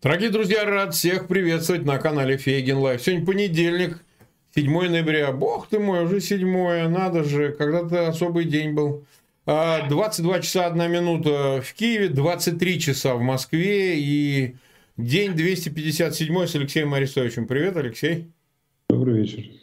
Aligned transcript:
Дорогие 0.00 0.30
друзья, 0.30 0.64
рад 0.64 0.94
всех 0.94 1.26
приветствовать 1.26 1.84
на 1.84 1.98
канале 1.98 2.36
Фейгин 2.36 2.76
Live. 2.78 3.02
Сегодня 3.02 3.26
понедельник, 3.26 3.98
7 4.54 4.70
ноября. 4.70 5.32
Бог 5.32 5.68
ты 5.68 5.80
мой, 5.80 6.04
уже 6.04 6.20
7, 6.20 6.86
надо 6.86 7.24
же, 7.24 7.50
когда-то 7.50 8.06
особый 8.06 8.44
день 8.44 8.74
был. 8.74 9.04
22 9.44 10.36
а, 10.36 10.40
часа 10.40 10.66
1 10.66 10.88
минута 10.88 11.60
в 11.64 11.74
Киеве, 11.74 12.10
23 12.10 12.78
часа 12.78 13.16
в 13.16 13.20
Москве 13.20 13.98
и 13.98 14.54
день 14.96 15.34
257 15.34 16.46
с 16.46 16.54
Алексеем 16.54 16.94
Арестовичем. 16.94 17.48
Привет, 17.48 17.76
Алексей. 17.76 18.30
Добрый 18.88 19.22
вечер. 19.22 19.57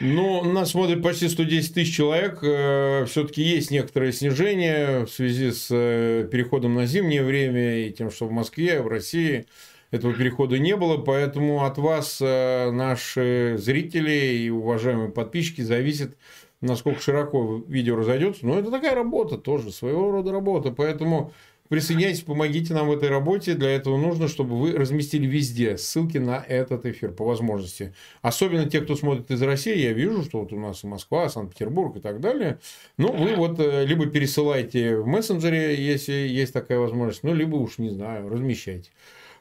Ну, 0.00 0.44
нас 0.44 0.70
смотрит 0.70 1.02
почти 1.02 1.28
110 1.28 1.74
тысяч 1.74 1.96
человек. 1.96 2.38
Э, 2.42 3.04
Все-таки 3.06 3.42
есть 3.42 3.72
некоторое 3.72 4.12
снижение 4.12 5.06
в 5.06 5.10
связи 5.10 5.50
с 5.50 5.68
э, 5.72 6.28
переходом 6.30 6.74
на 6.74 6.86
зимнее 6.86 7.24
время 7.24 7.86
и 7.86 7.92
тем, 7.92 8.12
что 8.12 8.26
в 8.26 8.30
Москве, 8.30 8.80
в 8.80 8.86
России 8.86 9.46
этого 9.90 10.14
перехода 10.14 10.56
не 10.60 10.76
было. 10.76 10.98
Поэтому 10.98 11.64
от 11.64 11.78
вас, 11.78 12.18
э, 12.20 12.70
наши 12.70 13.56
зрители 13.58 14.36
и 14.36 14.50
уважаемые 14.50 15.10
подписчики, 15.10 15.62
зависит, 15.62 16.16
насколько 16.60 17.02
широко 17.02 17.64
видео 17.66 17.96
разойдется. 17.96 18.46
Но 18.46 18.56
это 18.56 18.70
такая 18.70 18.94
работа 18.94 19.36
тоже, 19.36 19.72
своего 19.72 20.12
рода 20.12 20.30
работа. 20.30 20.70
Поэтому 20.70 21.32
Присоединяйтесь, 21.68 22.22
помогите 22.22 22.72
нам 22.72 22.88
в 22.88 22.92
этой 22.92 23.08
работе. 23.08 23.54
Для 23.54 23.70
этого 23.70 23.96
нужно, 23.98 24.28
чтобы 24.28 24.58
вы 24.58 24.72
разместили 24.72 25.26
везде 25.26 25.76
ссылки 25.76 26.18
на 26.18 26.42
этот 26.46 26.86
эфир 26.86 27.12
по 27.12 27.24
возможности. 27.24 27.94
Особенно 28.22 28.68
те, 28.68 28.80
кто 28.80 28.96
смотрит 28.96 29.30
из 29.30 29.42
России. 29.42 29.76
Я 29.76 29.92
вижу, 29.92 30.22
что 30.22 30.40
вот 30.40 30.52
у 30.52 30.58
нас 30.58 30.82
Москва, 30.84 31.28
Санкт-Петербург 31.28 31.96
и 31.96 32.00
так 32.00 32.20
далее. 32.20 32.58
Ну, 32.96 33.12
вы 33.12 33.34
вот 33.34 33.60
э, 33.60 33.84
либо 33.84 34.06
пересылайте 34.06 34.96
в 34.96 35.06
мессенджере, 35.06 35.74
если 35.74 36.12
есть 36.12 36.52
такая 36.52 36.78
возможность, 36.78 37.22
ну, 37.22 37.34
либо 37.34 37.56
уж, 37.56 37.78
не 37.78 37.90
знаю, 37.90 38.28
размещайте. 38.28 38.90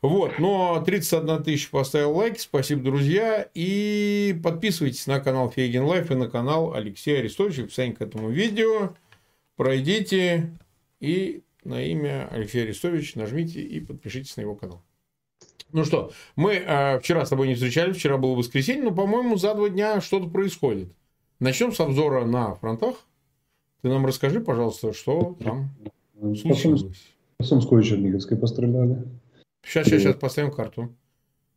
Вот, 0.02 0.37
но 0.37 0.81
31 0.85 1.43
тысяча 1.43 1.71
поставил 1.71 2.15
лайк, 2.15 2.39
спасибо, 2.39 2.83
друзья, 2.83 3.47
и 3.55 4.39
подписывайтесь 4.43 5.07
на 5.07 5.19
канал 5.19 5.49
Фейгин 5.49 5.83
Live 5.83 6.11
и 6.11 6.15
на 6.15 6.30
канал 6.30 6.73
Алексея 6.73 7.19
Арестовича, 7.19 7.63
описание 7.63 7.95
к 7.95 8.02
этому 8.02 8.30
видео, 8.30 8.93
пройдите 9.55 10.52
и 10.99 11.41
на 11.67 11.83
имя 11.83 12.27
Алексей 12.31 12.63
Арестович, 12.63 13.15
нажмите 13.15 13.61
и 13.61 13.79
подпишитесь 13.79 14.37
на 14.37 14.41
его 14.41 14.55
канал. 14.55 14.81
Ну 15.73 15.83
что, 15.83 16.11
мы 16.37 16.53
э, 16.53 16.99
вчера 16.99 17.25
с 17.25 17.29
тобой 17.29 17.49
не 17.49 17.55
встречались, 17.55 17.97
вчера 17.97 18.17
было 18.17 18.35
воскресенье, 18.35 18.85
но, 18.85 18.95
по-моему, 18.95 19.35
за 19.35 19.53
два 19.53 19.67
дня 19.67 19.99
что-то 19.99 20.29
происходит. 20.29 20.89
Начнем 21.39 21.73
с 21.73 21.79
обзора 21.79 22.25
на 22.25 22.55
фронтах. 22.55 22.95
Ты 23.81 23.89
нам 23.89 24.05
расскажи, 24.05 24.39
пожалуйста, 24.39 24.93
что 24.93 25.37
там 25.43 25.69
случилось. 26.35 26.85
По 27.37 27.43
Сумской 27.43 27.81
и 27.81 27.85
Черниговской 27.85 28.37
постреляли. 28.37 29.03
Сейчас, 29.63 29.87
сейчас, 29.87 30.02
сейчас 30.02 30.15
поставим 30.15 30.52
карту. 30.52 30.95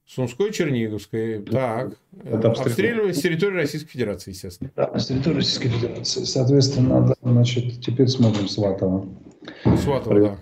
Сумской 0.07 0.53
Черниговской. 0.53 1.41
Так. 1.43 1.97
Это 2.25 2.51
обстреливали 2.51 3.13
с 3.13 3.23
территории 3.23 3.55
Российской 3.55 3.91
Федерации, 3.91 4.33
естественно. 4.33 4.71
Да, 4.75 4.99
с 4.99 5.07
территории 5.07 5.37
Российской 5.37 5.69
Федерации. 5.69 6.25
Соответственно, 6.25 7.07
да, 7.07 7.15
значит, 7.23 7.81
теперь 7.81 8.09
смотрим 8.09 8.49
Сватово. 8.49 9.09
Сватово, 9.77 10.21
да. 10.21 10.37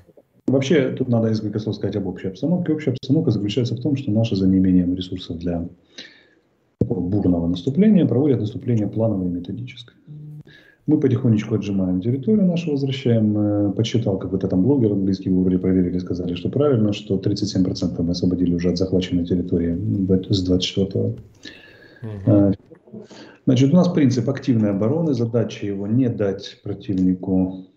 Вообще, 0.47 0.92
тут 0.92 1.09
надо 1.09 1.28
несколько 1.28 1.59
слов 1.59 1.77
сказать 1.77 1.97
об 1.97 2.06
общей 2.06 2.28
обстановке. 2.28 2.73
Общая 2.73 2.92
обстановка 2.92 3.31
заключается 3.31 3.75
в 3.75 3.81
том, 3.81 3.97
что 3.97 4.11
наши 4.11 4.34
за 4.34 4.48
неимением 4.48 4.95
ресурсов 4.95 5.39
для 5.39 5.69
бурного 6.81 7.47
наступления 7.47 8.06
проводят 8.06 8.41
наступление 8.41 8.89
плановое 8.89 9.28
и 9.28 9.31
методическое. 9.31 9.97
Мы 10.87 10.98
потихонечку 10.98 11.55
отжимаем 11.55 12.00
территорию 12.00 12.47
нашу, 12.47 12.70
возвращаем. 12.70 13.37
Э, 13.37 13.73
Подсчитал 13.73 14.19
какой-то 14.19 14.48
там 14.48 14.62
блогер 14.62 14.92
английский, 14.92 15.28
выбрали, 15.28 15.59
проверили, 15.59 15.99
сказали, 15.99 16.34
что 16.34 16.49
правильно, 16.49 16.94
что 16.94 17.19
37% 17.19 18.03
мы 18.03 18.12
освободили 18.12 18.55
уже 18.55 18.71
от 18.71 18.78
захваченной 18.78 19.27
территории 19.27 19.77
с 20.31 20.43
24 20.43 21.05
угу. 21.05 22.55
Значит, 23.44 23.72
у 23.72 23.77
нас 23.77 23.88
принцип 23.88 24.31
активной 24.31 24.71
обороны. 24.71 25.12
Задача 25.12 25.66
его 25.66 25.87
не 25.87 26.09
дать 26.09 26.59
противнику 26.62 27.68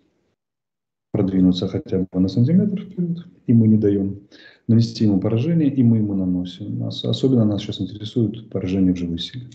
продвинуться 1.12 1.68
хотя 1.68 2.00
бы 2.00 2.20
на 2.20 2.28
сантиметр 2.28 2.82
вперед, 2.82 3.26
и 3.48 3.54
мы 3.54 3.68
не 3.68 3.78
даем. 3.78 4.22
Нанести 4.68 5.06
ему 5.06 5.20
поражение, 5.20 5.70
и 5.70 5.84
мы 5.84 5.98
ему 5.98 6.14
наносим. 6.16 6.80
Нас, 6.80 7.04
особенно 7.04 7.46
нас 7.46 7.62
сейчас 7.62 7.82
интересует 7.82 8.50
поражение 8.50 8.94
в 8.94 8.98
живой 8.98 9.20
силе. 9.20 9.48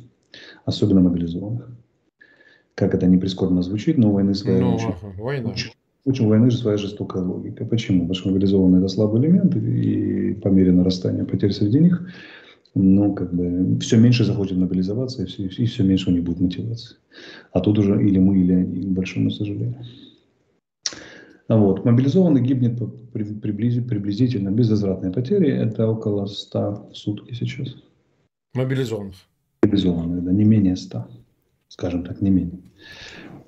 Особенно 0.65 1.00
мобилизованных. 1.00 1.71
Как 2.75 2.94
это 2.94 3.06
не 3.06 3.17
прискорбно 3.17 3.62
звучит, 3.62 3.97
но 3.97 4.12
войны 4.12 4.34
своя 4.34 4.61
но, 4.61 4.75
очень, 4.75 4.94
война. 5.17 5.50
Очень, 5.50 5.71
очень 6.05 6.28
войны 6.28 6.50
же 6.50 6.59
своя 6.59 6.77
жестокая 6.77 7.22
логика. 7.22 7.65
Почему? 7.65 8.00
Потому 8.00 8.15
что 8.15 8.28
мобилизованные 8.28 8.81
это 8.81 8.88
слабый 8.88 9.23
элемент, 9.23 9.56
и 9.56 10.34
по 10.34 10.49
мере 10.49 10.73
нарастания 10.73 11.25
потерь 11.25 11.53
среди 11.53 11.81
них, 11.81 12.06
ну, 12.75 13.15
как 13.15 13.33
бы, 13.33 13.78
все 13.81 13.97
меньше 13.97 14.25
захочет 14.25 14.59
мобилизоваться, 14.59 15.23
и 15.23 15.27
все, 15.27 15.44
и 15.44 15.65
все 15.65 15.83
меньше 15.83 16.11
у 16.11 16.12
них 16.12 16.25
будет 16.25 16.41
мотивации. 16.41 16.97
А 17.53 17.61
тут 17.61 17.78
уже 17.78 18.06
или 18.06 18.19
мы, 18.19 18.38
или 18.38 18.53
они, 18.53 18.83
к 18.83 18.88
большому 18.88 19.31
сожалению. 19.31 19.83
Вот. 21.49 21.84
Мобилизованный 21.84 22.43
гибнет 22.43 22.79
приблизительно 23.12 24.51
безвозвратные 24.51 25.12
потери. 25.12 25.51
Это 25.51 25.89
около 25.89 26.27
100 26.27 26.89
в 26.93 26.97
сутки 26.97 27.34
сейчас. 27.34 27.77
Мобилизованных? 28.55 29.15
Мобилизованных, 29.62 30.25
да, 30.25 30.33
не 30.33 30.45
менее 30.45 30.77
100. 30.77 31.06
Скажем 31.69 32.05
так, 32.05 32.21
не 32.21 32.31
менее. 32.31 32.61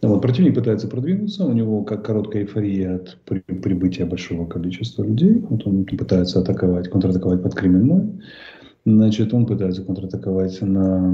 Вот, 0.00 0.22
противник 0.22 0.54
пытается 0.54 0.86
продвинуться, 0.86 1.44
у 1.44 1.52
него 1.52 1.82
как 1.82 2.04
короткая 2.04 2.42
эйфория 2.42 2.96
от 2.96 3.18
при, 3.24 3.40
прибытия 3.40 4.04
большого 4.04 4.46
количества 4.46 5.02
людей. 5.02 5.44
Вот 5.48 5.66
он 5.66 5.84
пытается 5.84 6.38
атаковать, 6.38 6.88
контратаковать 6.88 7.42
под 7.42 7.54
Кременной. 7.54 8.20
Значит, 8.84 9.34
он 9.34 9.44
пытается 9.44 9.82
контратаковать 9.84 10.62
на 10.62 11.12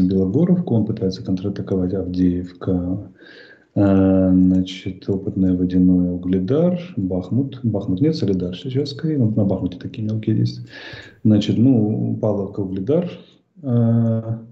Белогоровку, 0.00 0.74
он 0.74 0.86
пытается 0.86 1.24
контратаковать 1.24 1.94
Авдеевка, 1.94 3.10
значит, 3.76 5.06
опытное 5.06 5.54
водяное 5.54 6.12
угледар, 6.12 6.80
Бахмут. 6.96 7.60
Бахмут 7.62 8.00
нет, 8.00 8.16
Солидар 8.16 8.56
сейчас 8.56 8.90
скорее, 8.90 9.18
но 9.18 9.28
на 9.28 9.44
Бахмуте 9.44 9.78
такие 9.78 10.02
мелкие 10.02 10.38
есть. 10.38 10.62
Значит, 11.24 11.58
ну, 11.58 12.18
Павловка, 12.20 12.60
угледар. 12.60 13.10
А, 13.62 14.42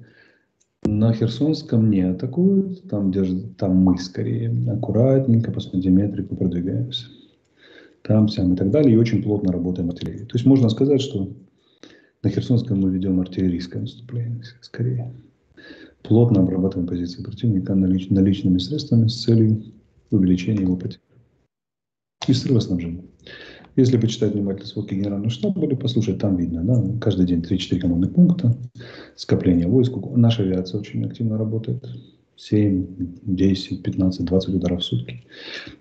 на 0.84 1.12
Херсонском 1.14 1.90
не 1.90 2.02
атакуют, 2.02 2.86
там, 2.90 3.10
держат, 3.10 3.56
там 3.56 3.76
мы 3.76 3.96
скорее 3.96 4.52
аккуратненько 4.70 5.50
по 5.50 5.60
сантиметрику 5.60 6.36
продвигаемся. 6.36 7.06
Там, 8.02 8.28
сям 8.28 8.52
и 8.52 8.56
так 8.56 8.70
далее, 8.70 8.92
и 8.92 8.98
очень 8.98 9.22
плотно 9.22 9.52
работаем 9.52 9.88
артиллерией. 9.88 10.26
То 10.26 10.34
есть 10.34 10.44
можно 10.44 10.68
сказать, 10.68 11.00
что 11.00 11.30
на 12.22 12.28
Херсонском 12.28 12.78
мы 12.78 12.90
ведем 12.90 13.18
артиллерийское 13.20 13.80
наступление 13.80 14.42
скорее 14.60 15.10
плотно 16.04 16.40
обрабатываем 16.40 16.86
позиции 16.86 17.22
противника 17.22 17.74
налич, 17.74 18.08
наличными 18.10 18.58
средствами 18.58 19.08
с 19.08 19.24
целью 19.24 19.64
увеличения 20.10 20.62
его 20.62 20.76
потерь 20.76 21.00
и 22.28 22.32
срыва. 22.32 22.60
Если 23.76 23.98
почитать 23.98 24.34
внимательно 24.34 24.66
сводки 24.66 24.94
Генерального 24.94 25.30
штаба 25.30 25.64
или 25.66 25.74
послушать, 25.74 26.18
там 26.18 26.36
видно, 26.36 26.62
да, 26.62 26.98
каждый 27.00 27.26
день 27.26 27.40
3-4 27.40 27.80
командных 27.80 28.14
пункта, 28.14 28.56
скопление 29.16 29.66
войск. 29.66 29.94
Наша 30.14 30.42
авиация 30.42 30.78
очень 30.78 31.04
активно 31.04 31.36
работает. 31.36 31.84
7, 32.36 32.86
10, 33.22 33.82
15, 33.82 34.24
20 34.24 34.54
ударов 34.54 34.80
в 34.80 34.84
сутки. 34.84 35.24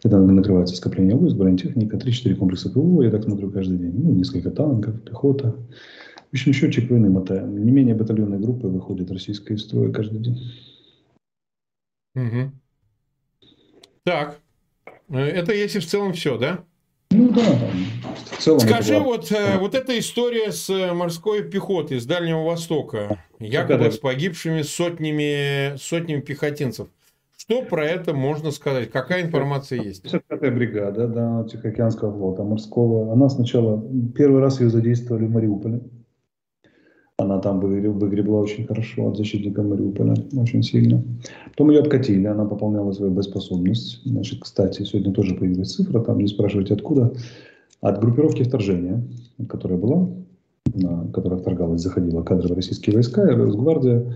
Это 0.04 0.20
накрывается 0.20 0.76
скопление 0.76 1.16
войск, 1.16 1.36
бронетехника, 1.36 1.98
3-4 1.98 2.36
комплекса 2.36 2.70
ПВО, 2.70 3.04
я 3.04 3.12
так 3.12 3.24
смотрю 3.24 3.52
каждый 3.52 3.78
день. 3.78 3.94
Ну, 3.96 4.12
несколько 4.12 4.52
танков, 4.52 5.02
пехота, 5.02 5.56
в 6.34 6.36
общем, 6.36 6.52
счетчик 6.52 6.90
войны 6.90 7.12
мотаем. 7.12 7.64
Не 7.64 7.72
менее 7.72 7.94
батальонной 7.94 8.40
группы 8.40 8.68
выходит 8.68 9.12
российская 9.12 9.54
из 9.54 9.66
строя 9.66 9.92
каждый 9.92 10.20
день. 10.20 10.40
Угу. 12.16 12.52
Так. 14.04 14.40
Э, 15.10 15.20
это 15.20 15.54
если 15.54 15.78
в 15.78 15.86
целом 15.86 16.14
все, 16.14 16.40
да? 16.40 16.64
Ну 17.12 17.30
да, 17.30 17.44
в 18.32 18.38
целом. 18.40 18.62
Скажи, 18.62 18.96
была... 18.96 19.04
вот, 19.04 19.32
э, 19.32 19.60
вот 19.60 19.76
эта 19.76 20.00
история 20.00 20.52
с 20.52 20.72
э, 20.72 20.92
морской 20.92 21.44
пехотой 21.44 22.00
с 22.00 22.06
Дальнего 22.08 22.44
Востока, 22.44 23.24
якобы 23.38 23.92
с 23.92 24.00
погибшими 24.00 24.64
сотнями, 24.64 25.78
сотнями 25.78 26.22
пехотинцев. 26.22 26.88
Что 27.38 27.62
про 27.62 27.86
это 27.86 28.16
можно 28.16 28.50
сказать? 28.50 28.90
Какая 28.90 29.22
информация 29.22 29.84
есть? 29.84 30.04
55-я 30.06 30.50
бригада 30.50 31.08
да, 31.08 31.44
Тихоокеанского 31.44 32.12
флота 32.12 32.42
морского. 32.42 33.14
Она 33.14 33.30
сначала, 33.30 33.88
первый 34.16 34.42
раз 34.42 34.60
ее 34.62 34.72
задействовали 34.72 35.26
в 35.26 35.30
Мариуполе. 35.30 35.82
Она 37.24 37.40
там 37.40 37.60
выгребла 37.60 38.40
очень 38.40 38.68
хорошо 38.68 39.08
от 39.08 39.18
защитника 39.18 39.64
Мариуполя, 39.64 40.14
очень 40.36 40.62
сильно. 40.62 41.02
Потом 41.50 41.72
ее 41.72 41.80
откатили, 41.80 42.26
она 42.26 42.46
пополняла 42.46 42.92
свою 42.92 43.12
боеспособность. 43.12 44.02
Значит, 44.06 44.42
кстати, 44.42 44.84
сегодня 44.84 45.14
тоже 45.14 45.36
появилась 45.36 45.74
цифра, 45.74 46.02
там 46.02 46.20
не 46.20 46.28
спрашивайте 46.28 46.74
откуда. 46.74 47.14
От 47.82 48.02
группировки 48.02 48.44
вторжения, 48.44 49.04
которая 49.48 49.78
была, 49.78 50.10
которая 51.14 51.40
вторгалась, 51.40 51.82
заходила 51.82 52.24
кадровые 52.24 52.58
российские 52.58 52.96
войска 52.96 53.26
Росгвардия, 53.26 54.16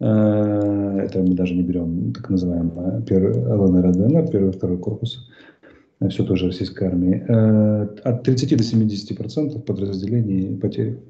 э, 0.00 0.04
это 0.04 1.18
мы 1.20 1.34
даже 1.34 1.54
не 1.54 1.62
берем 1.62 2.12
так 2.12 2.30
называемое 2.30 3.02
ЛНР, 3.08 3.92
ДНР, 3.92 4.28
первый 4.30 4.50
и 4.50 4.52
второй 4.52 4.78
корпус, 4.78 5.28
все 6.10 6.24
тоже 6.24 6.46
российской 6.46 6.84
армии, 6.84 7.24
э, 7.26 7.88
от 8.04 8.22
30 8.22 8.56
до 8.56 8.62
70 8.62 9.16
процентов 9.16 9.64
подразделений 9.64 10.56
потери 10.56 11.00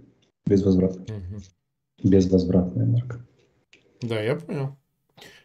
безвозвратно. 0.47 1.03
Угу. 1.03 2.09
Безвозвратная 2.11 2.87
марка. 2.87 3.25
Да, 4.03 4.21
я 4.21 4.37
понял. 4.37 4.77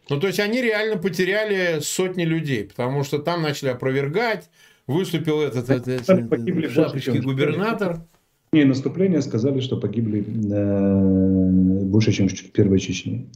Ну, 0.09 0.19
то 0.19 0.27
есть 0.27 0.39
они 0.39 0.61
реально 0.61 0.97
потеряли 0.97 1.79
сотни 1.81 2.23
людей, 2.23 2.65
потому 2.65 3.03
что 3.03 3.19
там 3.19 3.41
начали 3.41 3.69
опровергать, 3.69 4.49
выступил 4.87 5.41
этот, 5.41 5.69
этот, 5.69 5.87
этот 5.87 6.71
шапочки 6.71 7.17
губернатор. 7.17 8.01
И 8.51 8.65
наступления 8.65 9.21
сказали, 9.21 9.61
что 9.61 9.77
погибли 9.77 10.25
э, 10.25 11.85
больше, 11.85 12.11
чем 12.11 12.27
в 12.27 12.51
Первой 12.51 12.79
Чечне. 12.79 13.27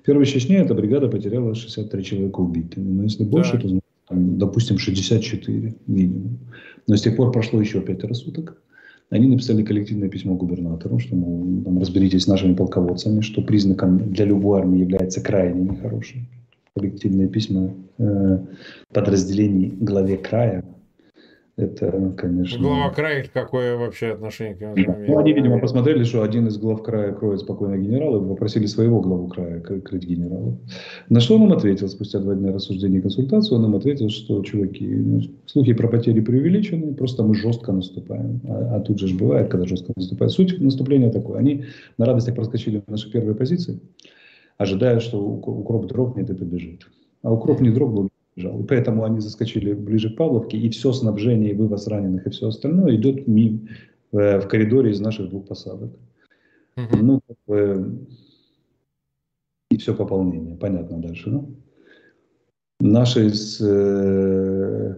В 0.00 0.06
Первой 0.06 0.24
Чечне 0.24 0.56
эта 0.56 0.72
бригада 0.72 1.08
потеряла 1.08 1.54
63 1.54 2.02
человека 2.02 2.40
убитыми. 2.40 2.88
Но 2.88 3.02
если 3.02 3.24
больше, 3.24 3.58
да. 3.58 3.68
то, 3.68 3.80
там, 4.08 4.38
допустим, 4.38 4.78
64 4.78 5.74
минимум. 5.86 6.38
Но 6.86 6.96
с 6.96 7.02
тех 7.02 7.16
пор 7.16 7.30
прошло 7.30 7.60
еще 7.60 7.82
пятеро 7.82 8.14
суток. 8.14 8.62
Они 9.10 9.28
написали 9.28 9.62
коллективное 9.62 10.08
письмо 10.08 10.34
губернатору, 10.34 10.98
что, 10.98 11.14
мол, 11.14 11.62
там, 11.62 11.78
разберитесь 11.78 12.24
с 12.24 12.26
нашими 12.26 12.54
полководцами, 12.54 13.20
что 13.20 13.42
признаком 13.42 14.12
для 14.12 14.24
любой 14.24 14.60
армии 14.60 14.80
является 14.80 15.20
крайне 15.20 15.70
нехорошим. 15.70 16.26
Коллективное 16.74 17.28
письмо 17.28 17.72
э, 17.98 18.38
подразделений 18.92 19.72
главе 19.78 20.16
края 20.16 20.64
это, 21.56 22.12
конечно... 22.16 22.58
Глава 22.60 22.90
края 22.90 23.24
какое 23.32 23.76
вообще 23.76 24.08
отношение 24.08 24.56
к 24.56 24.60
нему 24.60 24.74
Ну, 25.06 25.18
они, 25.18 25.32
видимо, 25.32 25.60
посмотрели, 25.60 26.02
что 26.02 26.24
один 26.24 26.48
из 26.48 26.58
глав 26.58 26.82
края 26.82 27.12
кроет 27.12 27.40
спокойно 27.40 27.76
генерала, 27.76 28.24
и 28.24 28.28
попросили 28.28 28.66
своего 28.66 29.00
главу 29.00 29.28
края 29.28 29.60
крыть 29.60 30.04
генерала. 30.04 30.58
На 31.08 31.20
что 31.20 31.36
он 31.36 31.44
им 31.44 31.52
ответил 31.52 31.88
спустя 31.88 32.18
два 32.18 32.34
дня 32.34 32.52
рассуждений 32.52 32.98
и 32.98 33.02
консультаций? 33.02 33.56
Он 33.56 33.66
им 33.66 33.76
ответил, 33.76 34.08
что, 34.08 34.42
чуваки, 34.42 34.84
ну, 34.84 35.20
слухи 35.46 35.74
про 35.74 35.86
потери 35.86 36.20
преувеличены, 36.20 36.94
просто 36.94 37.22
мы 37.22 37.36
жестко 37.36 37.70
наступаем. 37.70 38.40
А, 38.48 38.76
а 38.76 38.80
тут 38.80 38.98
же 38.98 39.14
бывает, 39.14 39.48
когда 39.48 39.64
жестко 39.66 39.92
наступает. 39.94 40.32
Суть 40.32 40.60
наступления 40.60 41.12
такой. 41.12 41.38
Они 41.38 41.66
на 41.98 42.06
радостях 42.06 42.34
проскочили 42.34 42.82
в 42.84 42.90
наши 42.90 43.12
первые 43.12 43.36
позиции, 43.36 43.78
ожидая, 44.58 44.98
что 44.98 45.20
укроп 45.20 45.86
дрогнет 45.86 46.30
и 46.30 46.34
побежит. 46.34 46.88
А 47.22 47.32
укроп 47.32 47.60
не 47.60 47.70
дрогнул, 47.70 48.10
бежал. 48.36 48.60
И 48.60 48.66
поэтому 48.66 49.04
они 49.04 49.20
заскочили 49.20 49.72
ближе 49.72 50.10
к 50.10 50.16
Павловке, 50.16 50.56
и 50.56 50.68
все 50.70 50.92
снабжение, 50.92 51.52
и 51.52 51.54
вывоз 51.54 51.86
раненых, 51.86 52.26
и 52.26 52.30
все 52.30 52.48
остальное 52.48 52.96
идет 52.96 53.26
мимо, 53.26 53.68
э, 54.12 54.40
в 54.40 54.48
коридоре 54.48 54.90
из 54.90 55.00
наших 55.00 55.30
двух 55.30 55.46
посадок. 55.46 55.92
Угу. 56.76 56.96
Ну, 57.02 57.20
как 57.26 57.36
бы, 57.46 58.06
и 59.70 59.76
все 59.76 59.94
пополнение. 59.94 60.56
Понятно 60.56 60.98
дальше, 60.98 61.30
да? 61.30 61.44
Наши 62.80 63.30
с, 63.30 63.60
э, 63.60 64.96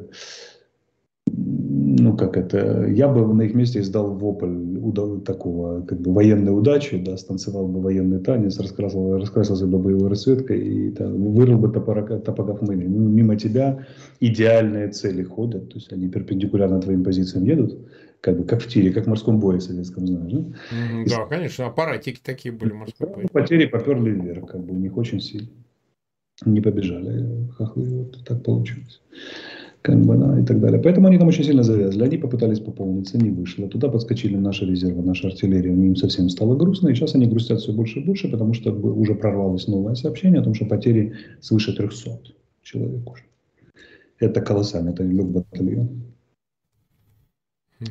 ну 1.99 2.17
как 2.17 2.37
это, 2.37 2.87
я 2.87 3.09
бы 3.09 3.33
на 3.33 3.43
их 3.43 3.55
месте 3.55 3.81
издал 3.81 4.15
вопль 4.15 4.79
удав, 4.79 5.25
такого, 5.25 5.83
как 5.83 6.01
бы 6.01 6.13
военной 6.13 6.57
удачи, 6.57 6.99
да, 6.99 7.17
станцевал 7.17 7.67
бы 7.69 7.81
военный 7.81 8.21
танец, 8.21 8.59
раскрасил, 8.59 9.19
раскрасился 9.19 9.67
бы 9.67 9.79
боевой 9.79 10.09
расцветкой 10.09 10.61
и 10.61 10.91
там, 10.91 11.33
вырыл 11.35 11.59
бы 11.59 11.69
топора, 11.69 12.03
топогав 12.03 12.63
мыли. 12.63 12.87
Ну, 12.87 13.09
мимо 13.09 13.37
тебя 13.37 13.87
идеальные 14.21 14.89
цели 14.89 15.23
ходят, 15.23 15.69
то 15.71 15.77
есть 15.77 15.93
они 15.93 16.09
перпендикулярно 16.09 16.81
твоим 16.81 17.03
позициям 17.05 17.45
едут, 17.45 17.79
как 18.21 18.39
бы 18.39 18.45
как 18.45 18.63
в 18.63 18.69
тире, 18.69 18.93
как 18.93 19.05
в 19.05 19.09
морском 19.09 19.41
бое 19.41 19.61
советском, 19.61 20.07
знаешь, 20.07 20.33
да? 20.33 20.39
Mm-hmm, 20.39 21.09
да, 21.09 21.27
конечно, 21.27 21.67
аппаратики 21.67 22.21
такие 22.23 22.53
были 22.55 22.73
морской 22.73 23.09
бой. 23.09 23.27
Потери 23.33 23.67
поперли 23.67 24.11
вверх, 24.11 24.51
как 24.51 24.65
бы 24.65 24.75
у 24.75 24.79
них 24.79 24.97
очень 24.97 25.21
сильно. 25.21 25.49
Не 26.45 26.61
побежали 26.61 27.49
хохлы, 27.57 27.87
вот 27.87 28.25
так 28.27 28.43
получилось 28.43 29.01
как 29.87 30.01
бы, 30.01 30.17
да, 30.17 30.41
и 30.41 30.45
так 30.45 30.61
далее. 30.61 30.83
Поэтому 30.83 31.07
они 31.07 31.17
там 31.17 31.29
очень 31.29 31.45
сильно 31.45 31.63
завязли. 31.63 32.03
Они 32.03 32.17
попытались 32.19 32.59
пополниться, 32.59 33.19
не 33.19 33.31
вышло. 33.31 33.69
Туда 33.69 33.89
подскочили 33.89 34.37
наши 34.37 34.67
резервы, 34.67 35.01
наша 35.01 35.29
артиллерия, 35.29 35.71
им 35.71 35.95
совсем 35.95 36.29
стало 36.29 36.57
грустно. 36.57 36.89
И 36.89 36.95
сейчас 36.97 37.15
они 37.15 37.27
грустят 37.27 37.61
все 37.61 37.73
больше 37.73 38.01
и 38.01 38.05
больше, 38.05 38.29
потому 38.29 38.53
что 38.53 38.73
уже 38.73 39.15
прорвалось 39.15 39.69
новое 39.69 39.95
сообщение 39.95 40.41
о 40.41 40.43
том, 40.43 40.55
что 40.55 40.67
потери 40.67 41.13
свыше 41.41 41.73
300 41.73 42.19
человек 42.63 43.09
уже. 43.09 43.23
Это 44.19 44.41
колоссально, 44.41 44.91
это 44.91 45.05
лег 45.05 45.27
батальон. 45.27 46.03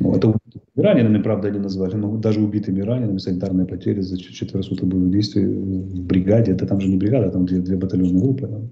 Ну, 0.01 0.15
это 0.15 0.33
ранеными, 0.75 1.21
правда, 1.21 1.47
они 1.47 1.59
назвали, 1.59 1.95
но 1.95 2.17
даже 2.17 2.41
убитыми 2.41 2.81
ранеными, 2.81 3.19
санитарные 3.19 3.67
потери 3.67 4.01
за 4.01 4.17
четверо 4.17 4.63
суток 4.63 4.89
боевых 4.89 5.11
действий 5.11 5.45
в 5.45 6.03
бригаде, 6.03 6.51
это 6.51 6.67
там 6.67 6.81
же 6.81 6.89
не 6.89 6.97
бригада, 6.97 7.29
там 7.31 7.45
две, 7.45 7.59
две 7.59 7.77
батальонные 7.77 8.21
группы. 8.21 8.47
Там 8.47 8.69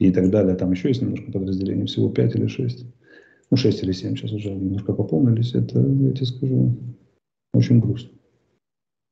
и 0.00 0.10
так 0.10 0.30
далее. 0.30 0.56
Там 0.56 0.72
еще 0.72 0.88
есть 0.88 1.02
немножко 1.02 1.30
подразделений, 1.30 1.86
всего 1.86 2.08
5 2.08 2.36
или 2.36 2.46
6. 2.46 2.86
Ну, 3.50 3.56
6 3.56 3.82
или 3.82 3.92
7 3.92 4.16
сейчас 4.16 4.32
уже 4.32 4.50
немножко 4.50 4.92
пополнились. 4.92 5.54
Это, 5.54 5.78
я 5.78 6.12
тебе 6.12 6.26
скажу, 6.26 6.74
очень 7.52 7.80
грустно. 7.80 8.10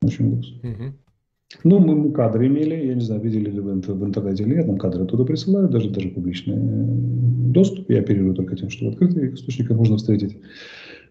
Очень 0.02 0.32
грустно. 0.32 0.70
Угу. 0.70 0.93
Ну, 1.64 1.79
мы, 1.79 1.94
мы 1.94 2.12
кадры 2.12 2.46
имели, 2.46 2.87
я 2.87 2.94
не 2.94 3.00
знаю, 3.00 3.20
видели 3.20 3.50
ли 3.50 3.61
вы 3.61 3.75
в 3.75 4.05
интернете 4.05 4.44
или 4.44 4.55
нет, 4.55 4.67
нам 4.67 4.79
кадры 4.79 5.05
оттуда 5.05 5.25
присылают, 5.25 5.70
даже, 5.70 5.90
даже 5.90 6.08
публичный 6.08 6.56
доступ. 7.52 7.90
Я 7.90 8.00
оперирую 8.00 8.35
только 8.35 8.56
тем, 8.56 8.70
что 8.70 8.87
в 8.87 8.88
открытых 8.88 9.35
источниках 9.35 9.76
можно 9.76 9.96
встретить. 9.96 10.37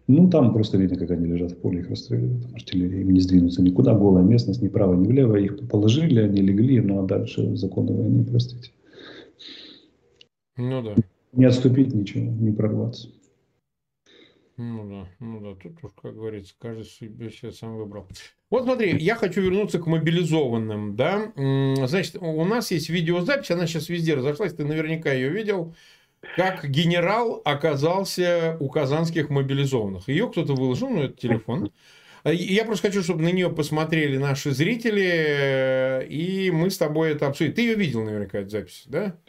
Ну, 0.08 0.30
там 0.30 0.54
просто 0.54 0.78
видно, 0.78 0.96
как 0.96 1.12
они 1.12 1.26
лежат 1.26 1.52
в 1.52 1.58
поле, 1.58 1.80
их 1.80 1.90
расстреливают. 1.90 2.46
Артиллерия, 2.54 3.02
им 3.02 3.12
не 3.12 3.20
сдвинуться 3.20 3.62
никуда, 3.62 3.94
голая 3.94 4.24
местность, 4.24 4.62
ни 4.62 4.70
право, 4.70 4.96
ни 4.96 5.06
влево. 5.06 5.36
Их 5.36 5.68
положили, 5.68 6.22
они 6.22 6.42
легли, 6.42 6.80
ну, 6.80 7.04
а 7.04 7.06
дальше 7.06 7.56
законы 7.58 7.94
войны, 7.94 8.24
простите. 8.24 8.72
Ну 10.58 10.82
да. 10.82 10.96
Не 11.34 11.46
отступить 11.46 11.94
ничего, 11.94 12.26
не 12.26 12.52
прорваться. 12.52 13.10
Ну 14.60 14.90
да, 14.90 15.08
ну 15.20 15.40
да, 15.40 15.54
тут 15.62 15.84
уж, 15.84 15.92
как 16.02 16.16
говорится, 16.16 16.56
каждый 16.58 16.86
себе 16.86 17.30
сейчас 17.30 17.58
сам 17.58 17.78
выбрал. 17.78 18.08
Вот 18.50 18.64
смотри, 18.64 18.98
я 18.98 19.14
хочу 19.14 19.42
вернуться 19.42 19.78
к 19.78 19.86
мобилизованным, 19.86 20.96
да. 20.96 21.32
Значит, 21.86 22.16
у 22.20 22.44
нас 22.44 22.72
есть 22.72 22.90
видеозапись, 22.90 23.52
она 23.52 23.68
сейчас 23.68 23.88
везде 23.88 24.16
разошлась, 24.16 24.56
ты 24.56 24.66
наверняка 24.66 25.14
ее 25.14 25.30
видел, 25.30 25.76
как 26.36 26.68
генерал 26.68 27.40
оказался 27.46 28.58
у 28.60 28.68
казанских 28.70 29.30
мобилизованных. 29.30 30.08
Ее 30.08 30.28
кто-то 30.28 30.56
выложил, 30.56 30.90
ну, 30.90 31.04
это 31.04 31.16
телефон. 31.16 31.72
Я 32.26 32.66
просто 32.66 32.88
хочу, 32.88 33.04
чтобы 33.04 33.22
на 33.22 33.32
нее 33.32 33.52
посмотрели 33.52 34.18
наши 34.18 34.52
зрители, 34.52 36.04
и 36.10 36.50
мы 36.50 36.72
с 36.72 36.80
тобой 36.80 37.12
это 37.12 37.28
обсудим. 37.28 37.54
Ты 37.54 37.62
ее 37.62 37.76
видел 37.76 38.04
наверняка, 38.04 38.40
эту 38.40 38.50
запись, 38.50 38.86
да? 38.88 39.20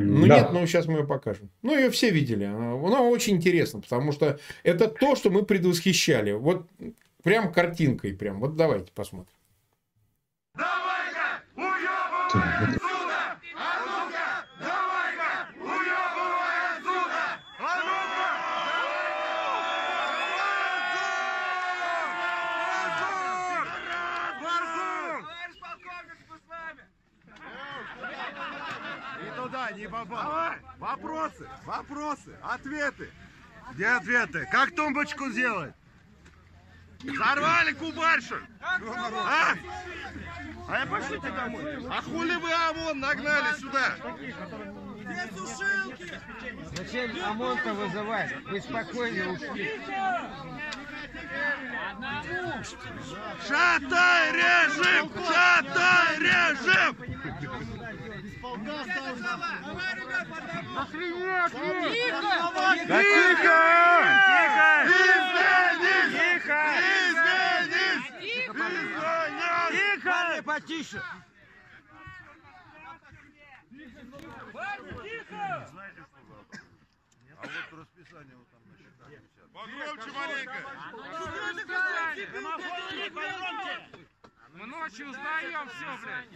Ну 0.00 0.26
да. 0.26 0.40
нет, 0.40 0.52
ну 0.52 0.66
сейчас 0.66 0.86
мы 0.86 0.98
ее 0.98 1.06
покажем. 1.06 1.50
Ну 1.62 1.76
ее 1.76 1.90
все 1.90 2.10
видели. 2.10 2.44
Она 2.44 3.00
очень 3.00 3.36
интересна, 3.36 3.80
потому 3.80 4.12
что 4.12 4.38
это 4.62 4.88
то, 4.88 5.16
что 5.16 5.30
мы 5.30 5.44
предвосхищали. 5.44 6.32
Вот 6.32 6.66
прям 7.22 7.52
картинкой 7.52 8.14
прям. 8.14 8.40
Вот 8.40 8.56
давайте 8.56 8.92
посмотрим. 8.92 9.34
Давай-ка, 10.54 11.42
уебывай 11.56 12.83
не 29.72 29.88
попал. 29.88 30.22
Давай. 30.22 30.58
Вопросы, 30.78 31.48
вопросы, 31.64 32.36
ответы. 32.42 33.10
Где 33.72 33.88
ответы? 33.88 34.46
Как 34.50 34.74
тумбочку 34.74 35.30
сделать? 35.30 35.74
Взорвали 37.02 37.72
кубаршу. 37.72 38.36
А? 38.60 39.54
А 40.68 40.78
я 40.78 40.86
пошлите 40.86 41.30
домой. 41.30 41.86
А 41.90 42.02
хули 42.02 42.34
вы 42.36 42.52
ОМОН 42.52 43.00
нагнали 43.00 43.54
сюда? 43.58 43.96
Где 44.96 45.28
сушилки? 45.36 46.20
Зачем 46.76 47.24
ОМОН-то 47.24 47.74
вызывать? 47.74 48.44
Вы 48.44 48.60
спокойно 48.60 49.32
ушли. 49.32 49.80
Шатай 53.46 54.32
режим! 54.32 55.04
Шатай 55.26 56.18
режим! 56.18 56.92
Охренеть! 60.76 61.52
Тихо! 61.92 62.36
Тихо! 62.86 63.60
Тихо! 64.14 65.40
Извинись! 65.44 66.12
Тихо! 66.14 66.60
Извинись! 67.00 68.06
Тихо! 69.70 70.42
Потише! 70.44 71.00
Тихо! 75.02 75.46
Знаете 75.70 76.00
что? 76.00 76.20
А 77.36 77.46
вот 77.46 77.80
расписание 77.80 78.36
вот 78.36 78.48
там 78.50 78.60
на 78.70 78.76
счетах 78.78 79.08
висят. 79.10 79.43
Погромче 79.54 80.10
маленько! 80.10 80.52
Мы 84.52 84.66
ночью 84.66 85.08
узнаем 85.10 85.68
все, 85.68 85.98
блядь! 86.02 86.28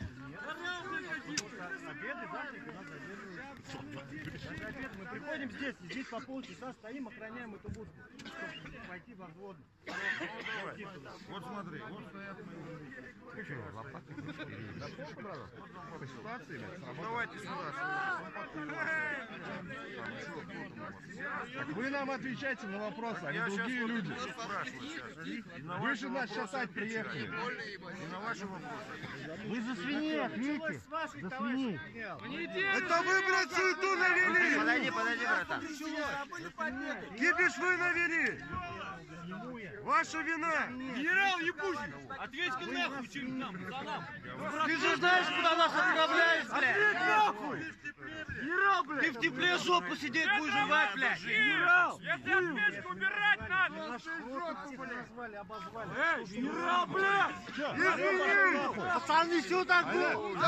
Обеды, 1.89 2.27
завтрак 2.31 2.63
у 2.69 2.73
нас 2.73 2.87
задерживают. 2.87 3.39
Мы 4.99 5.05
приходим 5.07 5.51
здесь, 5.51 5.75
здесь 5.81 6.07
по 6.07 6.21
полчаса 6.21 6.73
стоим, 6.75 7.09
охраняем 7.09 7.55
эту 7.57 7.69
будку, 7.71 7.95
чтобы 8.55 8.79
пойти 8.87 9.15
во 9.15 9.27
взвод. 9.27 9.57
Вот 11.29 11.43
смотри, 11.43 11.81
вот 11.89 12.05
стоят 12.09 12.37
мои 12.47 12.69
Давайте 17.01 17.39
сюда. 17.39 18.21
Вы 21.75 21.91
нам 21.91 22.11
отвечайте 22.11 22.67
на 22.67 22.79
вопросы, 22.79 23.21
а 23.25 23.33
не 23.33 23.41
другие 23.45 23.87
люди. 23.87 24.15
Вы 25.81 25.95
же 25.95 26.09
нас 26.09 26.35
шатать 26.35 26.71
приехали. 26.71 27.29
На 28.11 28.21
ваши 28.21 28.47
вопросы. 28.47 28.75
Вы 29.47 29.61
за 29.63 29.75
свиней 29.77 30.21
ответьте. 30.25 30.81
За 31.23 31.31
свиней. 31.31 31.81
Это 32.77 33.03
вы, 33.03 33.23
брат, 33.27 33.51
суету 33.53 33.97
навели! 33.97 34.59
Подойди, 34.59 34.91
подойди, 34.91 35.25
братан. 35.25 35.61
Кипиш 37.17 37.59
вы 37.59 37.77
навели! 37.77 38.45
Ваша 39.83 40.21
вина! 40.23 40.67
Генерал 40.71 41.39
Ебузин, 41.41 41.95
ответь-ка 42.19 42.67
нахуй, 42.67 43.09
чем 43.09 43.39
нам, 43.39 43.57
за 43.59 43.83
нам. 43.83 44.05
Ты 44.67 44.77
же 44.77 44.97
знаешь, 44.97 45.27
куда 45.37 45.57
нас 45.57 45.73
отправляешь, 45.73 46.47
Ответь 46.51 46.95
нахуй! 46.95 47.59
Генерал, 48.41 48.85
блядь! 48.85 49.01
Ты 49.03 49.13
в 49.13 49.21
тепле 49.21 49.59
жопу 49.59 49.97
сидеть 49.97 50.29
будешь 50.39 50.53
жевать, 50.53 50.95
блядь! 50.95 51.21
Генерал! 51.21 52.01
Если 52.01 52.33
ответку 52.33 52.93
убирать 52.93 53.49
надо. 53.49 53.89
Наш 53.89 54.07
рот 54.07 54.57
назвали, 54.79 55.35
обозвали. 55.37 55.91
Эй, 55.97 56.25
генерал, 56.27 56.87
блядь! 56.87 57.35
Извини! 57.49 58.75
Пацаны, 58.95 59.43
все 59.43 59.65
так 59.65 59.93
было! 59.93 60.39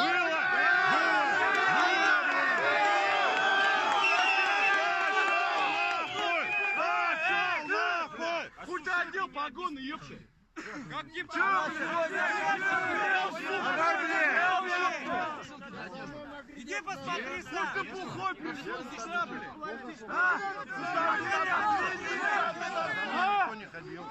Куда 8.70 9.00
одел 9.00 9.26
погоны, 9.26 9.80
ёпта? 9.80 10.14
Как 10.54 11.06
не 11.06 11.22
Иди 16.56 16.76
посмотри, 16.80 17.42
сколько 17.42 17.84
бухой 17.90 18.34
пришло 18.36 18.76
сюда, 18.96 19.26
блядь. 19.26 19.56
Никто 23.42 23.54
не 23.56 23.66
ходил. 23.66 24.04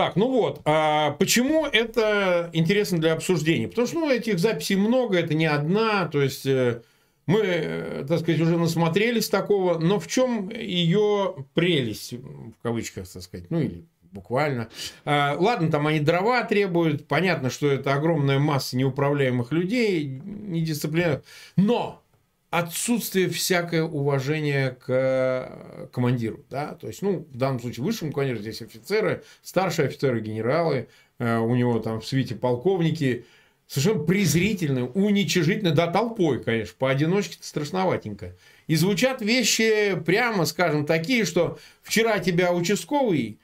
Так, 0.00 0.16
ну 0.16 0.30
вот, 0.30 0.62
а 0.64 1.10
почему 1.18 1.66
это 1.66 2.48
интересно 2.54 2.98
для 2.98 3.12
обсуждения? 3.12 3.68
Потому 3.68 3.86
что, 3.86 3.98
ну, 3.98 4.10
этих 4.10 4.38
записей 4.38 4.76
много, 4.76 5.18
это 5.18 5.34
не 5.34 5.44
одна, 5.44 6.08
то 6.08 6.22
есть 6.22 6.46
э, 6.46 6.80
мы, 7.26 7.40
э, 7.42 8.06
так 8.08 8.20
сказать, 8.20 8.40
уже 8.40 8.56
насмотрелись 8.56 9.28
такого, 9.28 9.78
но 9.78 10.00
в 10.00 10.06
чем 10.06 10.48
ее 10.48 11.44
прелесть, 11.52 12.14
в 12.14 12.62
кавычках, 12.62 13.06
так 13.10 13.20
сказать, 13.20 13.50
ну, 13.50 13.60
или 13.60 13.84
буквально. 14.10 14.70
А, 15.04 15.36
ладно, 15.38 15.70
там 15.70 15.86
они 15.86 16.00
дрова 16.00 16.44
требуют, 16.44 17.06
понятно, 17.06 17.50
что 17.50 17.70
это 17.70 17.92
огромная 17.92 18.38
масса 18.38 18.78
неуправляемых 18.78 19.52
людей, 19.52 20.06
недисциплинированных, 20.24 21.24
но 21.56 22.02
отсутствие 22.50 23.28
всякое 23.28 23.84
уважение 23.84 24.72
к 24.72 24.86
э, 24.88 25.86
командиру, 25.92 26.44
да, 26.50 26.74
то 26.74 26.88
есть, 26.88 27.00
ну, 27.00 27.26
в 27.30 27.36
данном 27.36 27.60
случае 27.60 27.84
высшему 27.84 28.12
командиру 28.12 28.40
здесь 28.40 28.60
офицеры, 28.60 29.22
старшие 29.42 29.86
офицеры, 29.86 30.20
генералы, 30.20 30.88
э, 31.18 31.38
у 31.38 31.54
него 31.54 31.78
там 31.78 32.00
в 32.00 32.06
свете 32.06 32.34
полковники, 32.34 33.24
совершенно 33.68 34.04
презрительно, 34.04 34.86
уничижительно, 34.88 35.70
да, 35.70 35.86
толпой, 35.86 36.42
конечно, 36.42 36.74
поодиночке 36.76 37.38
страшноватенько. 37.40 38.34
И 38.66 38.74
звучат 38.74 39.22
вещи, 39.22 39.96
прямо 40.04 40.44
скажем, 40.44 40.86
такие, 40.86 41.24
что 41.24 41.56
вчера 41.82 42.18
тебя 42.18 42.52
участковый 42.52 43.38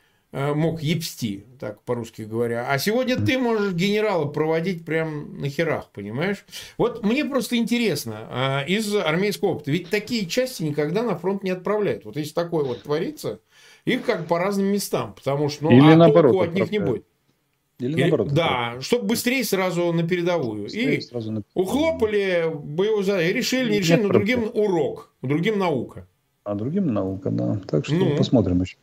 мог 0.55 0.83
ебсти, 0.83 1.45
так 1.59 1.83
по-русски 1.83 2.23
говоря, 2.23 2.67
а 2.71 2.79
сегодня 2.79 3.17
ты 3.17 3.39
можешь 3.39 3.73
генерала 3.75 4.27
проводить 4.27 4.85
прям 4.85 5.41
на 5.41 5.49
херах, 5.49 5.91
понимаешь? 5.93 6.45
Вот 6.79 7.03
мне 7.05 7.25
просто 7.25 7.57
интересно, 7.57 8.27
а, 8.31 8.65
из 8.67 8.95
армейского 8.95 9.51
опыта, 9.51 9.71
ведь 9.71 9.89
такие 9.89 10.27
части 10.27 10.63
никогда 10.63 11.03
на 11.03 11.17
фронт 11.17 11.43
не 11.43 11.51
отправляют. 11.51 12.05
Вот 12.05 12.17
если 12.17 12.33
такое 12.35 12.65
вот 12.65 12.83
творится, 12.83 13.41
их 13.85 14.05
как 14.05 14.27
по 14.27 14.39
разным 14.39 14.67
местам, 14.67 15.15
потому 15.15 15.49
что 15.49 15.65
ну, 15.65 15.71
Или 15.71 15.93
а 15.93 15.97
наоборот 15.97 16.33
толку 16.33 16.45
от 16.49 16.55
них 16.55 16.71
не 16.71 16.79
будет. 16.81 17.05
Или 17.79 17.93
Или- 17.93 18.01
наоборот. 18.03 18.29
да, 18.33 18.77
чтобы 18.81 19.07
быстрее 19.09 19.45
сразу 19.45 19.93
на 19.93 20.03
передовую. 20.07 20.63
Быстрее 20.65 20.97
И 20.97 21.01
сразу 21.03 21.31
на- 21.31 21.43
ухлопали 21.55 22.51
боевую 22.55 23.03
задачу, 23.05 23.35
решили, 23.35 23.71
не 23.71 23.79
решили, 23.81 24.03
но 24.03 24.09
другим 24.09 24.51
урок, 24.55 25.13
другим 25.23 25.59
наука. 25.59 26.07
А 26.45 26.55
другим 26.55 26.93
наука, 26.93 27.31
да. 27.31 27.61
Так 27.69 27.85
что 27.87 27.95
Ну. 27.95 28.17
посмотрим 28.17 28.63
еще. 28.63 28.77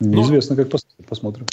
Неизвестно, 0.00 0.56
как 0.56 0.68
пос- 0.68 0.84
посмотрим. 1.08 1.46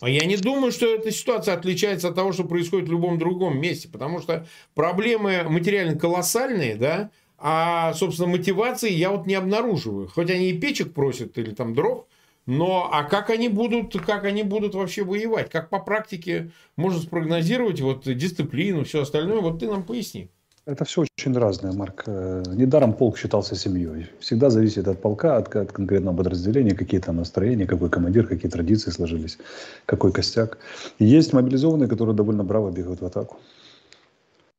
А 0.00 0.08
я 0.10 0.26
не 0.26 0.36
думаю, 0.36 0.70
что 0.70 0.86
эта 0.86 1.10
ситуация 1.10 1.54
отличается 1.54 2.08
от 2.08 2.14
того, 2.14 2.32
что 2.32 2.44
происходит 2.44 2.88
в 2.88 2.92
любом 2.92 3.18
другом 3.18 3.58
месте, 3.58 3.88
потому 3.88 4.20
что 4.20 4.46
проблемы 4.74 5.44
материально 5.44 5.98
колоссальные, 5.98 6.76
да, 6.76 7.10
а, 7.38 7.94
собственно, 7.94 8.28
мотивации 8.28 8.92
я 8.92 9.10
вот 9.10 9.26
не 9.26 9.34
обнаруживаю. 9.34 10.08
Хоть 10.08 10.30
они 10.30 10.50
и 10.50 10.58
печек 10.58 10.92
просят 10.92 11.38
или 11.38 11.54
там 11.54 11.74
дров, 11.74 12.06
но 12.46 12.90
а 12.92 13.04
как 13.04 13.30
они 13.30 13.48
будут, 13.48 13.98
как 14.04 14.24
они 14.24 14.42
будут 14.42 14.74
вообще 14.74 15.04
воевать? 15.04 15.50
Как 15.50 15.70
по 15.70 15.78
практике 15.78 16.50
можно 16.76 17.00
спрогнозировать 17.00 17.80
вот 17.80 18.04
дисциплину, 18.04 18.84
все 18.84 19.02
остальное? 19.02 19.40
Вот 19.40 19.60
ты 19.60 19.66
нам 19.66 19.84
поясни. 19.84 20.28
Это 20.66 20.84
все 20.86 21.02
очень 21.02 21.36
разное, 21.36 21.72
Марк. 21.72 22.04
Э, 22.06 22.42
Недаром 22.46 22.94
полк 22.94 23.18
считался 23.18 23.54
семьей. 23.54 24.06
Всегда 24.18 24.48
зависит 24.48 24.88
от 24.88 25.02
полка, 25.02 25.36
от, 25.36 25.54
от 25.54 25.72
конкретного 25.72 26.16
подразделения, 26.16 26.74
какие 26.74 27.00
там 27.00 27.16
настроения, 27.16 27.66
какой 27.66 27.90
командир, 27.90 28.26
какие 28.26 28.50
традиции 28.50 28.90
сложились, 28.90 29.38
какой 29.84 30.10
костяк. 30.10 30.56
И 30.98 31.04
Есть 31.04 31.34
мобилизованные, 31.34 31.86
которые 31.86 32.16
довольно 32.16 32.44
браво 32.44 32.70
бегают 32.70 33.02
в 33.02 33.04
атаку. 33.04 33.36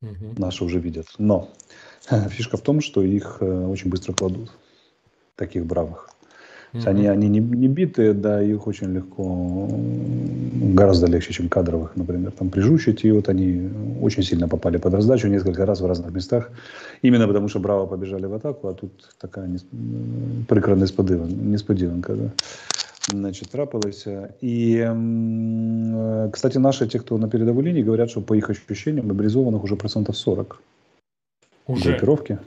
Мгм. 0.01 0.35
Наши 0.37 0.63
уже 0.63 0.79
видят. 0.79 1.07
Но 1.17 1.49
фишка 2.29 2.57
в 2.57 2.61
том, 2.61 2.81
что 2.81 3.01
их 3.01 3.37
э, 3.39 3.65
очень 3.65 3.89
быстро 3.89 4.13
кладут. 4.13 4.51
Таких 5.35 5.65
бравых. 5.65 6.09
Есть 6.73 6.87
Они, 6.87 7.07
они 7.07 7.29
не, 7.29 7.39
не 7.39 7.67
битые, 7.67 8.13
да, 8.13 8.43
их 8.43 8.67
очень 8.67 8.93
легко, 8.93 9.69
гораздо 10.55 11.07
легче, 11.07 11.33
чем 11.33 11.49
кадровых, 11.49 11.95
например, 11.95 12.31
там 12.31 12.49
прижучить. 12.49 13.05
И 13.05 13.11
вот 13.11 13.29
они 13.29 13.69
очень 14.01 14.23
сильно 14.23 14.47
попали 14.47 14.77
под 14.77 14.93
раздачу 14.93 15.27
несколько 15.27 15.65
раз 15.65 15.81
в 15.81 15.85
разных 15.85 16.11
местах. 16.13 16.49
Именно 17.01 17.27
потому, 17.27 17.47
что 17.49 17.59
браво 17.59 17.85
побежали 17.85 18.25
в 18.25 18.33
атаку, 18.33 18.67
а 18.67 18.73
тут 18.73 18.91
такая 19.19 19.45
м, 19.45 20.45
прикра 20.47 20.75
несподіванка. 20.75 22.15
Да. 22.15 22.31
Значит, 23.11 23.49
трапилося. 23.51 24.35
И, 24.41 24.77
м, 24.77 25.95
э, 25.95 26.29
кстати, 26.31 26.57
наши, 26.57 26.87
те, 26.87 26.99
кто 26.99 27.17
на 27.17 27.29
передовой 27.29 27.63
линии, 27.63 27.83
говорят, 27.83 28.09
что 28.09 28.21
по 28.21 28.33
их 28.35 28.49
ощущениям 28.49 29.07
мобилизованных 29.07 29.63
уже 29.63 29.75
процентов 29.75 30.17
40 30.17 30.61
Уже. 31.67 31.89
группировки. 31.89 32.37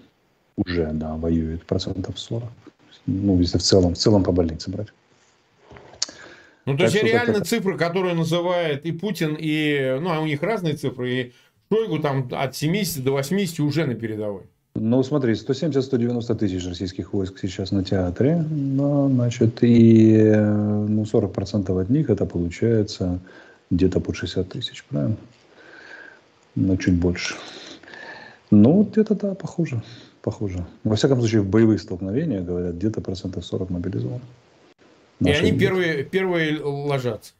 Уже, 0.56 0.90
да, 0.92 1.14
воюют 1.14 1.64
процентов 1.64 2.18
40. 2.18 2.50
Ну, 3.06 3.38
если 3.40 3.58
в 3.58 3.62
целом, 3.62 3.94
в 3.94 3.98
целом 3.98 4.22
по 4.24 4.32
больнице 4.32 4.70
брать. 4.70 4.88
Ну, 6.68 6.76
то 6.76 6.84
Так 6.84 6.92
есть 6.92 7.04
реально 7.04 7.32
как-то- 7.34 7.48
цифры, 7.48 7.78
которые 7.78 8.14
называет 8.14 8.84
и 8.84 8.92
Путин, 8.92 9.34
и, 9.38 9.96
ну, 10.02 10.10
а 10.10 10.20
у 10.20 10.26
них 10.26 10.42
разные 10.42 10.74
цифры, 10.74 11.10
и 11.10 11.32
Шойгу 11.72 11.98
там 11.98 12.28
от 12.30 12.54
70 12.54 13.02
до 13.02 13.12
80 13.12 13.60
уже 13.60 13.86
на 13.86 13.94
передовой. 13.94 14.42
Ну, 14.74 15.02
смотри, 15.02 15.32
170-190 15.34 16.34
тысяч 16.34 16.66
российских 16.66 17.14
войск 17.14 17.38
сейчас 17.40 17.72
на 17.72 17.82
театре, 17.82 18.44
да, 18.50 19.08
значит, 19.08 19.62
и 19.62 20.34
ну, 20.36 21.04
40% 21.04 21.80
от 21.80 21.88
них 21.88 22.10
это 22.10 22.26
получается 22.26 23.18
где-то 23.70 24.00
под 24.00 24.16
60 24.16 24.48
тысяч, 24.50 24.84
правильно? 24.84 25.16
Ну, 26.54 26.76
чуть 26.76 26.94
больше. 26.94 27.34
Ну, 28.50 28.86
это, 28.94 29.14
да, 29.14 29.34
похоже, 29.34 29.82
похоже. 30.20 30.66
Во 30.84 30.96
всяком 30.96 31.18
случае, 31.20 31.40
в 31.40 31.48
боевых 31.48 31.80
столкновениях, 31.80 32.44
говорят, 32.44 32.74
где-то 32.74 33.00
процентов 33.00 33.46
40 33.46 33.70
мобилизованы. 33.70 34.20
И 35.20 35.30
они 35.30 35.52
первые, 35.52 36.04
первые 36.04 36.60
ложатся. 36.62 37.32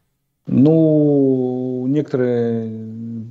Ну, 0.47 1.85
некоторые 1.89 2.71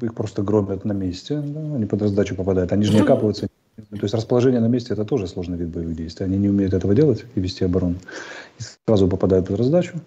их 0.02 0.14
просто 0.14 0.44
громят 0.44 0.86
на 0.86 0.94
месте, 0.94 1.42
да, 1.42 1.76
они 1.76 1.86
под 1.86 2.04
раздачу 2.04 2.36
попадают, 2.36 2.72
они 2.72 2.86
же 2.86 2.94
не 2.94 3.00
окапываются. 3.02 3.48
То 3.90 4.04
есть 4.04 4.14
расположение 4.14 4.60
на 4.60 4.68
месте 4.68 4.94
это 4.94 5.06
тоже 5.06 5.28
сложный 5.28 5.58
вид 5.58 5.70
боевых 5.70 5.96
действий. 5.96 6.26
Они 6.26 6.38
не 6.38 6.50
умеют 6.50 6.74
этого 6.74 6.96
делать 6.96 7.26
и 7.36 7.40
вести 7.40 7.64
оборону. 7.64 7.96
И 8.60 8.64
сразу 8.86 9.08
попадают 9.08 9.48
под 9.48 9.58
раздачу. 9.58 10.00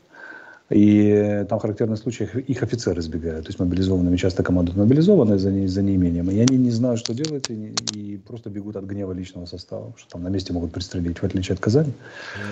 И 0.71 1.45
там 1.49 1.59
характерный 1.59 1.97
случай, 1.97 2.25
их, 2.25 2.37
их 2.37 2.62
офицеры 2.62 3.00
избегают. 3.00 3.47
То 3.47 3.49
есть 3.49 3.59
мобилизованными 3.59 4.17
часто 4.17 4.45
командуют 4.45 4.79
мобилизованные 4.79 5.39
за, 5.39 5.50
не, 5.50 5.67
за 5.67 5.83
неимением. 5.83 6.31
И 6.31 6.39
они 6.39 6.57
не 6.59 6.71
знают, 6.71 7.00
что 7.00 7.12
делать, 7.12 7.50
и, 7.50 7.55
не- 7.55 7.75
и 7.93 8.17
просто 8.19 8.50
бегут 8.50 8.77
от 8.77 8.85
гнева 8.85 9.12
личного 9.12 9.47
состава, 9.47 9.93
что 9.97 10.11
там 10.11 10.23
на 10.23 10.29
месте 10.29 10.53
могут 10.53 10.73
пристрелить, 10.73 11.19
в 11.19 11.25
отличие 11.25 11.55
от 11.55 11.61
Казани. 11.61 11.93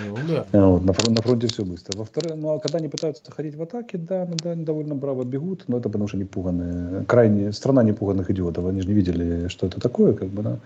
Ну 0.09 0.17
да. 0.27 0.45
А 0.51 0.67
Вот, 0.67 0.83
на, 0.83 0.91
фронте, 0.91 1.11
на 1.11 1.21
фронте 1.21 1.47
все 1.47 1.63
быстро. 1.63 1.97
Во-вторых, 1.97 2.35
ну 2.35 2.49
а 2.49 2.59
когда 2.59 2.79
они 2.79 2.89
пытаются 2.89 3.31
ходить 3.31 3.55
в 3.55 3.61
атаке, 3.61 3.97
да, 3.97 4.27
ну, 4.29 4.35
да, 4.43 4.51
они 4.51 4.65
довольно 4.65 4.95
браво 4.95 5.23
бегут, 5.23 5.63
но 5.69 5.77
это 5.77 5.87
потому 5.87 6.09
что 6.09 6.17
не 6.17 6.25
пуганные. 6.25 7.05
Крайне 7.05 7.53
страна 7.53 7.83
непуганных 7.83 8.29
идиотов. 8.29 8.65
Они 8.65 8.81
же 8.81 8.87
не 8.89 8.95
видели, 8.95 9.47
что 9.47 9.65
это 9.67 9.79
такое, 9.79 10.13
как 10.13 10.27
бы, 10.27 10.43
да. 10.43 10.59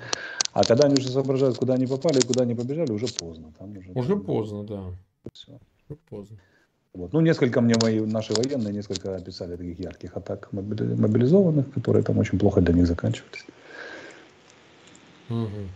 А 0.53 0.63
когда 0.63 0.85
они 0.85 0.95
уже 0.95 1.07
соображают, 1.09 1.57
куда 1.57 1.75
они 1.75 1.85
попали 1.85 2.17
и 2.17 2.25
куда 2.25 2.43
они 2.43 2.55
побежали, 2.55 2.91
уже 2.91 3.05
поздно. 3.07 3.53
Там 3.59 3.77
уже, 3.77 3.91
Уже 3.93 4.09
там 4.09 4.21
поздно, 4.21 4.63
да. 4.63 4.81
всё. 5.33 5.59
Уже 5.89 5.99
поздно. 6.09 6.37
Вот. 6.93 7.11
Ну, 7.13 7.21
несколько 7.21 7.59
мне 7.61 7.75
мои, 7.81 7.99
наши 7.99 8.33
военные 8.33 8.73
несколько 8.73 9.15
описали 9.15 9.55
таких 9.55 9.79
ярких 9.79 10.15
атак 10.15 10.49
мобили- 10.51 10.95
мобилизованных, 10.95 11.73
которые 11.73 12.03
там 12.03 12.19
очень 12.19 12.37
плохо 12.37 12.61
для 12.61 12.73
них 12.73 12.85
заканчивались. 12.85 13.45
Мгм. 15.29 15.69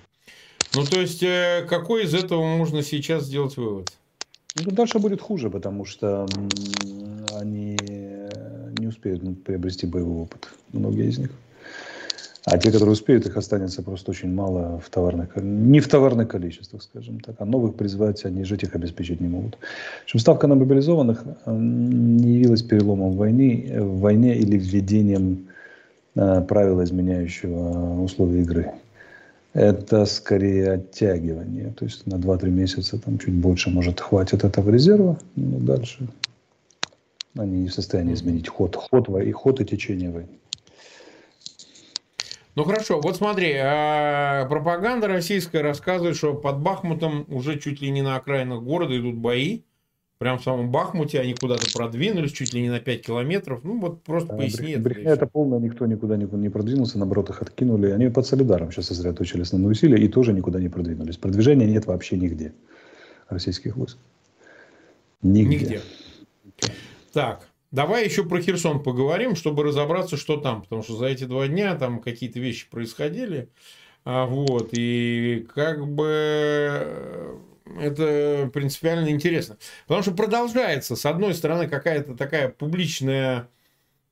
Ну, 0.75 0.85
то 0.85 1.01
есть, 1.01 1.23
э, 1.23 1.65
какой 1.67 2.03
из 2.03 2.13
этого 2.13 2.43
можно 2.57 2.83
сейчас 2.83 3.23
сделать 3.23 3.57
вывод? 3.57 3.91
Ну, 4.55 4.71
дальше 4.71 4.99
будет 4.99 5.21
хуже, 5.21 5.49
потому 5.49 5.85
что 5.85 6.27
они 7.39 7.77
не 8.79 8.87
успеют 8.87 9.43
приобрести 9.43 9.87
боевой 9.87 10.23
опыт, 10.23 10.49
многие 10.73 11.09
из 11.09 11.17
них. 11.17 11.31
А 12.49 12.57
те, 12.57 12.71
которые 12.71 12.93
успеют, 12.93 13.25
их 13.25 13.35
останется 13.35 13.83
просто 13.83 14.11
очень 14.11 14.33
мало 14.33 14.79
в 14.79 14.89
товарных, 14.89 15.35
не 15.35 15.81
в 15.81 15.89
товарных 15.89 16.29
количествах, 16.29 16.81
скажем 16.81 17.19
так. 17.19 17.35
А 17.39 17.45
новых 17.45 17.75
призвать 17.75 18.23
они 18.23 18.45
жить 18.45 18.63
их 18.63 18.73
обеспечить 18.73 19.19
не 19.19 19.27
могут. 19.27 19.55
В 19.55 20.03
общем, 20.05 20.19
ставка 20.19 20.47
на 20.47 20.55
мобилизованных 20.55 21.25
м, 21.45 22.15
не 22.15 22.35
явилась 22.35 22.63
переломом 22.63 23.11
в 23.11 23.17
войне, 23.17 23.81
в 23.81 23.99
войне 23.99 24.37
или 24.37 24.57
введением 24.57 25.47
э, 26.15 26.41
правила, 26.47 26.85
изменяющего 26.85 28.01
условия 28.01 28.43
игры. 28.43 28.71
Это 29.53 30.05
скорее 30.05 30.71
оттягивание. 30.71 31.73
То 31.77 31.83
есть 31.83 32.07
на 32.07 32.15
2-3 32.15 32.49
месяца, 32.49 32.97
там 32.97 33.17
чуть 33.19 33.33
больше, 33.33 33.71
может, 33.71 33.99
хватит 33.99 34.45
этого 34.45 34.69
резерва. 34.69 35.19
Но 35.35 35.59
дальше 35.59 36.07
они 37.35 37.63
не 37.63 37.67
в 37.67 37.73
состоянии 37.73 38.13
изменить 38.13 38.47
ход, 38.47 38.77
ход, 38.77 39.09
и 39.19 39.31
ход 39.33 39.59
и 39.59 39.65
течение 39.65 40.11
войны. 40.11 40.29
Ну 42.57 42.63
хорошо, 42.63 42.99
вот 42.99 43.15
смотри, 43.15 43.53
а, 43.53 44.47
пропаганда 44.47 45.07
российская 45.07 45.61
рассказывает, 45.61 46.15
что 46.15 46.33
под 46.33 46.59
Бахмутом 46.59 47.23
уже 47.27 47.59
чуть 47.59 47.81
ли 47.81 47.91
не 47.91 48.01
на 48.01 48.15
окраинах 48.15 48.63
города 48.63 48.97
идут 48.97 49.13
бои. 49.13 49.61
Прям 50.17 50.39
в 50.39 50.43
самом 50.43 50.71
Бахмуте 50.71 51.19
они 51.19 51.35
куда-то 51.35 51.67
продвинулись, 51.71 52.31
чуть 52.31 52.55
ли 52.55 52.61
не 52.63 52.71
на 52.71 52.79
5 52.79 53.05
километров. 53.05 53.63
Ну 53.63 53.79
вот 53.79 54.01
просто 54.01 54.33
А, 54.33 54.37
поясни 54.37 54.69
брех- 54.69 54.71
это. 54.73 54.81
Брехня 54.81 55.11
это 55.11 55.27
полная, 55.27 55.59
никто 55.59 55.85
никуда 55.85 56.17
не, 56.17 56.25
не 56.25 56.49
продвинулся, 56.49 56.97
наоборот, 56.97 57.29
их 57.29 57.43
откинули. 57.43 57.91
Они 57.91 58.09
под 58.09 58.25
Солидаром 58.25 58.71
сейчас 58.71 58.87
сосредоточили 58.87 59.43
основные 59.43 59.69
усилия 59.69 60.03
и 60.03 60.07
тоже 60.07 60.33
никуда 60.33 60.59
не 60.59 60.69
продвинулись. 60.69 61.17
Продвижения 61.17 61.67
нет 61.67 61.85
вообще 61.85 62.17
нигде 62.17 62.53
российских 63.29 63.77
войск. 63.77 63.99
Нигде. 65.21 65.57
Нигде. 65.57 65.81
Так, 67.13 67.47
давай 67.71 68.05
еще 68.05 68.23
про 68.23 68.41
Херсон 68.41 68.81
поговорим, 68.83 69.35
чтобы 69.35 69.63
разобраться, 69.63 70.17
что 70.17 70.37
там. 70.37 70.61
Потому 70.61 70.83
что 70.83 70.95
за 70.95 71.05
эти 71.07 71.25
два 71.25 71.47
дня 71.47 71.75
там 71.75 71.99
какие-то 71.99 72.39
вещи 72.39 72.69
происходили. 72.69 73.49
А, 74.05 74.25
вот, 74.25 74.69
и 74.71 75.45
как 75.53 75.85
бы 75.85 76.07
э, 76.07 77.37
это 77.77 78.49
принципиально 78.53 79.09
интересно. 79.09 79.57
Потому 79.85 80.01
что 80.01 80.11
продолжается, 80.13 80.95
с 80.95 81.05
одной 81.05 81.33
стороны, 81.33 81.67
какая-то 81.67 82.15
такая 82.15 82.47
публичная 82.47 83.49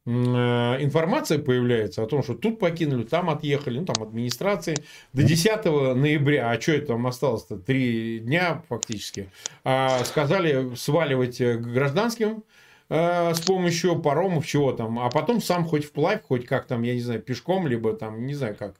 э, 0.05 0.09
информация 0.09 1.39
появляется 1.39 2.03
о 2.03 2.07
том, 2.07 2.23
что 2.23 2.33
тут 2.33 2.59
покинули, 2.59 3.03
там 3.03 3.29
отъехали, 3.29 3.79
ну, 3.79 3.85
там 3.85 4.03
администрации. 4.03 4.75
До 5.13 5.23
10 5.23 5.63
ноября, 5.63 6.49
а 6.49 6.59
что 6.59 6.73
это 6.73 6.87
там 6.87 7.07
осталось-то, 7.07 7.55
три 7.57 8.19
дня 8.19 8.63
фактически, 8.67 9.29
а, 9.63 10.03
сказали 10.03 10.75
сваливать 10.75 11.39
э, 11.39 11.55
гражданским 11.57 12.43
э, 12.89 13.33
с 13.33 13.41
помощью 13.41 13.99
паромов, 13.99 14.45
чего 14.45 14.71
там, 14.71 14.99
а 14.99 15.09
потом 15.09 15.41
сам 15.41 15.65
хоть 15.65 15.85
вплавь, 15.85 16.21
хоть 16.23 16.45
как 16.45 16.67
там, 16.67 16.83
я 16.83 16.93
не 16.93 17.01
знаю, 17.01 17.21
пешком, 17.21 17.67
либо 17.67 17.93
там, 17.93 18.25
не 18.25 18.33
знаю 18.33 18.55
как. 18.55 18.75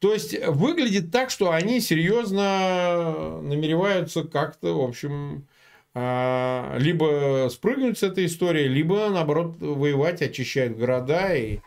То 0.00 0.12
есть 0.12 0.36
выглядит 0.46 1.10
так, 1.10 1.30
что 1.30 1.50
они 1.50 1.80
серьезно 1.80 3.40
намереваются 3.42 4.22
как-то, 4.22 4.78
в 4.78 4.80
общем, 4.80 5.46
а, 5.94 6.76
либо 6.78 7.48
спрыгнуть 7.50 7.98
с 7.98 8.04
этой 8.04 8.26
истории, 8.26 8.68
либо, 8.68 9.08
наоборот, 9.08 9.56
воевать, 9.58 10.22
очищать 10.22 10.76
города 10.76 11.34
и, 11.34 11.58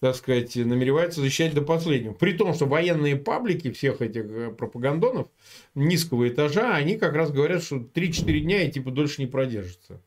так 0.00 0.16
сказать, 0.16 0.54
намереваются 0.56 1.22
защищать 1.22 1.54
до 1.54 1.62
последнего. 1.62 2.12
При 2.12 2.34
том, 2.34 2.52
что 2.52 2.66
военные 2.66 3.16
паблики 3.16 3.70
всех 3.70 4.02
этих 4.02 4.24
э, 4.24 4.50
пропагандонов 4.50 5.28
низкого 5.74 6.28
этажа, 6.28 6.74
они 6.74 6.98
как 6.98 7.14
раз 7.14 7.30
говорят, 7.30 7.62
что 7.62 7.76
3-4 7.76 8.40
дня 8.40 8.62
и 8.64 8.70
типа 8.70 8.90
дольше 8.90 9.22
не 9.22 9.26
продержится. 9.26 10.02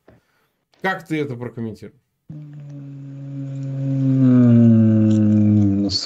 Как 0.81 1.07
ты 1.07 1.21
это 1.21 1.35
прокомментируешь? 1.35 1.95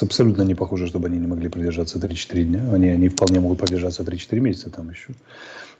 Абсолютно 0.02 0.42
не 0.42 0.54
похоже, 0.54 0.86
чтобы 0.86 1.08
они 1.08 1.18
не 1.18 1.26
могли 1.26 1.48
продержаться 1.48 1.98
3-4 1.98 2.44
дня. 2.44 2.72
Они, 2.72 2.88
они 2.88 3.08
вполне 3.08 3.40
могут 3.40 3.58
продержаться 3.58 4.02
3-4 4.02 4.40
месяца 4.40 4.70
там 4.70 4.90
еще. 4.90 5.14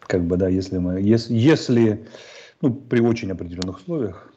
Как 0.00 0.22
бы, 0.22 0.36
да, 0.36 0.48
если 0.48 0.78
мы, 0.78 1.00
если, 1.00 1.34
если 1.34 2.06
ну, 2.62 2.72
при 2.72 3.00
очень 3.00 3.30
определенных 3.30 3.78
условиях, 3.78 4.32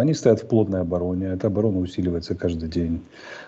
они 0.00 0.14
стоят 0.14 0.40
в 0.40 0.46
плотной 0.46 0.80
обороне. 0.80 1.26
Эта 1.26 1.48
оборона 1.48 1.78
усиливается 1.78 2.34
каждый 2.34 2.68
день. 2.68 3.02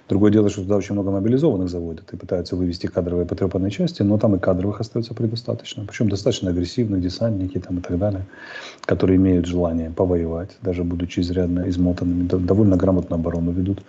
Другое 0.09 0.31
дело, 0.31 0.51
что 0.51 0.63
туда 0.63 0.77
очень 0.77 0.95
много 0.95 1.11
мобилизованных 1.11 1.69
заводят 1.69 2.13
и 2.13 2.17
пытаются 2.17 2.57
вывести 2.57 2.87
кадровые 2.87 3.27
потрепанные 3.27 3.71
части, 3.71 4.03
но 4.03 4.19
там 4.19 4.37
и 4.37 4.39
кадровых 4.39 4.81
остается 4.81 5.15
предостаточно. 5.15 5.85
Причем 5.87 6.09
достаточно 6.09 6.51
агрессивных, 6.51 7.01
десантники 7.01 7.59
там 7.59 7.79
и 7.79 7.81
так 7.81 7.99
далее, 7.99 8.27
которые 8.85 9.17
имеют 9.17 9.47
желание 9.47 9.91
повоевать, 9.91 10.57
даже 10.63 10.85
будучи 10.85 11.21
изрядно 11.21 11.69
измотанными, 11.69 12.27
дов- 12.27 12.45
довольно 12.45 12.77
грамотно 12.77 13.17
оборону 13.17 13.53
ведут. 13.53 13.83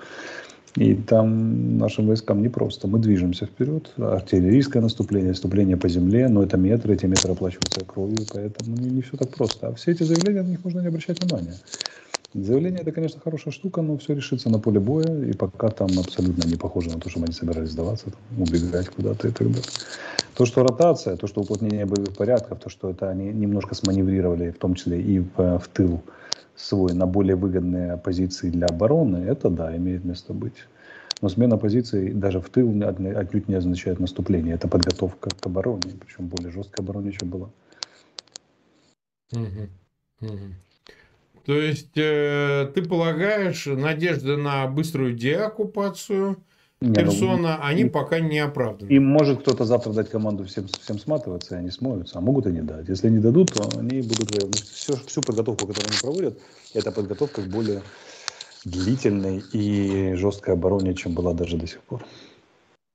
И 0.76 0.94
там 0.94 1.78
нашим 1.78 2.08
войскам 2.08 2.42
непросто. 2.42 2.88
Мы 2.88 3.00
движемся 3.00 3.46
вперед. 3.46 3.92
Артиллерийское 3.98 4.82
наступление, 4.82 5.30
наступление 5.30 5.78
по 5.78 5.90
земле, 5.90 6.28
но 6.28 6.44
это 6.44 6.58
метры, 6.58 6.94
эти 6.94 7.06
метры 7.06 7.32
оплачиваются 7.32 7.84
кровью, 7.86 8.20
поэтому 8.32 8.78
не, 8.78 8.90
не 8.90 9.02
все 9.02 9.18
так 9.18 9.30
просто. 9.30 9.68
А 9.68 9.74
все 9.74 9.92
эти 9.92 10.04
заявления, 10.04 10.44
на 10.44 10.48
них 10.48 10.64
можно 10.64 10.80
не 10.82 10.88
обращать 10.88 11.20
внимания. 11.22 11.56
Заявление 12.36 12.82
это, 12.82 12.92
конечно, 12.92 13.20
хорошая 13.20 13.52
штука, 13.52 13.82
но 13.82 13.98
все 13.98 14.14
решится 14.14 14.52
на 14.52 14.60
поле 14.60 14.80
боя, 14.80 15.26
и 15.26 15.34
пока 15.34 15.70
там 15.70 15.88
абсолютно 15.98 16.48
не 16.48 16.56
похоже 16.56 16.92
на 16.92 17.00
то, 17.00 17.10
чтобы 17.10 17.26
они 17.26 17.34
собирались 17.34 17.72
сдаваться, 17.72 18.06
там, 18.06 18.42
убегать 18.42 18.90
куда-то 18.90 19.28
и 19.28 19.32
так 19.32 19.48
далее. 19.48 19.64
То, 20.36 20.46
что 20.46 20.62
ротация, 20.62 21.18
то, 21.18 21.26
что 21.26 21.42
уплотнение 21.42 21.88
боевых 21.88 22.16
порядков, 22.16 22.60
то, 22.60 22.70
что 22.70 22.92
это 22.92 23.10
они 23.10 23.34
немножко 23.34 23.74
сманеврировали, 23.74 24.52
в 24.52 24.60
том 24.60 24.76
числе 24.76 25.02
и 25.02 25.20
в, 25.20 25.60
в 25.60 25.68
тыл 25.74 26.04
свой, 26.60 26.94
на 26.94 27.06
более 27.06 27.36
выгодные 27.36 27.98
позиции 27.98 28.50
для 28.50 28.68
обороны, 28.68 29.18
это 29.18 29.50
да, 29.50 29.76
имеет 29.76 30.04
место 30.04 30.34
быть. 30.34 30.66
Но 31.22 31.30
смена 31.30 31.58
позиций 31.58 32.14
даже 32.14 32.40
в 32.40 32.50
тыл 32.50 32.70
отнюдь 32.82 33.48
не 33.48 33.56
означает 33.56 34.00
наступление. 34.00 34.56
Это 34.56 34.68
подготовка 34.68 35.30
к 35.30 35.46
обороне, 35.46 35.94
причем 36.00 36.28
более 36.28 36.52
жесткой 36.52 36.84
обороне, 36.84 37.12
чем 37.12 37.30
была. 37.30 37.50
То 41.46 41.56
есть 41.56 41.98
э, 41.98 42.72
ты 42.76 42.84
полагаешь, 42.84 43.66
надежды 43.66 44.38
на 44.38 44.68
быструю 44.68 45.14
деоккупацию 45.14 46.38
Ну, 46.82 46.94
Херсона, 46.94 47.58
они 47.62 47.82
и- 47.84 47.90
пока 47.90 48.20
не 48.22 48.40
оправданы. 48.40 48.90
Им 48.90 49.06
может 49.06 49.42
кто-то 49.42 49.66
завтра 49.66 49.92
дать 49.92 50.10
команду 50.10 50.46
всем, 50.46 50.68
всем 50.68 50.98
сматываться, 50.98 51.56
и 51.56 51.60
они 51.60 51.72
смоются, 51.72 52.18
а 52.20 52.22
могут 52.22 52.48
и 52.48 52.52
не 52.52 52.62
дать. 52.62 52.88
Если 52.88 53.10
не 53.10 53.20
дадут, 53.20 53.52
то 53.52 53.68
они 53.78 54.02
будут 54.02 54.32
воевать. 54.32 54.62
Все, 54.62 54.96
всю 54.96 55.22
подготовку, 55.22 55.68
которую 55.68 55.90
они 55.90 55.98
проводят, 56.02 56.40
это 56.74 56.92
подготовка 56.94 57.42
к 57.42 57.48
более 57.48 57.82
длительной 58.64 59.44
и 59.52 60.14
жесткой 60.16 60.54
обороне, 60.54 60.94
чем 60.94 61.14
была 61.14 61.34
даже 61.34 61.58
до 61.58 61.68
сих 61.68 61.82
пор. 61.82 62.06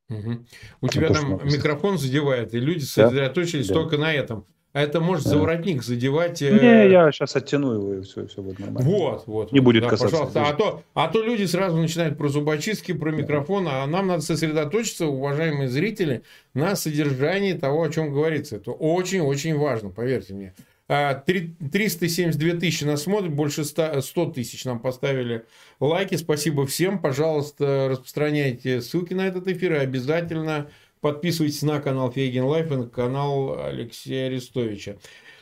Мгм. 0.09 0.47
У 0.81 0.87
Это 0.87 0.95
тебя 0.95 1.09
там 1.13 1.41
микрофон 1.45 1.99
задевает, 1.99 2.55
и 2.55 2.61
люди 2.61 2.87
Да. 2.97 3.09
сосредоточились 3.09 3.69
Да. 3.69 3.75
только 3.75 3.99
на 3.99 4.13
этом. 4.13 4.47
А 4.75 4.81
это 4.81 5.01
может 5.01 5.23
Да. 5.25 5.31
за 5.31 5.39
воротник 5.39 5.85
задевать. 5.85 6.43
э, 6.43 6.51
Не, 6.51 6.91
я 6.91 7.11
сейчас 7.13 7.37
оттяну 7.37 7.75
его, 7.75 7.95
и 7.95 8.01
все, 8.03 8.27
все 8.27 8.43
будет 8.43 8.59
нормально. 8.59 8.91
Вот, 8.91 9.23
вот. 9.27 9.53
Не 9.53 9.61
вот. 9.61 9.65
будет 9.67 9.85
Да, 9.85 9.91
касаться. 9.91 10.17
Пожалуйста. 10.17 10.43
А 10.49 10.53
то, 10.53 10.83
а 10.95 11.09
то 11.09 11.23
люди 11.23 11.45
сразу 11.45 11.77
начинают 11.77 12.19
про 12.19 12.29
зубочистки, 12.29 12.91
про 12.93 13.13
микрофон, 13.13 13.69
а 13.69 13.87
нам 13.87 14.09
надо 14.09 14.23
сосредоточиться, 14.23 15.07
уважаемые 15.07 15.69
зрители, 15.69 16.23
на 16.55 16.75
содержании 16.75 17.53
того, 17.53 17.85
о 17.85 17.89
чем 17.89 18.13
говорится. 18.13 18.57
Это 18.57 18.73
очень-очень 18.73 19.57
важно, 19.57 19.91
поверьте 19.91 20.35
мне. 20.35 20.55
А, 20.89 21.15
три- 21.15 21.55
372 21.73 22.59
тысячи 22.59 22.83
нас 22.85 23.05
смотрят, 23.05 23.33
больше 23.33 23.65
100 23.65 24.01
100 24.03 24.27
тысяч 24.33 24.65
нам 24.65 24.81
поставили 24.81 25.45
лайки. 25.79 26.17
Спасибо 26.17 26.67
всем. 26.67 26.99
Пожалуйста, 26.99 27.87
распространяйте 27.91 28.81
ссылки 28.83 29.15
на 29.15 29.27
этот 29.27 29.47
эфир 29.49 29.75
и 29.75 29.79
обязательно 29.79 30.67
подписывайтесь 31.05 31.61
на 31.61 31.81
канал 31.81 32.11
Фейгин 32.11 32.45
Live 32.45 32.73
и 32.73 32.77
на 32.77 32.89
канал 32.89 33.63
Алексея 33.63 34.29
Арестовича. 34.29 34.97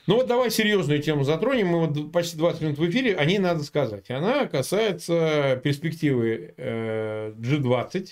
Ну 0.09 0.17
вот 0.17 0.27
давай 0.27 0.51
серьезную 0.51 1.01
тему 1.01 1.23
затронем. 1.23 1.69
Мы 1.69 1.87
вот 1.87 2.11
почти 2.11 2.37
20 2.37 2.61
минут 2.63 2.79
в 2.79 2.91
эфире, 2.91 3.15
о 3.15 3.25
ней 3.25 3.39
надо 3.39 3.63
сказать. 3.63 4.11
Она 4.11 4.47
касается 4.47 5.61
перспективы 5.63 6.53
э, 6.57 7.33
G20. 7.39 8.09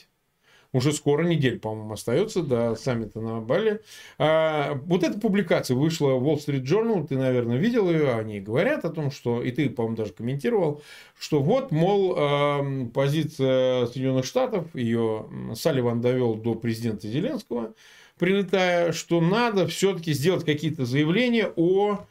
Уже 0.72 0.92
скоро, 0.92 1.24
неделя, 1.24 1.59
по-моему, 1.59 1.92
остается 1.92 2.42
до 2.42 2.76
саммита 2.76 3.20
на 3.20 3.40
Бали. 3.40 3.80
А, 4.18 4.74
вот 4.85 5.02
эта 5.02 5.18
публикация 5.18 5.76
вышла 5.76 6.14
в 6.14 6.28
Wall 6.28 6.37
Street 6.37 6.62
Journal, 6.62 7.06
ты, 7.06 7.16
наверное, 7.16 7.56
видел 7.56 7.90
ее, 7.90 8.12
они 8.12 8.40
говорят 8.40 8.85
о 8.85 8.90
том, 8.90 9.11
что, 9.11 9.42
и 9.42 9.50
ты, 9.50 9.68
по-моему, 9.68 9.96
даже 9.96 10.12
комментировал, 10.12 10.83
что 11.18 11.40
вот, 11.42 11.72
мол, 11.72 12.14
позиция 12.94 13.87
Соединенных 13.87 14.24
Штатов, 14.24 14.74
ее 14.74 15.26
Салливан 15.54 16.00
довел 16.00 16.35
до 16.35 16.54
президента 16.54 17.09
Зеленского, 17.09 17.74
прилетая, 18.20 18.92
что 18.92 19.20
надо 19.20 19.66
все-таки 19.66 20.12
сделать 20.12 20.44
какие-то 20.44 20.85
заявления 20.85 21.50
о 21.56 22.04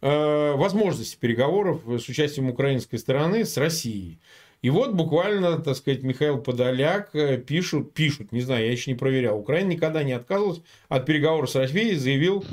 э, 0.00 0.52
возможности 0.52 1.16
переговоров 1.16 1.82
с 1.86 2.08
участием 2.08 2.48
украинской 2.48 2.96
стороны 2.96 3.44
с 3.44 3.56
Россией. 3.56 4.20
И 4.62 4.70
вот 4.70 4.92
буквально, 4.94 5.58
так 5.58 5.76
сказать, 5.76 6.02
Михаил 6.02 6.38
Подоляк 6.38 7.14
э, 7.14 7.38
пишут, 7.38 7.94
пишут, 7.94 8.32
не 8.32 8.40
знаю, 8.40 8.64
я 8.64 8.72
еще 8.72 8.90
не 8.90 8.96
проверял, 8.96 9.38
Украина 9.38 9.68
никогда 9.68 10.02
не 10.02 10.12
отказывалась 10.12 10.62
от 10.88 11.06
переговоров 11.06 11.50
с 11.50 11.54
Россией, 11.54 11.94
заявил 11.94 12.44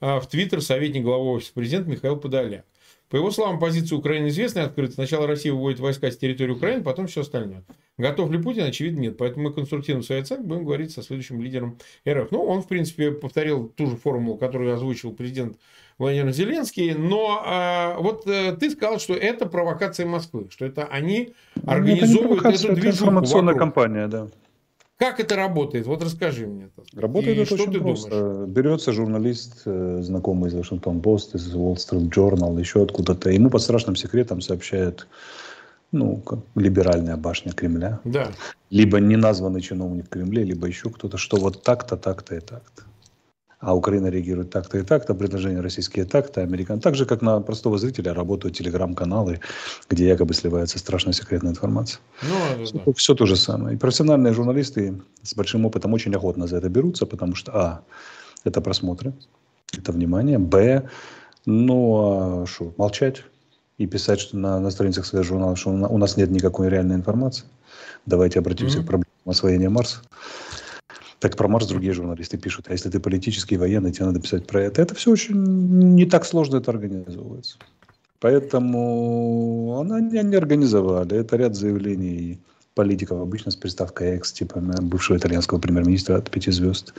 э, 0.00 0.20
в 0.20 0.26
Твиттер 0.26 0.60
советник 0.60 1.02
главы 1.02 1.30
офиса 1.30 1.52
президента 1.54 1.90
Михаил 1.90 2.16
Подоляк. 2.16 2.66
По 3.14 3.16
его 3.16 3.30
словам, 3.30 3.60
позиция 3.60 3.96
Украины 3.96 4.28
известна 4.28 4.64
открыта. 4.64 4.94
Сначала 4.94 5.26
Россия 5.26 5.52
выводит 5.52 5.78
войска 5.78 6.10
с 6.10 6.16
территории 6.16 6.52
Украины, 6.52 6.82
потом 6.82 7.06
все 7.06 7.20
остальное. 7.20 7.62
Готов 7.96 8.30
ли 8.32 8.42
Путин? 8.42 8.64
Очевидно, 8.64 9.00
нет. 9.00 9.16
Поэтому 9.18 9.44
мы 9.44 9.52
конструктивно 9.52 10.02
свои 10.02 10.20
оценки 10.20 10.44
будем 10.44 10.64
говорить 10.64 10.90
со 10.90 11.02
следующим 11.02 11.40
лидером 11.40 11.78
РФ. 12.08 12.32
Ну, 12.32 12.42
он, 12.42 12.62
в 12.62 12.66
принципе, 12.66 13.12
повторил 13.12 13.68
ту 13.68 13.86
же 13.86 13.96
формулу, 13.96 14.36
которую 14.36 14.74
озвучил 14.74 15.12
президент 15.12 15.58
Владимир 15.98 16.32
Зеленский. 16.32 16.94
Но 16.94 17.42
а, 17.44 17.96
вот 17.98 18.26
а, 18.26 18.56
ты 18.56 18.70
сказал, 18.70 18.98
что 18.98 19.14
это 19.14 19.46
провокация 19.46 20.06
Москвы, 20.06 20.48
что 20.50 20.64
это 20.64 20.84
они 20.84 21.34
организовывают 21.66 22.42
ну, 22.42 22.50
это 22.50 22.58
не 22.58 22.64
эту 22.64 22.74
движуху 22.74 23.10
информационная 23.10 23.54
вокруг. 23.54 23.74
кампания, 23.74 24.08
да. 24.08 24.28
Как 24.96 25.18
это 25.18 25.34
работает? 25.34 25.86
Вот 25.86 26.02
расскажи 26.02 26.46
мне. 26.46 26.66
это. 26.66 27.00
Работает 27.00 27.36
И 27.36 27.40
это 27.40 27.46
что 27.46 27.64
очень 27.64 27.72
ты 27.72 27.80
просто. 27.80 28.10
думаешь? 28.10 28.48
Берется 28.48 28.92
журналист, 28.92 29.62
э, 29.64 30.00
знакомый 30.02 30.50
из 30.50 30.54
Вашингтон 30.54 31.00
Пост, 31.00 31.34
из 31.34 31.52
Wall 31.52 31.74
Street 31.74 32.10
Journal, 32.10 32.58
еще 32.58 32.82
откуда-то. 32.84 33.30
Ему 33.30 33.50
под 33.50 33.60
страшным 33.60 33.96
секретом 33.96 34.40
сообщают, 34.40 35.08
ну, 35.90 36.18
как 36.18 36.38
либеральная 36.54 37.16
башня 37.16 37.52
Кремля. 37.52 38.00
Да. 38.04 38.30
Либо 38.70 38.98
неназванный 38.98 39.60
чиновник 39.60 40.06
в 40.06 40.10
Кремле, 40.10 40.44
либо 40.44 40.68
еще 40.68 40.90
кто-то, 40.90 41.18
что 41.18 41.38
вот 41.38 41.64
так-то, 41.64 41.96
так-то 41.96 42.36
и 42.36 42.40
так-то. 42.40 42.84
А 43.66 43.74
Украина 43.74 44.08
реагирует 44.08 44.50
так-то 44.50 44.78
и 44.78 44.82
так-то, 44.82 45.14
предложения 45.14 45.60
российские 45.60 46.04
так-то, 46.04 46.42
американ. 46.42 46.80
Так 46.80 46.94
же, 46.94 47.06
как 47.06 47.22
на 47.22 47.40
простого 47.40 47.78
зрителя 47.78 48.12
работают 48.12 48.56
телеграм-каналы, 48.56 49.40
где 49.88 50.06
якобы 50.06 50.34
сливается 50.34 50.78
страшная 50.78 51.14
секретная 51.14 51.52
информация. 51.52 52.00
Ну, 52.22 52.62
это 52.62 52.84
да. 52.86 52.92
Все 52.94 53.14
то 53.14 53.24
же 53.26 53.36
самое. 53.36 53.74
И 53.76 53.78
профессиональные 53.78 54.34
журналисты 54.34 55.00
с 55.22 55.34
большим 55.34 55.64
опытом 55.64 55.94
очень 55.94 56.14
охотно 56.14 56.46
за 56.46 56.58
это 56.58 56.68
берутся, 56.68 57.06
потому 57.06 57.34
что, 57.34 57.52
а, 57.52 57.80
это 58.44 58.60
просмотры, 58.60 59.14
это 59.78 59.92
внимание, 59.92 60.38
б, 60.38 60.88
ну, 61.46 62.42
а 62.42 62.46
что, 62.46 62.74
молчать 62.76 63.24
и 63.78 63.86
писать 63.86 64.20
что 64.20 64.36
на, 64.36 64.60
на 64.60 64.70
страницах 64.70 65.06
своих 65.06 65.24
журналов, 65.24 65.58
что 65.58 65.70
у 65.70 65.76
на- 65.76 65.88
у 65.88 65.96
нас 65.98 66.18
нет 66.18 66.30
никакой 66.30 66.68
реальной 66.68 66.96
информации. 66.96 67.44
Давайте 68.04 68.40
обратимся 68.40 68.78
Мгм. 68.78 68.84
к 68.84 68.88
проблеме 68.88 69.10
освоения 69.24 69.70
Марса. 69.70 70.00
Так 71.24 71.38
про 71.38 71.48
Марс 71.48 71.66
другие 71.66 71.94
журналисты 71.94 72.36
пишут. 72.36 72.66
А 72.68 72.72
если 72.72 72.90
ты 72.90 73.00
политический 73.00 73.56
военный, 73.56 73.92
тебе 73.92 74.04
надо 74.04 74.20
писать 74.20 74.46
про 74.46 74.60
это. 74.60 74.82
Это 74.82 74.94
все 74.94 75.10
очень 75.10 75.34
не 75.94 76.04
так 76.04 76.26
сложно 76.26 76.58
это 76.58 76.70
организовывается. 76.70 77.56
Поэтому 78.20 79.78
она 79.80 80.00
не, 80.00 80.22
не 80.22 80.36
организовали. 80.36 81.16
Это 81.16 81.36
ряд 81.36 81.54
заявлений 81.56 82.40
политиков, 82.74 83.22
обычно 83.22 83.52
с 83.52 83.56
приставкой 83.56 84.16
«экс», 84.16 84.32
типа 84.32 84.60
бывшего 84.82 85.16
итальянского 85.16 85.58
премьер-министра 85.58 86.16
от 86.16 86.30
пяти 86.30 86.50
звезд. 86.50 86.92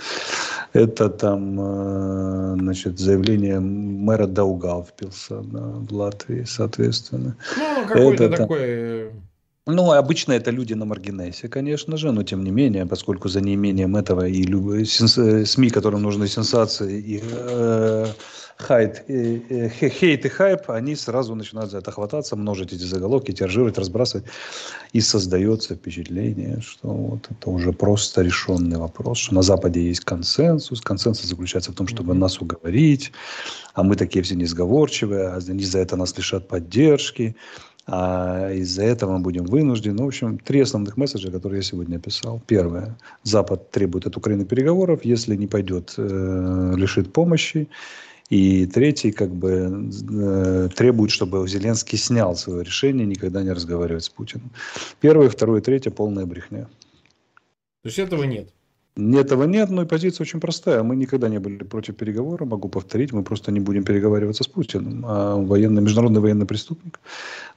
Это 0.74 1.10
там, 1.10 1.60
э, 1.60 2.56
значит, 2.58 2.98
заявление 2.98 3.60
мэра 3.60 4.26
Даугавпилса 4.26 5.42
да, 5.44 5.62
в 5.62 5.94
Латвии, 5.94 6.46
соответственно. 6.48 7.36
Ну, 7.56 7.88
какой-то 7.88 8.24
Это- 8.24 8.38
такой... 8.38 9.12
Ну, 9.68 9.92
обычно 9.92 10.34
это 10.34 10.52
люди 10.52 10.76
на 10.76 10.86
маргинесе, 10.86 11.50
конечно 11.50 11.98
же, 11.98 12.12
но 12.12 12.22
тем 12.22 12.44
не 12.44 12.52
менее, 12.52 12.86
поскольку 12.86 13.30
за 13.30 13.42
неимением 13.42 13.96
этого 13.96 14.28
и 14.28 14.44
любые 14.44 14.86
сенс- 14.86 15.18
э, 15.18 15.44
СМИ, 15.46 15.72
которым 15.72 16.04
нужны 16.04 16.28
сенсации, 16.28 17.02
и 17.02 17.24
э, 17.24 18.06
хайт, 18.58 19.04
э, 19.08 19.40
э, 19.50 19.70
хе- 19.70 19.90
хейт 19.90 20.26
и 20.26 20.30
хайп, 20.30 20.70
они 20.70 20.96
сразу 20.96 21.34
начинают 21.34 21.72
за 21.72 21.80
это 21.80 21.92
хвататься, 21.92 22.36
множить 22.36 22.74
эти 22.74 22.84
заголовки, 22.84 23.32
тиражировать, 23.32 23.80
разбрасывать. 23.80 24.26
И 24.94 25.02
создается 25.02 25.74
впечатление, 25.74 26.62
что 26.62 26.88
вот 26.90 27.28
это 27.32 27.50
уже 27.50 27.74
просто 27.74 28.22
решенный 28.22 28.78
вопрос, 28.78 29.18
что 29.18 29.34
на 29.34 29.42
Западе 29.42 29.82
есть 29.82 30.02
консенсус. 30.02 30.80
Консенсус 30.80 31.26
заключается 31.26 31.72
в 31.72 31.76
том, 31.76 31.88
чтобы 31.88 32.14
нас 32.14 32.40
уговорить, 32.40 33.12
а 33.74 33.82
мы 33.82 33.96
такие 33.96 34.22
все 34.22 34.36
несговорчивые, 34.36 35.30
а 35.30 35.40
они 35.50 35.64
за 35.64 35.80
это 35.80 35.96
нас 35.96 36.16
лишат 36.16 36.48
поддержки. 36.48 37.36
А 37.88 38.52
из-за 38.52 38.84
этого 38.84 39.18
мы 39.18 39.20
будем 39.20 39.46
вынуждены. 39.46 39.96
Ну, 39.96 40.06
в 40.06 40.08
общем, 40.08 40.40
три 40.40 40.62
основных 40.62 40.98
месседжа, 40.98 41.32
которые 41.32 41.58
я 41.58 41.64
сегодня 41.64 41.98
описал. 41.98 42.42
Первое. 42.48 42.98
Запад 43.24 43.70
требует 43.70 44.08
от 44.08 44.18
Украины 44.18 44.46
переговоров. 44.46 45.06
Если 45.06 45.36
не 45.36 45.48
пойдет, 45.48 45.94
э, 45.98 46.74
лишит 46.76 47.14
помощи. 47.14 47.68
И 48.32 48.66
третий, 48.66 49.12
как 49.12 49.30
бы, 49.30 49.92
э, 50.10 50.70
требует, 50.76 51.12
чтобы 51.12 51.48
Зеленский 51.48 52.00
снял 52.00 52.36
свое 52.36 52.64
решение 52.64 53.06
никогда 53.06 53.44
не 53.44 53.52
разговаривать 53.52 54.04
с 54.04 54.10
Путиным. 54.10 54.50
Первое, 55.00 55.30
второе, 55.30 55.62
третье– 55.62 55.92
полная 55.92 56.26
брехня. 56.26 56.68
То 57.84 57.90
есть 57.90 58.00
этого 58.00 58.24
нет. 58.24 58.50
Этого 58.98 59.44
нет, 59.44 59.70
но 59.72 59.82
и 59.82 59.86
позиция 59.86 60.24
очень 60.24 60.40
простая. 60.40 60.82
Мы 60.82 60.96
никогда 60.96 61.28
не 61.28 61.38
были 61.40 61.64
против 61.66 61.98
переговоров, 61.98 62.48
могу 62.48 62.70
повторить, 62.70 63.12
мы 63.12 63.24
просто 63.24 63.52
не 63.52 63.60
будем 63.60 63.84
переговариваться 63.84 64.44
с 64.46 64.48
Путиным. 64.48 65.04
А 65.06 65.36
военный, 65.36 65.82
международный 65.82 66.22
военный 66.22 66.46
преступник, 66.46 67.02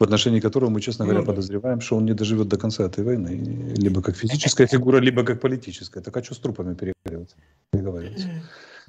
в 0.01 0.03
отношении 0.05 0.41
которого 0.41 0.69
мы, 0.71 0.81
честно 0.81 1.05
Ну 1.05 1.11
говоря, 1.11 1.25
да. 1.27 1.33
подозреваем, 1.33 1.81
что 1.81 1.97
он 1.97 2.07
не 2.07 2.13
доживет 2.15 2.49
до 2.49 2.57
конца 2.59 2.85
этой 2.85 3.05
войны. 3.05 3.73
Либо 3.77 4.03
как 4.03 4.17
физическая 4.17 4.67
фигура, 4.73 4.99
либо 4.99 5.23
как 5.23 5.41
политическая. 5.41 6.01
Так 6.01 6.17
а 6.17 6.25
что 6.25 6.35
с 6.35 6.39
трупами 6.39 6.75
переговариваться? 6.75 7.37
переговариваться? 7.73 8.29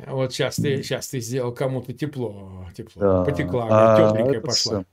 Вот 0.08 0.34
сейчас 0.34 0.56
ты, 0.56 0.82
сейчас 0.82 1.08
ты 1.10 1.20
сделал 1.20 1.54
кому-то 1.54 1.94
тепло, 1.94 2.66
тепло. 2.76 3.02
Да. 3.02 3.24
Потекла, 3.26 3.68
А 3.70 4.10
тепленькая 4.12 4.42
пошла. 4.42 4.74
сам- 4.74 4.86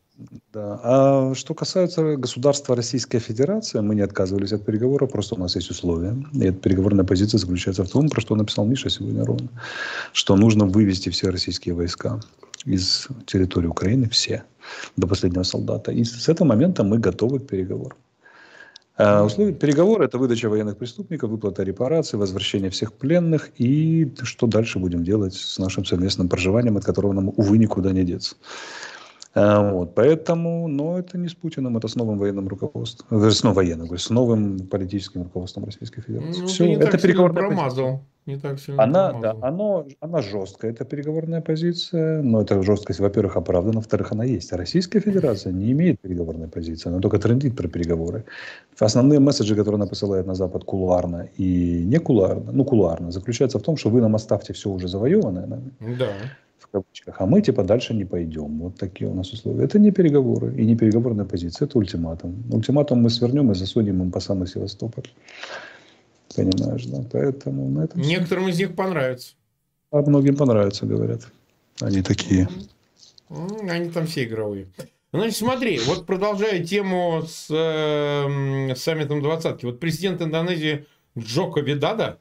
Да. 0.53 0.81
А 0.83 1.35
что 1.35 1.55
касается 1.55 2.17
государства 2.17 2.75
Российская 2.75 3.19
Федерация, 3.19 3.83
мы 3.83 3.95
не 3.95 4.01
отказывались 4.01 4.53
от 4.53 4.65
переговоров, 4.65 5.13
просто 5.13 5.35
у 5.35 5.39
нас 5.39 5.57
есть 5.57 5.71
условия. 5.71 6.17
И 6.33 6.45
эта 6.45 6.59
переговорная 6.59 7.05
позиция 7.05 7.39
заключается 7.39 7.85
в 7.85 7.91
том, 7.91 8.09
про 8.09 8.21
что 8.21 8.35
написал 8.35 8.65
Миша 8.65 8.89
сегодня 8.89 9.25
ровно, 9.25 9.49
что 10.13 10.37
нужно 10.37 10.65
вывести 10.65 11.11
все 11.11 11.29
российские 11.29 11.75
войска 11.75 12.21
из 12.65 13.09
территории 13.27 13.67
Украины, 13.67 14.09
все, 14.09 14.45
до 14.97 15.07
последнего 15.07 15.43
солдата. 15.43 15.93
И 15.93 16.03
с 16.05 16.29
этого 16.29 16.49
момента 16.49 16.83
мы 16.83 16.99
готовы 16.99 17.41
к 17.41 17.47
переговорам. 17.47 17.99
А 18.99 19.23
условия 19.23 19.53
переговоры– 19.53 20.05
это 20.07 20.17
выдача 20.17 20.49
военных 20.49 20.79
преступников, 20.79 21.31
выплата 21.31 21.63
репараций, 21.63 22.19
возвращение 22.19 22.71
всех 22.71 22.95
пленных 22.95 23.51
и 23.59 24.11
что 24.23 24.47
дальше 24.47 24.79
будем 24.79 25.05
делать 25.05 25.35
с 25.35 25.59
нашим 25.59 25.85
совместным 25.85 26.31
проживанием, 26.31 26.79
от 26.79 26.85
которого 26.87 27.13
нам, 27.13 27.29
увы, 27.37 27.59
никуда 27.59 27.93
не 27.93 28.05
деться. 28.05 28.37
А, 29.37 29.71
Вот, 29.71 29.95
поэтому, 29.95 30.67
но 30.67 30.99
это 30.99 31.19
не 31.19 31.29
с 31.29 31.35
Путиным, 31.35 31.77
это 31.77 31.89
с 31.89 31.95
новым 31.95 32.19
военным 32.19 32.49
руководством, 32.49 33.23
э, 33.23 33.31
с 33.31 33.43
новым 33.43 33.57
военным, 33.57 33.99
с 33.99 34.09
новым 34.09 34.59
политическим 34.59 35.25
руководством 35.25 35.67
Российской 35.67 36.01
Федерации. 36.01 36.41
Ну, 36.41 36.67
не 36.67 36.75
это 36.77 36.99
переговорная 36.99 37.47
промазал. 37.47 38.01
Не 38.25 38.39
так 38.39 38.59
сильно 38.59 38.83
Она, 38.83 39.13
да, 39.13 39.37
оно, 39.43 39.87
она 40.01 40.23
жесткая, 40.23 40.73
это 40.73 40.85
переговорная 40.85 41.41
позиция, 41.43 42.23
но 42.23 42.41
эта 42.41 42.61
жесткость, 42.63 42.99
во-первых, 42.99 43.37
оправдана, 43.37 43.77
во-вторых, 43.77 44.11
она 44.11 44.25
есть. 44.25 44.53
А 44.53 44.57
Российская 44.57 45.01
Федерация 45.01 45.53
не 45.53 45.71
имеет 45.73 46.01
переговорной 46.01 46.49
позиции, 46.49 46.89
она 46.89 47.01
только 47.01 47.19
трендит 47.19 47.57
про 47.57 47.69
переговоры. 47.69 48.25
Основные 48.79 49.21
месседжи, 49.21 49.55
которые 49.55 49.77
она 49.77 49.87
посылает 49.87 50.27
на 50.27 50.35
Запад 50.35 50.65
кулуарно 50.65 51.29
и 51.37 51.85
не 51.85 51.99
кулуарно, 51.99 52.53
ну 52.53 52.65
кулуарно, 52.65 53.13
заключаются 53.13 53.59
в 53.59 53.63
том, 53.63 53.77
что 53.77 53.91
вы 53.91 54.01
нам 54.01 54.15
оставьте 54.15 54.55
все 54.55 54.71
уже 54.71 54.89
завоеванное 54.89 55.47
нами, 55.47 55.71
Да. 55.99 56.09
В 56.59 56.69
кавычках, 56.69 57.21
а 57.21 57.27
мы 57.27 57.43
типа 57.43 57.65
дальше 57.65 57.95
не 57.95 58.05
пойдем. 58.05 58.59
Вот 58.59 58.77
такие 58.77 59.11
у 59.11 59.15
нас 59.15 59.33
условия. 59.33 59.65
Это 59.65 59.79
не 59.79 59.91
переговоры 59.91 60.55
и 60.57 60.65
не 60.65 60.77
переговорная 60.77 61.25
позиция, 61.25 61.67
это 61.67 61.79
ультиматум. 61.79 62.45
Ультиматум 62.51 63.03
мы 63.03 63.11
свернем 63.11 63.51
и 63.53 63.55
засунем 63.55 64.03
им 64.03 64.11
по 64.11 64.21
самый 64.21 64.47
Севастополь. 64.49 65.09
Понимаешь, 66.35 66.85
да? 66.87 67.05
Поэтому 67.13 67.69
на 67.69 67.85
этом. 67.85 68.01
Некоторым 68.01 68.49
из 68.49 68.59
них 68.59 68.75
понравится. 68.75 69.35
А 69.91 70.03
многим 70.03 70.37
понравится, 70.37 70.87
говорят. 70.87 71.29
Они 71.81 72.03
такие. 72.03 72.49
Они 73.29 73.91
там 73.91 74.07
все 74.07 74.25
игровые. 74.25 74.69
Значит, 75.13 75.37
смотри, 75.37 75.79
вот 75.87 76.05
продолжая 76.05 76.63
тему 76.65 77.23
с 77.27 77.47
э, 77.51 78.75
саммитом 78.75 79.23
двадцатки. 79.23 79.65
Вот 79.65 79.81
президент 79.81 80.21
Индонезии 80.21 80.87
Джоко 81.17 81.61
Видада 81.61 82.19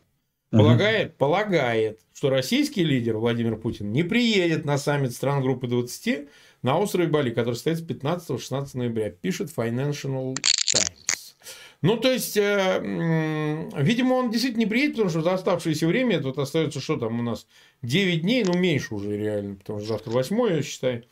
полагает, 0.58 1.18
полагает, 1.18 2.00
что 2.13 2.30
российский 2.30 2.84
лидер 2.84 3.18
Владимир 3.18 3.58
Путин 3.58 3.91
не 3.91 4.04
приедет 4.04 4.65
на 4.65 4.78
саммит 4.78 5.13
стран 5.13 5.41
группы 5.41 5.68
20 5.68 6.28
на 6.62 6.80
острове 6.80 7.08
Бали, 7.08 7.30
который 7.30 7.56
состоится 7.56 7.86
15-16 7.86 8.70
ноября, 8.74 9.10
пишет 9.12 9.52
Financial 9.56 10.36
Times. 10.72 11.36
Ну, 11.82 11.98
то 11.98 12.12
есть, 12.12 12.36
э, 12.38 13.70
видимо, 13.78 14.13
он 14.13 14.32
действительно 14.32 14.62
не 14.62 14.65
приедет, 14.65 14.94
потому 14.94 15.10
что 15.12 15.22
за 15.22 15.36
оставшееся 15.36 15.86
время, 15.86 16.20
тут 16.20 16.39
остается, 16.39 16.82
что 16.82 16.98
там 16.98 17.20
у 17.20 17.24
нас, 17.24 17.46
9 17.84 18.22
дней, 18.22 18.44
ну, 18.44 18.58
меньше 18.58 18.96
уже 18.96 19.15
реально, 19.15 19.56
потому 19.56 19.80
что 19.80 19.89
завтра 19.89 20.12
8, 20.12 20.56
я 20.56 20.63
считаю. 20.63 21.04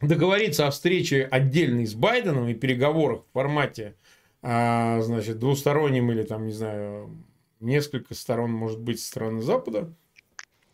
Договориться 0.00 0.66
о 0.66 0.70
встрече 0.70 1.28
отдельной 1.30 1.86
с 1.86 1.94
Байденом 1.94 2.48
и 2.48 2.54
переговорах 2.54 3.20
в 3.20 3.32
формате, 3.32 3.94
а, 4.42 5.00
значит, 5.02 5.38
двустороннем 5.38 6.10
или 6.10 6.22
там, 6.22 6.46
не 6.46 6.52
знаю, 6.52 7.10
несколько 7.60 8.14
сторон, 8.14 8.50
может 8.50 8.80
быть, 8.80 9.00
страны 9.00 9.42
Запада, 9.42 9.92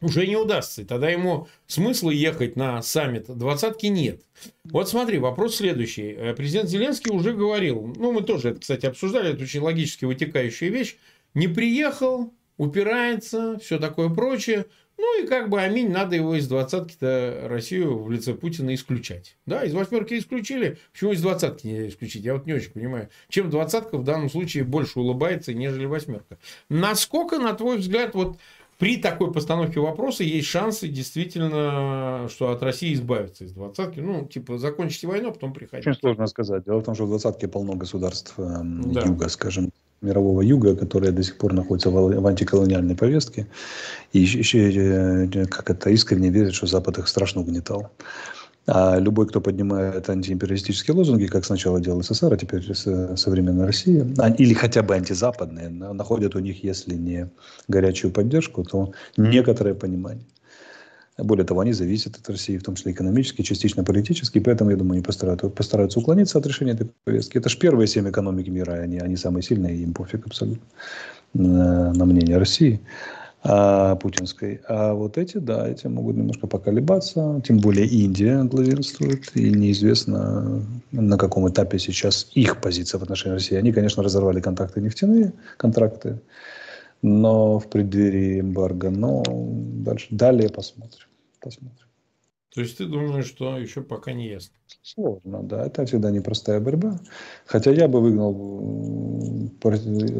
уже 0.00 0.26
не 0.26 0.36
удастся. 0.36 0.82
И 0.82 0.84
тогда 0.84 1.08
ему 1.08 1.48
смысла 1.66 2.10
ехать 2.10 2.56
на 2.56 2.82
саммит 2.82 3.26
двадцатки 3.28 3.86
нет. 3.86 4.22
Вот 4.64 4.88
смотри, 4.88 5.18
вопрос 5.18 5.56
следующий. 5.56 6.12
Э, 6.12 6.34
президент 6.34 6.68
Зеленский 6.68 7.10
уже 7.12 7.32
говорил, 7.32 7.92
ну, 7.96 8.12
мы 8.12 8.22
тоже 8.22 8.50
это, 8.50 8.60
кстати, 8.60 8.86
обсуждали, 8.86 9.32
это 9.32 9.42
очень 9.42 9.60
логически 9.60 10.04
вытекающая 10.04 10.68
вещь, 10.68 10.96
не 11.34 11.48
приехал, 11.48 12.32
упирается, 12.56 13.58
все 13.58 13.78
такое 13.78 14.08
прочее. 14.08 14.66
Ну 14.98 15.22
и 15.22 15.26
как 15.26 15.50
бы 15.50 15.60
аминь, 15.60 15.90
надо 15.90 16.16
его 16.16 16.34
из 16.34 16.48
двадцатки-то 16.48 17.48
Россию 17.48 18.02
в 18.02 18.10
лице 18.10 18.32
Путина 18.32 18.74
исключать. 18.74 19.36
Да, 19.44 19.62
из 19.62 19.74
восьмерки 19.74 20.18
исключили, 20.18 20.78
почему 20.92 21.12
из 21.12 21.20
двадцатки 21.20 21.66
нельзя 21.66 21.88
исключить? 21.88 22.24
Я 22.24 22.34
вот 22.34 22.46
не 22.46 22.54
очень 22.54 22.70
понимаю. 22.70 23.10
Чем 23.28 23.50
двадцатка 23.50 23.98
в 23.98 24.04
данном 24.04 24.30
случае 24.30 24.64
больше 24.64 24.98
улыбается, 24.98 25.52
нежели 25.52 25.84
восьмерка? 25.84 26.38
Насколько, 26.70 27.38
на 27.38 27.52
твой 27.52 27.76
взгляд, 27.78 28.14
вот 28.14 28.38
при 28.78 28.98
такой 28.98 29.32
постановке 29.32 29.80
вопроса 29.80 30.22
есть 30.22 30.48
шансы 30.48 30.88
действительно, 30.88 32.28
что 32.30 32.50
от 32.50 32.62
России 32.62 32.92
избавиться 32.92 33.44
из 33.44 33.52
двадцатки. 33.52 34.00
Ну, 34.00 34.26
типа, 34.26 34.58
закончите 34.58 35.06
войну, 35.06 35.30
а 35.30 35.32
потом 35.32 35.54
приходите. 35.54 35.90
Очень 35.90 36.00
сложно 36.00 36.26
сказать. 36.26 36.64
Дело 36.64 36.80
в 36.80 36.84
том, 36.84 36.94
что 36.94 37.04
в 37.04 37.08
двадцатке 37.08 37.48
полно 37.48 37.74
государств 37.74 38.34
э, 38.38 38.60
да. 38.62 39.00
юга, 39.02 39.28
скажем, 39.28 39.70
мирового 40.02 40.42
юга, 40.42 40.76
которые 40.76 41.12
до 41.12 41.22
сих 41.22 41.36
пор 41.38 41.52
находятся 41.52 41.90
в, 41.90 42.26
антиколониальной 42.26 42.96
повестке. 42.96 43.46
И 44.12 44.20
еще, 44.20 45.28
как 45.50 45.70
это, 45.70 45.90
искренне 45.90 46.30
верят, 46.30 46.54
что 46.54 46.66
Запад 46.66 46.98
их 46.98 47.08
страшно 47.08 47.40
угнетал. 47.40 47.90
А 48.68 48.98
любой, 48.98 49.28
кто 49.28 49.40
поднимает 49.40 50.10
антиимпериалистические 50.10 50.96
лозунги, 50.96 51.26
как 51.26 51.44
сначала 51.44 51.80
делал 51.80 52.02
СССР, 52.02 52.32
а 52.32 52.36
теперь 52.36 52.74
современная 52.74 53.66
Россия, 53.66 54.04
а, 54.18 54.30
или 54.30 54.54
хотя 54.54 54.82
бы 54.82 54.94
антизападные, 54.94 55.68
находят 55.68 56.34
у 56.34 56.40
них, 56.40 56.64
если 56.64 56.94
не 56.94 57.30
горячую 57.68 58.12
поддержку, 58.12 58.64
то 58.64 58.92
некоторое 59.16 59.74
понимание. 59.74 60.26
Более 61.18 61.46
того, 61.46 61.60
они 61.60 61.72
зависят 61.72 62.16
от 62.16 62.28
России, 62.28 62.58
в 62.58 62.62
том 62.62 62.74
числе 62.74 62.92
экономически, 62.92 63.42
частично 63.42 63.82
политически, 63.84 64.38
поэтому, 64.38 64.70
я 64.70 64.76
думаю, 64.76 64.94
они 64.94 65.02
постараются, 65.02 65.48
постараются 65.48 65.98
уклониться 65.98 66.38
от 66.38 66.46
решения 66.46 66.72
этой 66.72 66.90
повестки. 67.04 67.38
Это 67.38 67.48
же 67.48 67.58
первые 67.58 67.86
семь 67.86 68.10
экономик 68.10 68.48
мира, 68.48 68.72
они, 68.72 68.98
они 68.98 69.16
самые 69.16 69.42
сильные, 69.42 69.76
им 69.78 69.94
пофиг 69.94 70.26
абсолютно 70.26 70.66
на, 71.32 71.92
на 71.92 72.04
мнение 72.04 72.38
России 72.38 72.80
а, 73.42 73.96
путинской. 73.96 74.60
А 74.68 74.94
вот 74.94 75.18
эти, 75.18 75.38
да, 75.38 75.68
эти 75.68 75.86
могут 75.86 76.16
немножко 76.16 76.46
поколебаться. 76.46 77.40
Тем 77.46 77.58
более 77.58 77.86
Индия 77.86 78.42
главенствует. 78.44 79.30
И 79.34 79.50
неизвестно, 79.50 80.62
на 80.92 81.18
каком 81.18 81.48
этапе 81.48 81.78
сейчас 81.78 82.28
их 82.34 82.60
позиция 82.60 82.98
в 82.98 83.02
отношении 83.02 83.34
России. 83.34 83.56
Они, 83.56 83.72
конечно, 83.72 84.02
разорвали 84.02 84.40
контакты 84.40 84.80
нефтяные, 84.80 85.32
контракты, 85.56 86.20
но 87.02 87.58
в 87.58 87.68
преддверии 87.68 88.40
эмбарго. 88.40 88.90
Но 88.90 89.22
дальше, 89.26 90.08
далее 90.10 90.48
посмотрим. 90.48 91.05
Посмотрим. 91.46 91.86
То 92.54 92.62
есть 92.62 92.78
ты 92.78 92.86
думаешь, 92.86 93.26
что 93.26 93.58
еще 93.58 93.82
пока 93.82 94.12
не 94.12 94.28
ясно? 94.28 94.54
Сложно, 94.82 95.42
да. 95.42 95.66
Это 95.66 95.84
всегда 95.84 96.10
непростая 96.10 96.58
борьба. 96.58 96.98
Хотя 97.44 97.70
я 97.70 97.86
бы 97.86 98.00
выгнал 98.00 99.50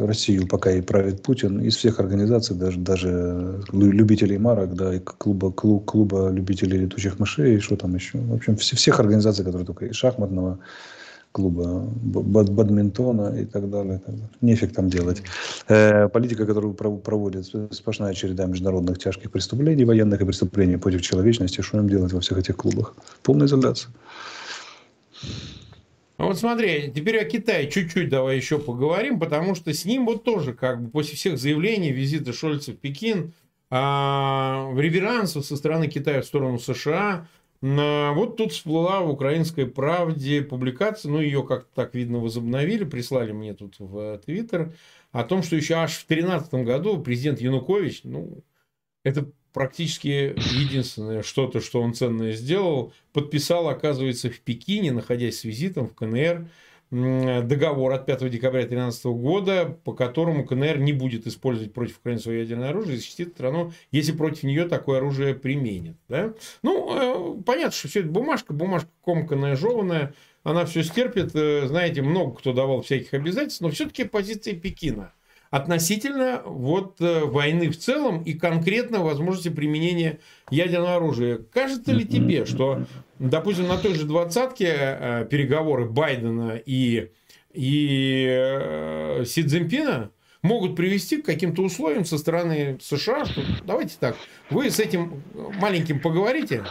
Россию, 0.07 0.47
пока 0.47 0.71
и 0.71 0.83
правит 0.83 1.23
Путин, 1.23 1.61
из 1.61 1.77
всех 1.77 1.99
организаций, 1.99 2.55
даже, 2.55 2.79
даже 2.79 3.63
любителей 3.73 4.39
марок, 4.39 4.75
да, 4.75 4.95
и 4.95 4.99
клуба, 4.99 5.51
клуб, 5.51 5.87
клуба 5.87 6.29
любителей 6.31 6.79
летучих 6.81 7.19
мышей, 7.19 7.57
и 7.57 7.61
что 7.61 7.77
там 7.77 7.95
еще. 7.95 8.19
В 8.19 8.35
общем, 8.35 8.57
всех 8.57 9.01
организаций, 9.01 9.45
которые 9.45 9.67
только 9.67 9.87
и 9.87 9.93
шахматного, 9.93 10.59
клуба 11.37 11.85
бад, 12.03 12.49
бадминтона 12.49 13.41
и 13.41 13.45
так 13.45 13.69
далее. 13.69 13.97
И 13.97 13.99
так 13.99 14.15
далее. 14.15 14.31
Нефиг 14.41 14.73
там 14.73 14.89
делать. 14.89 15.23
Э, 15.69 16.09
политика, 16.09 16.47
которую 16.47 16.75
проводит 16.75 17.45
сплошная 17.71 18.15
череда 18.15 18.47
международных 18.47 18.99
тяжких 18.99 19.31
преступлений, 19.31 19.85
военных 19.85 20.23
и 20.23 20.25
преступлений 20.25 20.79
против 20.79 21.03
человечности, 21.03 21.61
что 21.61 21.79
им 21.79 21.89
делать 21.89 22.13
во 22.13 22.21
всех 22.21 22.39
этих 22.39 22.57
клубах? 22.57 22.95
Полная 23.23 23.47
изоляция. 23.47 23.93
А 26.17 26.25
вот 26.25 26.39
смотри, 26.39 26.91
теперь 26.95 27.19
о 27.19 27.25
Китае 27.25 27.71
чуть-чуть 27.71 28.09
давай 28.09 28.37
еще 28.37 28.59
поговорим, 28.59 29.21
потому 29.21 29.55
что 29.55 29.75
с 29.75 29.85
ним 29.85 30.07
вот 30.07 30.25
тоже 30.25 30.55
как 30.55 30.83
бы 30.83 30.89
после 30.89 31.17
всех 31.17 31.39
заявлений, 31.39 31.93
визита 31.93 32.33
Шольца 32.33 32.73
в 32.73 32.77
Пекин, 32.77 33.35
а, 33.69 34.73
реверансов 34.75 35.45
со 35.45 35.57
стороны 35.57 35.89
Китая 35.89 36.23
в 36.23 36.25
сторону 36.25 36.59
США, 36.59 37.29
вот 37.61 38.37
тут 38.37 38.53
всплыла 38.53 39.01
в 39.01 39.11
«Украинской 39.11 39.67
правде» 39.67 40.43
публикация, 40.43 41.11
ну, 41.11 41.21
ее 41.21 41.45
как-то 41.47 41.69
так 41.75 41.95
видно 41.95 42.19
возобновили, 42.19 42.85
прислали 42.85 43.33
мне 43.33 43.55
тут 43.55 43.77
в 43.79 44.19
Твиттер, 44.19 44.73
о 45.13 45.25
том, 45.25 45.43
что 45.43 45.57
еще 45.57 45.75
аж 45.75 45.93
в 45.93 46.07
2013 46.07 46.55
году 46.67 47.01
президент 47.01 47.41
Янукович, 47.41 48.03
ну, 48.05 48.45
это 49.05 49.31
практически 49.53 50.35
единственное 50.59 51.23
что-то, 51.23 51.61
что 51.61 51.81
он 51.81 51.95
ценное 51.95 52.33
сделал, 52.33 52.93
подписал, 53.15 53.69
оказывается, 53.69 54.29
в 54.29 54.39
Пекине, 54.41 54.93
находясь 54.93 55.41
с 55.41 55.45
визитом 55.45 55.87
в 55.87 55.95
КНР, 55.95 56.49
договор 56.91 57.93
от 57.93 58.07
5 58.07 58.31
декабря 58.31 58.61
2013 58.61 59.05
года, 59.07 59.79
по 59.85 59.93
которому 59.93 60.47
КНР 60.47 60.79
не 60.79 60.93
будет 60.93 61.27
использовать 61.27 61.73
против 61.73 61.99
Украины 61.99 62.21
свое 62.21 62.41
ядерное 62.41 62.71
оружие 62.71 62.95
и 62.95 62.99
защитит 62.99 63.31
страну, 63.31 63.73
если 63.91 64.13
против 64.13 64.45
нее 64.45 64.69
такое 64.69 64.99
оружие 64.99 65.35
применят. 65.35 65.97
Да? 66.09 66.33
Ну, 66.63 67.39
э, 67.39 67.43
понятно, 67.43 67.73
что 67.73 67.89
все 67.89 68.01
это 68.01 68.09
бумажка, 68.09 68.53
бумажка 68.53 68.91
комканная, 69.05 69.57
жеванная, 69.57 70.15
она 70.45 70.65
все 70.65 70.85
стерпит. 70.85 71.35
Э, 71.35 71.67
знаете, 71.67 72.03
много 72.03 72.37
кто 72.37 72.53
давал 72.53 72.83
всяких 72.83 73.15
обязательств, 73.15 73.61
но 73.61 73.71
все-таки 73.71 74.05
позиция 74.05 74.55
Пекина 74.55 75.13
относительно 75.57 76.43
вот 76.45 77.01
э, 77.01 77.25
войны 77.25 77.71
в 77.71 77.79
целом 77.79 78.23
и 78.23 78.35
конкретно 78.35 79.01
возможности 79.01 79.49
применения 79.49 80.19
ядерного 80.51 80.97
оружия. 80.97 81.39
Кажется 81.53 81.93
ли 81.93 82.05
тебе, 82.05 82.45
что, 82.45 82.85
допустим, 83.19 83.67
на 83.67 83.79
той 83.79 83.95
же 83.95 84.05
двадцатке 84.05 84.69
э, 84.71 85.27
переговоры 85.31 85.87
Байдена 85.87 86.61
и, 86.65 87.11
и 87.55 88.27
э, 88.29 89.25
Си 89.25 89.45
Цзиньпина 89.45 90.11
могут 90.43 90.77
привести 90.77 91.23
к 91.23 91.27
каким-то 91.27 91.63
условиям 91.63 92.05
со 92.05 92.19
стороны 92.19 92.79
США, 92.81 93.25
что 93.25 93.41
давайте 93.65 93.95
так, 93.99 94.15
вы 94.51 94.71
с 94.71 94.79
этим 94.79 95.23
маленьким 95.59 96.01
поговорите, 96.01 96.65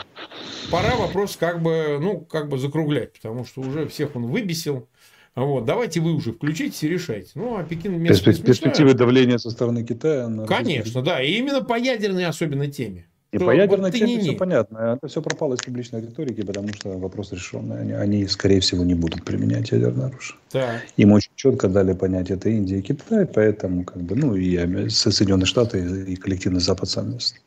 пора 0.69 0.95
вопрос 0.95 1.37
как 1.37 1.61
бы, 1.61 1.97
ну, 1.99 2.19
как 2.19 2.49
бы 2.49 2.59
закруглять, 2.59 3.13
потому 3.13 3.45
что 3.45 3.61
уже 3.61 3.87
всех 3.87 4.15
он 4.15 4.27
выбесил, 4.27 4.87
вот, 5.35 5.65
давайте 5.65 5.99
вы 5.99 6.13
уже 6.13 6.31
включитесь 6.31 6.81
и 6.83 6.87
решайте. 6.87 7.31
Ну, 7.35 7.57
а 7.57 7.63
Пекин 7.63 7.99
место 7.99 8.31
Перспективы 8.33 8.93
давления 8.93 9.37
со 9.37 9.49
стороны 9.49 9.83
Китая. 9.83 10.29
Конечно, 10.47 11.01
да. 11.01 11.21
И 11.21 11.33
именно 11.33 11.61
по 11.61 11.77
ядерной 11.77 12.25
особенно 12.25 12.67
теме. 12.67 13.07
И 13.33 13.37
по 13.37 13.51
ядерной 13.51 13.91
вот 13.91 13.99
теме 13.99 14.19
все 14.21 14.31
понятно. 14.31 14.97
Это 14.97 15.09
все 15.09 15.21
пропало 15.21 15.55
из 15.55 15.59
публичной 15.59 15.99
риторики, 15.99 16.41
потому 16.41 16.69
что 16.69 16.97
вопрос 16.97 17.33
решенный. 17.33 17.81
Они, 17.81 17.91
они, 17.91 18.27
скорее 18.27 18.61
всего, 18.61 18.85
не 18.85 18.93
будут 18.93 19.25
применять 19.25 19.71
ядерное 19.71 20.07
оружие. 20.07 20.37
Да. 20.53 20.81
Им 20.95 21.11
очень 21.11 21.31
четко 21.35 21.67
дали 21.67 21.91
понять 21.91 22.31
это 22.31 22.47
Индия 22.49 22.79
и 22.79 22.81
Китай, 22.81 23.25
поэтому 23.25 23.83
как 23.83 24.01
бы, 24.03 24.15
ну, 24.15 24.35
и 24.35 24.87
Соединенные 24.87 25.47
Штаты, 25.47 26.05
и 26.07 26.15
коллективный 26.15 26.61
Запад 26.61 26.89
совместно. 26.89 27.39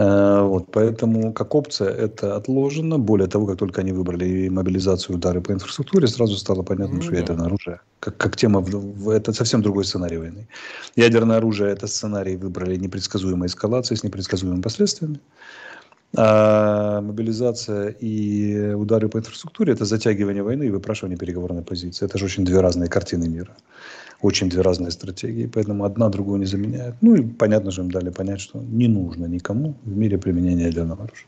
Э, 0.00 0.42
вот, 0.44 0.68
поэтому 0.72 1.32
как 1.34 1.54
опция 1.54 1.90
это 1.90 2.36
отложено. 2.36 2.98
Более 2.98 3.28
того, 3.28 3.46
как 3.46 3.58
только 3.58 3.82
они 3.82 3.92
выбрали 3.92 4.48
мобилизацию 4.48 5.16
удары 5.16 5.42
по 5.42 5.52
инфраструктуре, 5.52 6.06
сразу 6.06 6.36
стало 6.36 6.62
понятно, 6.62 6.96
ну, 6.96 7.02
что 7.02 7.12
да. 7.12 7.18
ядерное 7.18 7.46
оружие. 7.46 7.80
Как, 8.00 8.16
как 8.16 8.36
тема, 8.36 8.64
это 9.12 9.34
совсем 9.34 9.60
другой 9.60 9.84
сценарий 9.84 10.16
войны. 10.16 10.48
Ядерное 10.96 11.36
оружие– 11.36 11.70
это 11.72 11.86
сценарий 11.86 12.36
выбрали 12.36 12.76
непредсказуемой 12.76 13.48
эскалации 13.48 13.94
с 13.94 14.02
непредсказуемыми 14.02 14.62
последствиями. 14.62 15.20
А 16.16 17.02
мобилизация 17.02 17.88
и 18.00 18.72
удары 18.72 19.08
по 19.10 19.18
инфраструктуре– 19.18 19.72
это 19.74 19.84
затягивание 19.84 20.42
войны 20.42 20.64
и 20.64 20.70
выпрашивание 20.70 21.18
переговорной 21.18 21.62
позиции. 21.62 22.06
Это 22.06 22.16
же 22.16 22.24
очень 22.24 22.46
две 22.46 22.60
разные 22.60 22.88
картины 22.88 23.28
мира. 23.28 23.54
Очень 24.22 24.50
две 24.50 24.60
разные 24.60 24.90
стратегии. 24.90 25.46
Поэтому 25.46 25.84
одна 25.84 26.08
другую 26.10 26.40
не 26.40 26.46
заменяет. 26.46 26.94
Ну 27.00 27.14
и 27.14 27.22
понятно 27.22 27.70
же 27.70 27.80
им 27.80 27.90
дали 27.90 28.10
понять, 28.10 28.40
что 28.40 28.58
не 28.58 28.86
нужно 28.86 29.26
никому 29.26 29.74
в 29.82 29.96
мире 29.96 30.18
применения 30.18 30.64
ядерного 30.64 31.04
оружия. 31.04 31.26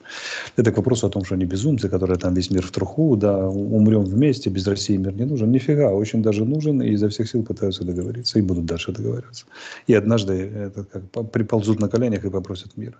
Это 0.56 0.72
к 0.72 0.76
вопросу 0.76 1.06
о 1.06 1.10
том, 1.10 1.24
что 1.24 1.34
они 1.34 1.46
безумцы, 1.46 1.88
которые 1.88 2.18
там 2.18 2.34
весь 2.34 2.50
мир 2.50 2.66
в 2.66 2.70
труху, 2.70 3.16
да, 3.16 3.48
умрем 3.48 4.04
вместе, 4.04 4.50
без 4.50 4.66
России 4.66 4.96
мир 4.96 5.14
не 5.14 5.24
нужен. 5.24 5.50
Нифига, 5.50 5.90
очень 5.90 6.22
даже 6.22 6.44
нужен 6.44 6.82
и 6.82 6.90
изо 6.90 7.08
всех 7.08 7.30
сил 7.30 7.42
пытаются 7.42 7.84
договориться 7.84 8.38
и 8.38 8.42
будут 8.42 8.66
дальше 8.66 8.92
договариваться. 8.92 9.46
И 9.86 9.94
однажды 9.94 10.32
это 10.34 10.84
как 10.84 11.30
приползут 11.30 11.80
на 11.80 11.88
коленях 11.88 12.24
и 12.24 12.30
попросят 12.30 12.76
мира. 12.76 12.96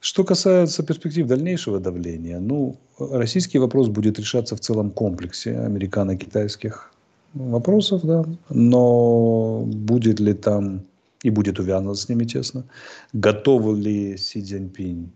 Что 0.00 0.24
касается 0.24 0.82
перспектив 0.82 1.26
дальнейшего 1.26 1.80
давления, 1.80 2.38
ну, 2.38 2.78
российский 2.98 3.58
вопрос 3.58 3.88
будет 3.88 4.18
решаться 4.18 4.54
в 4.54 4.60
целом 4.60 4.90
комплексе 4.90 5.58
американо-китайских 5.58 6.92
вопросов, 7.34 8.02
да, 8.04 8.24
но 8.50 9.64
будет 9.66 10.20
ли 10.20 10.34
там 10.34 10.82
и 11.22 11.30
будет 11.30 11.58
увязано 11.58 11.94
с 11.94 12.08
ними 12.08 12.24
тесно, 12.24 12.64
готовы 13.12 13.76
ли 13.78 14.16
Си 14.16 14.42
Цзиньпинь 14.42 15.10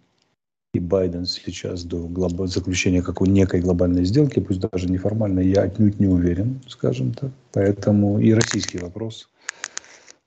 и 0.74 0.80
Байден 0.80 1.26
сейчас 1.26 1.84
до 1.84 1.98
глоб... 2.08 2.48
заключения 2.48 3.02
какой 3.02 3.28
некой 3.28 3.60
глобальной 3.60 4.04
сделки, 4.04 4.40
пусть 4.40 4.60
даже 4.60 4.88
неформальной, 4.88 5.46
я 5.46 5.62
отнюдь 5.62 6.00
не 6.00 6.06
уверен, 6.06 6.60
скажем 6.66 7.12
так. 7.12 7.30
Поэтому 7.52 8.18
и 8.18 8.32
российский 8.32 8.78
вопрос 8.78 9.28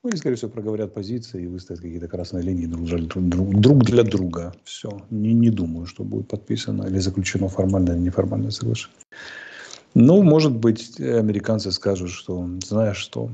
ну, 0.06 0.10
они, 0.10 0.19
скорее 0.19 0.36
всего, 0.36 0.52
проговорят 0.52 0.93
позиции 0.93 1.45
и 1.45 1.48
выставят 1.48 1.82
какие-то 1.82 2.08
красные 2.08 2.43
линии 2.43 2.67
друг, 2.67 2.86
друг, 2.86 3.60
друг 3.60 3.84
для 3.86 4.04
друга. 4.04 4.54
Все. 4.63 5.02
Не, 5.10 5.34
не 5.34 5.50
думаю, 5.50 5.88
что 5.88 6.04
будет 6.04 6.28
подписано 6.28 6.84
или 6.84 7.00
заключено 7.00 7.50
формальное 7.50 7.95
или 7.95 8.04
неформальное 8.04 8.52
соглашение. 8.52 8.95
Ну, 9.96 10.22
может 10.22 10.56
быть, 10.56 11.00
американцы 11.00 11.72
скажут, 11.72 12.12
что, 12.12 12.48
знаешь 12.64 12.98
что, 12.98 13.32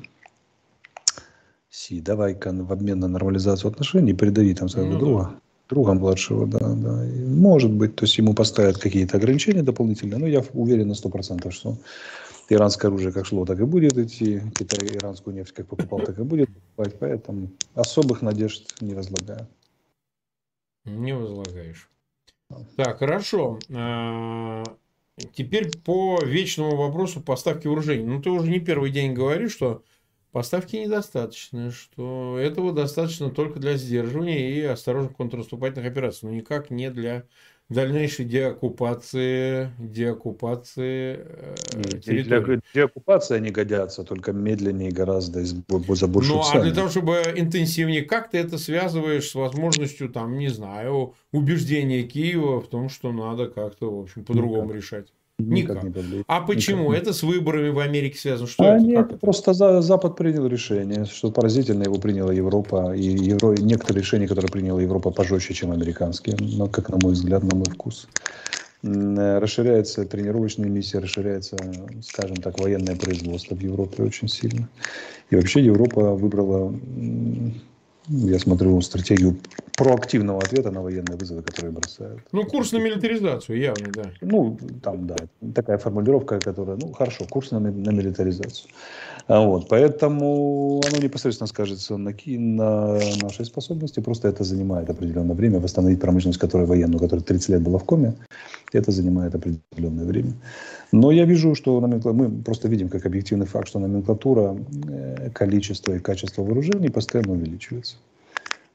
Си, 1.69 2.01
давай-ка 2.01 2.51
в 2.53 2.71
обмен 2.71 2.99
на 2.99 3.07
нормализацию 3.07 3.71
отношений 3.71 4.13
придави 4.13 4.53
там 4.53 4.69
своего 4.69 4.93
ну, 4.93 4.99
друга, 4.99 5.33
друга 5.69 5.93
младшего, 5.93 6.45
да, 6.45 6.59
да. 6.59 7.05
И 7.05 7.23
может 7.25 7.71
быть, 7.71 7.95
то 7.95 8.05
есть 8.05 8.17
ему 8.17 8.33
поставят 8.33 8.77
какие-то 8.77 9.17
ограничения 9.17 9.63
дополнительные, 9.63 10.19
но 10.19 10.27
я 10.27 10.43
уверен 10.53 10.89
на 10.89 10.93
100%, 10.93 11.49
что 11.51 11.77
Иранское 12.51 12.91
оружие 12.91 13.13
как 13.13 13.25
шло, 13.25 13.45
так 13.45 13.61
и 13.61 13.63
будет 13.63 13.97
идти. 13.97 14.41
Китай 14.53 14.85
иранскую 14.89 15.33
нефть 15.33 15.53
как 15.53 15.67
покупал, 15.67 15.99
так 15.99 16.19
и 16.19 16.23
будет 16.23 16.49
покупать. 16.49 16.99
Поэтому 16.99 17.49
особых 17.75 18.21
надежд 18.21 18.81
не 18.81 18.93
возлагаю. 18.93 19.47
Не 20.83 21.15
возлагаешь. 21.15 21.89
Так, 22.75 22.99
хорошо. 22.99 23.57
Теперь 25.33 25.69
по 25.77 26.19
вечному 26.23 26.75
вопросу 26.77 27.21
поставки 27.21 27.67
вооружений. 27.67 28.05
Ну, 28.05 28.21
ты 28.21 28.29
уже 28.29 28.49
не 28.49 28.59
первый 28.59 28.91
день 28.91 29.13
говоришь, 29.13 29.51
что 29.51 29.83
поставки 30.31 30.77
недостаточно, 30.77 31.71
что 31.71 32.37
этого 32.39 32.71
достаточно 32.73 33.29
только 33.29 33.59
для 33.59 33.75
сдерживания 33.77 34.51
и 34.51 34.61
осторожных 34.61 35.15
контрнаступательных 35.15 35.91
операций, 35.91 36.29
но 36.29 36.35
никак 36.35 36.69
не 36.69 36.89
для 36.89 37.27
дальнейшей 37.71 38.25
деоккупации, 38.25 39.71
деоккупации 39.79 41.19
э, 41.21 41.55
территории. 42.03 42.43
Для 42.43 42.61
деоккупации 42.73 43.37
они 43.37 43.49
годятся, 43.51 44.03
только 44.03 44.33
медленнее 44.33 44.91
гораздо 44.91 45.43
за 45.43 46.07
большую 46.07 46.39
Ну, 46.39 46.43
а 46.51 46.61
для 46.61 46.73
того, 46.73 46.89
чтобы 46.89 47.21
интенсивнее, 47.35 48.03
как 48.03 48.29
ты 48.29 48.39
это 48.39 48.57
связываешь 48.57 49.29
с 49.29 49.35
возможностью, 49.35 50.09
там, 50.09 50.37
не 50.37 50.49
знаю, 50.49 51.15
убеждения 51.31 52.03
Киева 52.03 52.61
в 52.61 52.67
том, 52.67 52.89
что 52.89 53.11
надо 53.11 53.47
как-то, 53.47 53.89
в 53.89 54.01
общем, 54.01 54.25
по-другому 54.25 54.73
решать? 54.73 55.07
Никак. 55.47 55.83
Никак. 55.83 56.03
не 56.03 56.23
А 56.27 56.41
почему? 56.41 56.91
Никак. 56.91 57.03
Это 57.03 57.13
с 57.13 57.23
выборами 57.23 57.69
в 57.69 57.79
Америке 57.79 58.17
связано? 58.17 58.47
Что 58.47 58.63
а 58.63 58.75
это? 58.75 58.83
Нет, 58.83 59.05
это? 59.07 59.17
просто 59.17 59.53
за, 59.53 59.81
Запад 59.81 60.15
принял 60.15 60.47
решение, 60.47 61.05
что 61.05 61.31
поразительно 61.31 61.83
его 61.83 61.95
приняла 61.95 62.33
Европа. 62.33 62.93
И 62.95 63.03
Евро, 63.03 63.55
некоторые 63.57 64.01
решения, 64.01 64.27
которые 64.27 64.51
приняла 64.51 64.81
Европа, 64.81 65.11
пожестче, 65.11 65.53
чем 65.53 65.71
американские, 65.71 66.37
но, 66.39 66.67
как 66.67 66.89
на 66.89 66.97
мой 67.01 67.13
взгляд, 67.13 67.43
на 67.43 67.55
мой 67.55 67.65
вкус. 67.65 68.07
Расширяется 68.83 70.05
тренировочная 70.05 70.67
миссия, 70.67 70.99
расширяется, 70.99 71.55
скажем 72.01 72.37
так, 72.37 72.59
военное 72.59 72.95
производство 72.95 73.53
в 73.53 73.59
Европе 73.59 74.03
очень 74.03 74.27
сильно. 74.27 74.67
И 75.29 75.35
вообще 75.35 75.63
Европа 75.63 76.15
выбрала 76.15 76.73
я 78.07 78.39
смотрю 78.39 78.81
стратегию 78.81 79.37
проактивного 79.77 80.39
ответа 80.39 80.71
на 80.71 80.81
военные 80.81 81.17
вызовы, 81.17 81.41
которые 81.41 81.71
бросают. 81.71 82.21
Ну, 82.31 82.45
курс 82.45 82.71
на 82.71 82.77
милитаризацию 82.77 83.59
явно, 83.59 83.87
да. 83.93 84.03
Ну, 84.21 84.57
там, 84.83 85.07
да, 85.07 85.15
такая 85.53 85.77
формулировка, 85.77 86.39
которая, 86.39 86.77
ну, 86.77 86.91
хорошо, 86.91 87.25
курс 87.29 87.51
на, 87.51 87.59
на 87.59 87.91
милитаризацию. 87.91 88.69
А 89.27 89.39
вот, 89.39 89.67
поэтому 89.69 90.81
оно 90.87 90.97
непосредственно 90.97 91.47
скажется 91.47 91.97
на, 91.97 92.13
на 92.25 92.99
нашей 93.21 93.45
способности, 93.45 93.99
просто 93.99 94.27
это 94.27 94.43
занимает 94.43 94.89
определенное 94.89 95.35
время, 95.35 95.59
восстановить 95.59 95.99
промышленность, 95.99 96.39
которая 96.39 96.67
военную, 96.67 96.99
которая 96.99 97.23
30 97.23 97.49
лет 97.49 97.61
была 97.61 97.79
в 97.79 97.83
коме, 97.83 98.15
это 98.73 98.91
занимает 98.91 99.35
определенное 99.35 100.05
время. 100.05 100.33
Но 100.91 101.11
я 101.11 101.25
вижу, 101.25 101.55
что 101.55 101.79
мы 101.79 102.43
просто 102.43 102.67
видим 102.67 102.89
как 102.89 103.05
объективный 103.05 103.45
факт, 103.45 103.67
что 103.67 103.79
номенклатура, 103.79 104.57
э, 104.87 105.29
количество 105.33 105.93
и 105.93 105.99
качество 105.99 106.43
вооружений 106.43 106.89
постоянно 106.89 107.33
увеличивается. 107.33 107.95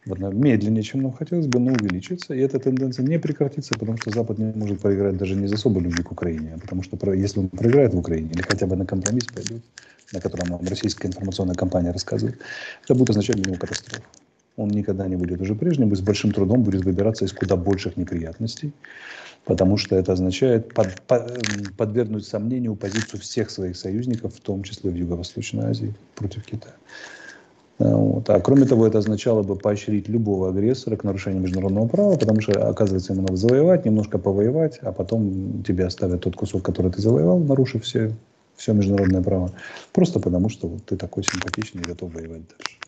Медленнее, 0.07 0.83
чем 0.83 1.03
нам 1.03 1.13
хотелось 1.13 1.47
бы, 1.47 1.59
но 1.59 1.73
увеличится. 1.73 2.35
И 2.35 2.41
эта 2.41 2.59
тенденция 2.61 3.05
не 3.05 3.19
прекратится, 3.19 3.75
потому 3.79 3.99
что 3.99 4.11
Запад 4.11 4.39
не 4.39 4.53
может 4.53 4.81
проиграть 4.81 5.17
даже 5.17 5.35
не 5.35 5.49
за 5.49 5.57
особо 5.57 5.81
любви 5.81 6.03
к 6.03 6.13
Украине, 6.13 6.55
а 6.57 6.61
потому 6.61 6.83
что 6.83 7.13
если 7.13 7.41
он 7.41 7.49
проиграет 7.49 7.93
в 7.93 7.99
Украине 7.99 8.31
или 8.31 8.43
хотя 8.43 8.67
бы 8.67 8.77
на 8.77 8.87
компромисс 8.87 9.27
пойдет, 9.27 9.63
на 10.13 10.21
котором 10.21 10.49
нам 10.49 10.61
российская 10.69 11.09
информационная 11.09 11.57
компания 11.57 11.91
рассказывает, 11.91 12.39
это 12.85 12.95
будет 12.95 13.11
означать 13.11 13.37
для 13.37 13.51
него 13.51 13.61
катастрофу. 13.61 14.03
Он 14.57 14.69
никогда 14.69 15.07
не 15.09 15.17
будет 15.17 15.41
уже 15.41 15.55
прежним 15.55 15.93
и 15.93 15.97
с 15.97 16.01
большим 16.01 16.33
трудом 16.33 16.63
будет 16.63 16.85
выбираться 16.85 17.25
из 17.25 17.33
куда 17.33 17.57
больших 17.57 17.97
неприятностей 17.97 18.73
потому 19.47 19.77
что 19.77 19.97
это 19.97 20.13
означает 20.13 20.75
под, 20.75 21.01
под, 21.03 21.41
подвергнуть 21.77 22.27
сомнению 22.27 22.75
позицию 22.75 23.21
всех 23.21 23.49
своих 23.51 23.77
союзников, 23.77 24.35
в 24.35 24.41
том 24.41 24.63
числе 24.63 24.91
в 24.91 24.95
Юго-Восточной 24.95 25.67
Азии, 25.67 25.95
против 26.17 26.45
Китая. 26.45 26.75
Вот. 27.79 28.31
А 28.31 28.41
кроме 28.41 28.65
того, 28.65 28.87
это 28.87 28.99
означало 28.99 29.43
бы 29.43 29.55
поощрить 29.55 30.09
любого 30.09 30.49
агрессора 30.49 30.97
к 30.97 31.05
нарушению 31.05 31.43
международного 31.43 31.89
права, 31.89 32.17
потому 32.17 32.41
что, 32.41 32.69
оказывается, 32.69 33.13
ему 33.13 33.23
надо 33.23 33.37
завоевать, 33.37 33.85
немножко 33.85 34.19
повоевать, 34.19 34.79
а 34.81 34.93
потом 34.93 35.63
тебе 35.63 35.85
оставят 35.85 36.23
тот 36.23 36.37
кусок, 36.37 36.63
который 36.63 36.91
ты 36.91 37.03
завоевал, 37.03 37.39
нарушив 37.39 37.85
все, 37.85 38.13
все 38.57 38.73
международное 38.73 39.23
право, 39.23 39.53
просто 39.93 40.21
потому 40.21 40.49
что 40.49 40.69
вот, 40.69 40.87
ты 40.87 40.97
такой 40.97 41.23
симпатичный 41.23 41.83
и 41.83 41.87
готов 41.87 42.15
воевать 42.15 42.43
дальше. 42.49 42.79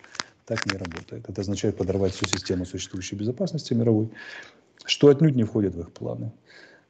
Так 0.46 0.64
не 0.64 0.78
работает. 0.78 1.28
Это 1.28 1.42
означает 1.42 1.76
подорвать 1.76 2.14
всю 2.14 2.24
систему 2.24 2.64
существующей 2.64 3.16
безопасности 3.16 3.74
мировой, 3.74 4.08
что 4.86 5.08
отнюдь 5.08 5.36
не 5.36 5.44
входит 5.44 5.74
в 5.74 5.80
их 5.80 5.92
планы. 5.92 6.32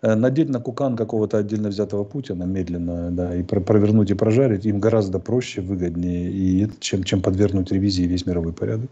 Э, 0.01 0.15
надеть 0.15 0.49
на 0.49 0.61
кукан 0.61 0.97
какого-то 0.97 1.39
отдельно 1.39 1.71
взятого 1.71 2.05
Путина 2.05 2.45
медленно, 2.45 3.11
да, 3.11 3.35
и 3.35 3.43
провернуть 3.43 4.11
и 4.11 4.15
прожарить 4.15 4.65
им 4.65 4.79
гораздо 4.79 5.19
проще, 5.19 5.61
выгоднее, 5.61 6.31
и, 6.31 6.71
чем, 6.79 7.03
чем 7.03 7.21
подвергнуть 7.21 7.73
ревизии 7.73 8.05
весь 8.05 8.27
мировой 8.27 8.53
порядок. 8.53 8.91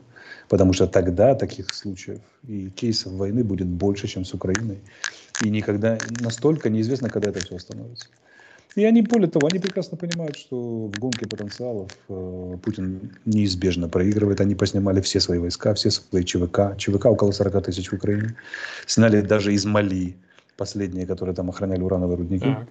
Потому 0.49 0.73
что 0.73 0.87
тогда 0.87 1.35
таких 1.35 1.73
случаев 1.73 2.21
и 2.49 2.71
кейсов 2.71 3.13
войны 3.13 3.45
будет 3.45 3.69
больше, 3.69 4.09
чем 4.09 4.25
с 4.25 4.35
Украиной. 4.35 4.79
И 5.45 5.51
никогда, 5.51 5.99
настолько 6.21 6.71
неизвестно, 6.71 7.09
когда 7.09 7.31
это 7.31 7.41
все 7.41 7.57
остановится. 7.57 8.09
И 8.75 8.85
они, 8.85 9.03
более 9.03 9.29
того, 9.29 9.47
они 9.47 9.59
прекрасно 9.59 9.97
понимают, 9.97 10.37
что 10.37 10.89
в 10.89 10.99
гонке 10.99 11.27
потенциалов 11.27 11.91
э, 12.09 12.57
Путин 12.63 13.13
неизбежно 13.25 13.89
проигрывает. 13.89 14.41
Они 14.41 14.55
поснимали 14.55 15.01
все 15.01 15.21
свои 15.21 15.39
войска, 15.39 15.73
все 15.75 15.91
свои 15.91 16.25
ЧВК. 16.25 16.77
ЧВК 16.77 17.07
около 17.07 17.31
40 17.31 17.65
тысяч 17.65 17.91
в 17.91 17.95
Украине. 17.95 18.35
Сняли 18.87 19.23
даже 19.23 19.55
из 19.55 19.65
Мали 19.65 20.17
последние, 20.57 21.07
которые 21.07 21.35
там 21.35 21.49
охраняли 21.51 21.83
урановые 21.83 22.17
рудники. 22.17 22.45
Так. 22.45 22.69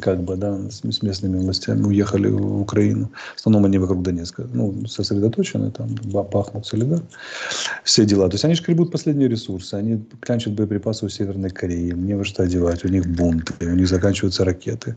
Как 0.00 0.22
бы, 0.22 0.36
да, 0.36 0.56
с, 0.70 0.82
с 0.82 1.02
местными 1.02 1.38
властями 1.38 1.82
уехали 1.82 2.28
в 2.28 2.60
Украину. 2.60 3.10
В 3.34 3.38
основном 3.38 3.64
они 3.64 3.78
вокруг 3.78 4.02
Донецка. 4.02 4.46
Ну, 4.52 4.86
сосредоточены 4.86 5.72
там, 5.72 5.96
Бахмут, 6.04 6.66
Солидар. 6.66 7.02
Все 7.82 8.04
дела. 8.04 8.28
То 8.28 8.34
есть 8.34 8.44
они 8.44 8.54
шкребут 8.54 8.92
последние 8.92 9.28
ресурсы. 9.28 9.74
Они 9.74 10.04
клянчат 10.20 10.54
боеприпасы 10.54 11.06
у 11.06 11.08
Северной 11.08 11.50
Кореи. 11.50 11.90
Не 11.90 12.14
во 12.14 12.24
что 12.24 12.44
одевать. 12.44 12.84
У 12.84 12.88
них 12.88 13.04
бунты. 13.06 13.66
У 13.66 13.74
них 13.74 13.88
заканчиваются 13.88 14.44
ракеты. 14.44 14.96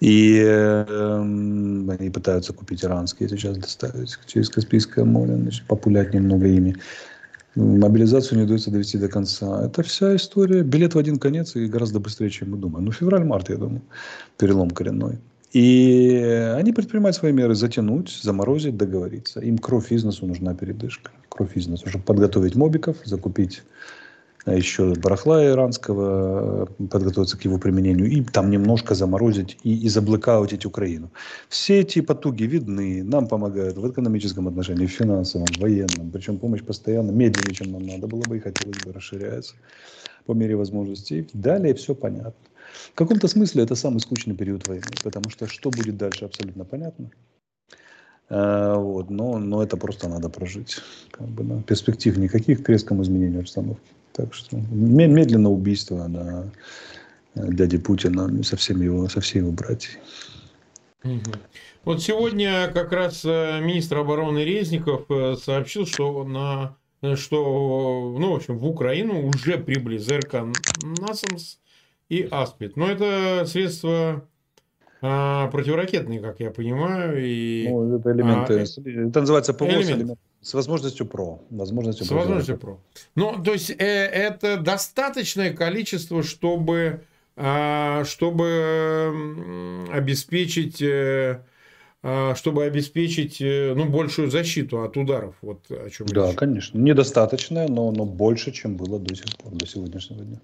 И 0.00 0.40
э, 0.44 1.20
они 1.20 2.10
пытаются 2.10 2.52
купить 2.52 2.84
иранские 2.84 3.28
сейчас 3.28 3.56
доставить 3.56 4.18
через 4.26 4.50
Каспийское 4.50 5.04
море, 5.04 5.36
значит, 5.36 5.64
популять 5.68 6.12
немного 6.12 6.48
ими 6.48 6.76
мобилизацию 7.54 8.38
не 8.38 8.44
удается 8.44 8.70
довести 8.70 8.98
до 8.98 9.08
конца. 9.08 9.66
Это 9.66 9.82
вся 9.82 10.16
история. 10.16 10.62
Билет 10.62 10.94
в 10.94 10.98
один 10.98 11.18
конец 11.18 11.56
и 11.56 11.66
гораздо 11.66 12.00
быстрее, 12.00 12.30
чем 12.30 12.52
мы 12.52 12.56
думаем. 12.56 12.84
Ну, 12.84 12.92
февраль-март, 12.92 13.50
я 13.50 13.56
думаю, 13.56 13.82
перелом 14.38 14.70
коренной. 14.70 15.18
И 15.52 16.16
они 16.56 16.72
предпринимают 16.72 17.14
свои 17.14 17.32
меры 17.32 17.54
затянуть, 17.54 18.08
заморозить, 18.22 18.76
договориться. 18.76 19.40
Им 19.40 19.58
кровь 19.58 19.92
из 19.92 20.02
носу 20.02 20.26
нужна 20.26 20.54
передышка. 20.54 21.10
Кровь 21.28 21.56
из 21.56 21.66
носу, 21.66 21.88
чтобы 21.90 22.04
подготовить 22.04 22.54
мобиков, 22.54 22.96
закупить 23.04 23.62
еще 24.46 24.94
барахла 24.94 25.44
иранского, 25.46 26.66
э, 26.80 26.84
подготовиться 26.86 27.38
к 27.38 27.44
его 27.44 27.58
применению, 27.58 28.10
и 28.10 28.22
там 28.22 28.50
немножко 28.50 28.94
заморозить 28.94 29.58
и, 29.62 29.76
и 29.76 29.88
заблокаутить 29.88 30.66
Украину. 30.66 31.10
Все 31.48 31.80
эти 31.80 32.00
потуги 32.00 32.44
видны, 32.44 33.04
нам 33.04 33.28
помогают 33.28 33.76
в 33.76 33.90
экономическом 33.90 34.48
отношении, 34.48 34.86
в 34.86 34.90
финансовом, 34.90 35.46
в 35.46 35.60
военном, 35.60 36.10
причем 36.10 36.38
помощь 36.38 36.62
постоянно, 36.62 37.12
медленнее, 37.12 37.54
чем 37.54 37.72
нам 37.72 37.86
надо 37.86 38.08
было 38.08 38.22
бы, 38.22 38.36
и 38.36 38.40
хотелось 38.40 38.78
бы, 38.78 38.92
расширяется 38.92 39.54
по 40.26 40.32
мере 40.32 40.56
возможностей. 40.56 41.28
Далее 41.32 41.74
все 41.74 41.94
понятно. 41.94 42.34
В 42.92 42.94
каком-то 42.94 43.28
смысле 43.28 43.64
это 43.64 43.74
самый 43.74 44.00
скучный 44.00 44.34
период 44.34 44.66
войны, 44.66 44.84
потому 45.02 45.30
что 45.30 45.46
что 45.46 45.70
будет 45.70 45.96
дальше 45.96 46.24
абсолютно 46.24 46.64
понятно. 46.64 47.10
А, 48.28 48.76
вот, 48.76 49.10
но, 49.10 49.38
но 49.38 49.62
это 49.62 49.76
просто 49.76 50.08
надо 50.08 50.28
прожить. 50.28 50.78
Как 51.10 51.28
бы, 51.28 51.44
да. 51.44 51.62
Перспектив 51.62 52.16
никаких 52.16 52.62
к 52.62 52.68
резкому 52.68 53.02
изменению 53.02 53.40
обстановки. 53.40 53.90
Так 54.12 54.34
что 54.34 54.56
медленно 54.56 55.50
убийство 55.50 56.06
да, 56.08 56.44
дяди 57.34 57.78
Путина 57.78 58.42
со 58.42 58.56
всеми 58.56 58.84
его, 58.84 59.08
со 59.08 59.20
всей 59.20 59.38
его 59.38 59.52
братьей. 59.52 59.98
Вот 61.84 62.00
сегодня 62.00 62.70
как 62.72 62.92
раз 62.92 63.24
э, 63.24 63.60
министр 63.60 63.98
обороны 63.98 64.44
Резников 64.44 65.06
э, 65.10 65.34
сообщил, 65.34 65.84
что 65.84 66.22
на 66.22 66.76
что, 67.16 68.14
ну, 68.18 68.32
в 68.32 68.36
общем, 68.36 68.58
в 68.58 68.66
Украину 68.66 69.26
уже 69.26 69.58
прибыли 69.58 69.98
ЗРК 69.98 70.44
«Насамс» 71.00 71.58
и 72.08 72.28
«Аспид». 72.30 72.76
Но 72.76 72.88
это 72.88 73.44
средства 73.46 74.24
а, 75.00 75.48
противоракетные, 75.48 76.20
как 76.20 76.38
я 76.38 76.52
понимаю. 76.52 77.20
И, 77.20 77.66
ну, 77.68 77.96
это 77.96 78.12
элементы. 78.12 78.60
А, 78.60 79.08
это 79.08 79.20
называется 79.20 79.52
ПВО 79.52 79.66
элемент. 79.66 80.18
С 80.42 80.54
возможностью 80.54 81.06
ПРО. 81.06 81.40
Возможностью 81.50 82.04
с 82.04 82.10
возможностью 82.10 82.58
ПРО. 82.58 82.78
Ну, 83.14 83.42
то 83.42 83.52
есть, 83.52 83.70
э, 83.70 83.74
это 83.76 84.56
достаточное 84.56 85.52
количество, 85.52 86.22
чтобы, 86.22 87.04
э, 87.36 88.04
чтобы 88.04 89.88
обеспечить... 89.92 90.82
Э, 90.82 91.42
а, 92.04 92.34
чтобы 92.34 92.64
обеспечить 92.64 93.36
ну, 93.40 93.84
большую 93.84 94.28
защиту 94.28 94.82
от 94.82 94.96
ударов. 94.96 95.36
Вот 95.40 95.60
о 95.70 95.88
чем 95.88 96.08
да, 96.08 96.30
речь. 96.30 96.36
конечно. 96.36 96.76
Недостаточное, 96.76 97.68
но, 97.68 97.92
но 97.92 98.04
больше, 98.04 98.50
чем 98.50 98.76
было 98.76 98.98
до 98.98 99.14
сих 99.14 99.36
пор, 99.36 99.52
до 99.52 99.68
сегодняшнего 99.68 100.24
дня. 100.24 100.40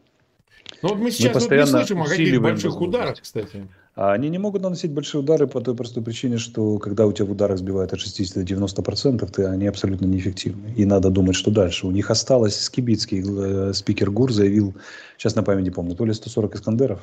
Ну 0.82 0.90
вот 0.90 0.98
мы 0.98 1.10
сейчас 1.10 1.48
мы 1.48 1.56
вот 1.56 1.64
не 1.64 1.66
слышим 1.66 2.02
о 2.02 2.06
каких 2.06 2.40
больших 2.40 2.80
ударах, 2.80 3.20
кстати. 3.20 3.66
А 3.98 4.12
они 4.12 4.28
не 4.28 4.38
могут 4.38 4.62
наносить 4.62 4.92
большие 4.92 5.22
удары 5.22 5.48
по 5.48 5.60
той 5.60 5.74
простой 5.74 6.04
причине, 6.04 6.38
что 6.38 6.78
когда 6.78 7.04
у 7.04 7.12
тебя 7.12 7.26
в 7.26 7.32
ударах 7.32 7.58
сбивают 7.58 7.92
от 7.92 7.98
60 7.98 8.36
до 8.36 8.44
90 8.44 8.82
процентов, 8.82 9.32
ты, 9.32 9.44
они 9.44 9.66
абсолютно 9.66 10.06
неэффективны. 10.06 10.72
И 10.76 10.84
надо 10.84 11.10
думать, 11.10 11.34
что 11.34 11.50
дальше. 11.50 11.84
У 11.84 11.90
них 11.90 12.08
осталось 12.08 12.60
Скибицкий, 12.60 13.24
э, 13.26 13.72
спикер 13.72 14.12
ГУР 14.12 14.32
заявил, 14.32 14.76
сейчас 15.16 15.34
на 15.34 15.42
памяти 15.42 15.70
помню, 15.70 15.96
то 15.96 16.04
ли 16.04 16.14
140 16.14 16.54
Искандеров, 16.54 17.00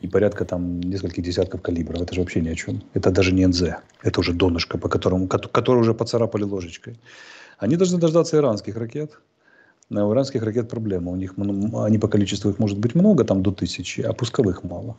и 0.00 0.08
порядка 0.08 0.46
там 0.46 0.80
нескольких 0.80 1.22
десятков 1.22 1.60
калибров. 1.60 2.00
Это 2.00 2.14
же 2.14 2.20
вообще 2.22 2.40
ни 2.40 2.48
о 2.48 2.54
чем. 2.54 2.82
Это 2.94 3.10
даже 3.10 3.34
не 3.34 3.46
НЗ. 3.46 3.62
Это 4.02 4.20
уже 4.20 4.32
донышко, 4.32 4.78
по 4.78 4.88
которому, 4.88 5.28
который 5.28 5.80
уже 5.80 5.92
поцарапали 5.92 6.44
ложечкой. 6.44 6.98
Они 7.58 7.76
должны 7.76 7.98
дождаться 7.98 8.38
иранских 8.38 8.78
ракет. 8.78 9.20
На 9.90 10.10
иранских 10.10 10.42
ракет 10.42 10.70
проблема. 10.70 11.12
У 11.12 11.16
них 11.16 11.34
они 11.36 11.98
по 11.98 12.08
количеству 12.08 12.48
их 12.48 12.58
может 12.58 12.78
быть 12.78 12.94
много, 12.94 13.24
там 13.24 13.42
до 13.42 13.50
тысячи, 13.50 14.00
а 14.00 14.14
пусковых 14.14 14.64
мало. 14.64 14.96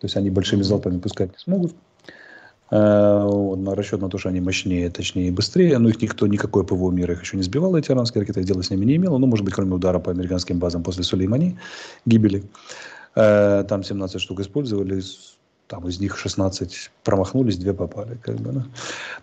То 0.00 0.04
есть 0.04 0.16
они 0.16 0.30
большими 0.30 0.62
залпами 0.62 0.98
пускать 0.98 1.32
не 1.32 1.38
смогут. 1.38 1.74
Э, 2.70 3.24
вот, 3.24 3.58
на 3.58 3.74
расчет 3.74 4.00
на 4.00 4.10
то, 4.10 4.18
что 4.18 4.28
они 4.28 4.40
мощнее, 4.40 4.90
точнее 4.90 5.28
и 5.28 5.30
быстрее. 5.30 5.78
Но 5.78 5.88
их 5.88 6.00
никто, 6.02 6.26
никакой 6.26 6.64
ПВО 6.64 6.90
мира 6.90 7.14
их 7.14 7.22
еще 7.22 7.36
не 7.36 7.42
сбивал, 7.42 7.76
эти 7.76 7.90
иранские 7.90 8.20
ракеты, 8.20 8.44
дела 8.44 8.62
с 8.62 8.70
ними 8.70 8.84
не 8.84 8.96
имело. 8.96 9.18
Ну, 9.18 9.26
может 9.26 9.44
быть, 9.44 9.54
кроме 9.54 9.74
удара 9.74 9.98
по 9.98 10.10
американским 10.10 10.58
базам 10.58 10.82
после 10.82 11.02
Сулеймани, 11.02 11.56
гибели. 12.04 12.44
Э, 13.16 13.64
там 13.68 13.82
17 13.82 14.20
штук 14.20 14.40
использовали, 14.40 15.02
там 15.66 15.88
из 15.88 15.98
них 15.98 16.18
16 16.18 16.90
промахнулись, 17.04 17.56
две 17.56 17.72
попали. 17.72 18.18
Как 18.22 18.36
бы, 18.36 18.52
да. 18.52 18.66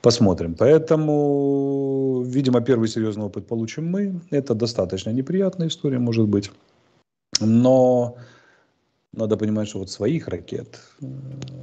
Посмотрим. 0.01 0.55
Поэтому, 0.55 2.23
видимо, 2.26 2.61
первый 2.61 2.88
серьезный 2.88 3.26
опыт 3.26 3.47
получим 3.47 3.89
мы. 3.89 4.21
Это 4.32 4.55
достаточно 4.55 5.11
неприятная 5.11 5.67
история, 5.67 5.99
может 5.99 6.28
быть. 6.28 6.51
Но 7.39 8.17
надо 9.16 9.38
понимать, 9.38 9.68
что 9.68 9.80
вот 9.80 9.89
своих 9.89 10.28
ракет 10.28 10.80
э, 11.01 11.05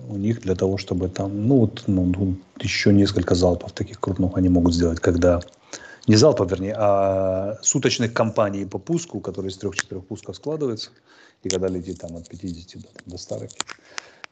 у 0.08 0.16
них 0.16 0.40
для 0.40 0.54
того, 0.54 0.78
чтобы 0.78 1.08
там, 1.08 1.46
ну 1.46 1.60
вот, 1.60 1.84
ну, 1.86 2.04
ну 2.06 2.36
еще 2.60 2.92
несколько 2.92 3.34
залпов 3.34 3.72
таких 3.72 4.00
крупных 4.00 4.36
они 4.36 4.48
могут 4.48 4.74
сделать, 4.74 5.00
когда 5.00 5.40
не 6.06 6.16
залпов, 6.16 6.50
вернее, 6.50 6.74
а 6.76 7.58
суточных 7.62 8.12
кампаний 8.12 8.66
по 8.66 8.78
пуску, 8.78 9.20
которые 9.20 9.50
из 9.50 9.58
трех-четырех 9.58 10.04
пусков 10.06 10.36
складываются, 10.36 10.90
и 11.42 11.48
когда 11.48 11.68
летит 11.68 12.00
там 12.00 12.16
от 12.16 12.28
50 12.28 12.82
до, 12.82 12.88
до 13.06 13.18
100 13.18 13.38
ракет. 13.38 13.64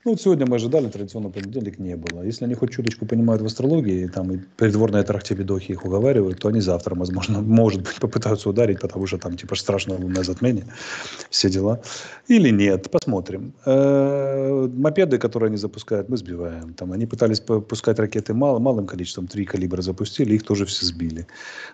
Ну, 0.02 0.12
вот 0.12 0.20
сегодня 0.22 0.46
мы 0.46 0.56
ожидали, 0.56 0.88
традиционно 0.88 1.28
понедельник 1.28 1.78
не 1.78 1.94
было. 1.94 2.22
Если 2.22 2.46
они 2.46 2.54
хоть 2.54 2.72
чуточку 2.72 3.04
понимают 3.04 3.42
в 3.42 3.44
астрологии, 3.44 4.06
там 4.06 4.32
и 4.32 4.38
придворные 4.56 5.02
тарахтебедохи 5.02 5.72
их 5.72 5.84
уговаривают, 5.84 6.38
то 6.38 6.48
они 6.48 6.60
завтра, 6.60 6.94
возможно, 6.94 7.42
может 7.42 7.82
быть, 7.82 7.96
попытаются 8.00 8.48
ударить, 8.48 8.80
потому 8.80 9.06
что 9.06 9.18
там 9.18 9.36
типа 9.36 9.56
страшное 9.56 9.98
лунное 9.98 10.22
затмение, 10.22 10.64
все 11.30 11.50
дела. 11.50 11.82
Или 12.28 12.48
нет, 12.48 12.90
посмотрим. 12.90 13.52
Э-э- 13.66 14.70
мопеды, 14.74 15.18
которые 15.18 15.48
они 15.48 15.58
запускают, 15.58 16.08
мы 16.08 16.16
сбиваем. 16.16 16.72
Там 16.72 16.92
они 16.92 17.04
пытались 17.04 17.40
пускать 17.40 17.98
ракеты 17.98 18.32
мало, 18.32 18.58
малым 18.58 18.86
количеством, 18.86 19.26
три 19.26 19.44
калибра 19.44 19.82
запустили, 19.82 20.34
их 20.34 20.44
тоже 20.44 20.64
все 20.64 20.86
сбили. 20.86 21.26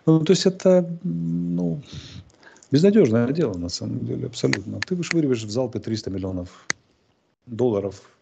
Ну, 0.05 0.24
то 0.24 0.33
есть 0.33 0.47
это, 0.47 0.99
ну, 1.05 1.81
безнадежное 2.72 3.31
дело 3.31 3.57
на 3.57 3.68
самом 3.68 4.05
деле, 4.05 4.27
абсолютно. 4.27 4.81
Ты 4.81 4.97
вышвыриваешь 4.97 5.45
в 5.45 5.51
залпе 5.51 5.79
300 5.79 6.11
миллионов 6.11 6.49
долларов 7.47 8.16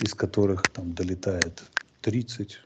из 0.00 0.14
которых 0.14 0.62
там 0.62 0.92
долетает 0.92 1.62
30, 2.02 2.58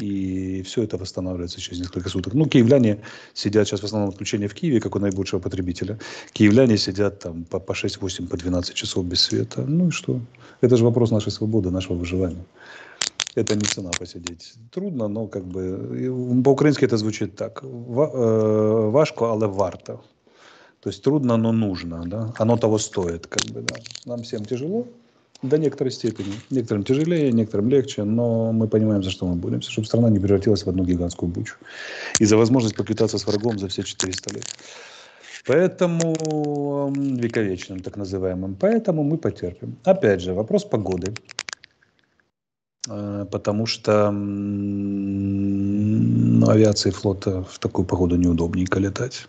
и 0.00 0.62
все 0.62 0.82
это 0.82 0.96
восстанавливается 0.96 1.60
через 1.60 1.80
несколько 1.80 2.08
суток. 2.08 2.34
Ну, 2.34 2.46
киевляне 2.46 3.00
сидят 3.34 3.66
сейчас 3.66 3.80
в 3.80 3.84
основном 3.84 4.10
отключение 4.10 4.48
в 4.48 4.54
Киеве, 4.54 4.80
как 4.80 4.96
у 4.96 4.98
наибольшего 4.98 5.40
потребителя. 5.40 5.98
Киевляне 6.32 6.76
сидят 6.78 7.18
там 7.18 7.44
по, 7.44 7.58
по 7.58 7.72
6-8, 7.72 8.28
по 8.28 8.36
12 8.36 8.74
часов 8.74 9.04
без 9.04 9.20
света. 9.22 9.62
Ну 9.62 9.88
и 9.88 9.90
что? 9.90 10.20
Это 10.60 10.76
же 10.76 10.84
вопрос 10.84 11.10
нашей 11.10 11.32
свободы, 11.32 11.70
нашего 11.70 11.96
выживания. 11.96 12.44
Это 13.34 13.54
не 13.54 13.62
цена 13.62 13.90
посидеть. 13.98 14.54
Трудно, 14.70 15.08
но 15.08 15.26
как 15.26 15.44
бы 15.44 16.42
по-украински 16.44 16.84
это 16.84 16.96
звучит 16.96 17.36
так. 17.36 17.62
Э, 17.62 18.90
важко, 18.90 19.30
але 19.30 19.46
варто. 19.46 20.00
То 20.80 20.90
есть 20.90 21.02
трудно, 21.02 21.36
но 21.36 21.52
нужно. 21.52 22.04
Да? 22.06 22.32
Оно 22.38 22.56
того 22.56 22.78
стоит. 22.78 23.26
Как 23.26 23.44
бы, 23.52 23.62
да. 23.62 23.76
Нам 24.06 24.22
всем 24.22 24.44
тяжело, 24.44 24.86
до 25.42 25.58
некоторой 25.58 25.92
степени. 25.92 26.32
Некоторым 26.50 26.84
тяжелее, 26.84 27.32
некоторым 27.32 27.68
легче, 27.68 28.04
но 28.04 28.52
мы 28.52 28.68
понимаем, 28.68 29.02
за 29.02 29.10
что 29.10 29.26
мы 29.26 29.36
боремся, 29.36 29.70
чтобы 29.70 29.86
страна 29.86 30.10
не 30.10 30.18
превратилась 30.18 30.64
в 30.64 30.68
одну 30.68 30.84
гигантскую 30.84 31.30
бучу. 31.30 31.54
И 32.18 32.24
за 32.24 32.36
возможность 32.36 32.76
поквитаться 32.76 33.18
с 33.18 33.26
врагом 33.26 33.58
за 33.58 33.68
все 33.68 33.82
400 33.82 34.34
лет. 34.34 34.44
Поэтому 35.46 36.92
вековечным, 36.94 37.80
так 37.80 37.96
называемым. 37.96 38.56
Поэтому 38.56 39.02
мы 39.02 39.16
потерпим. 39.16 39.76
Опять 39.84 40.20
же, 40.20 40.34
вопрос 40.34 40.64
погоды. 40.64 41.14
Э, 42.88 43.26
потому 43.30 43.66
что 43.66 44.08
авиации 46.50 46.90
флота 46.90 47.44
в 47.44 47.58
такую 47.58 47.86
погоду 47.86 48.16
неудобненько 48.16 48.80
летать. 48.80 49.28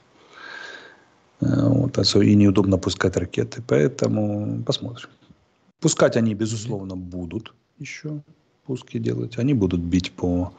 Э, 1.41 1.69
вот, 1.69 1.97
а 1.97 2.23
и 2.23 2.35
неудобно 2.35 2.77
пускать 2.77 3.15
ракеты. 3.15 3.61
Поэтому 3.67 4.63
посмотрим. 4.63 5.09
Пускать 5.79 6.17
они, 6.17 6.33
безусловно, 6.33 6.95
будут 6.95 7.53
еще 7.77 8.21
пуски 8.65 8.99
делать. 8.99 9.37
Они 9.37 9.53
будут 9.53 9.81
бить 9.81 10.11
по 10.11 10.53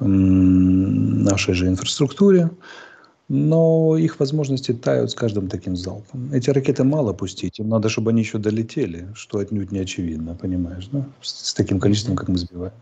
нашей 0.00 1.54
же 1.54 1.68
инфраструктуре, 1.68 2.50
но 3.28 3.96
их 3.98 4.18
возможности 4.18 4.72
тают 4.72 5.10
с 5.10 5.14
каждым 5.14 5.48
таким 5.48 5.76
залпом. 5.76 6.32
Эти 6.32 6.50
ракеты 6.50 6.84
мало 6.84 7.12
пустить, 7.12 7.58
им 7.58 7.68
надо, 7.68 7.88
чтобы 7.88 8.10
они 8.10 8.22
еще 8.22 8.38
долетели, 8.38 9.08
что 9.14 9.38
отнюдь 9.38 9.72
не 9.72 9.80
очевидно, 9.80 10.34
понимаешь, 10.34 10.88
да? 10.90 11.06
С, 11.20 11.50
с 11.50 11.54
таким 11.54 11.78
количеством, 11.78 12.16
как 12.16 12.28
мы 12.28 12.38
сбиваем. 12.38 12.72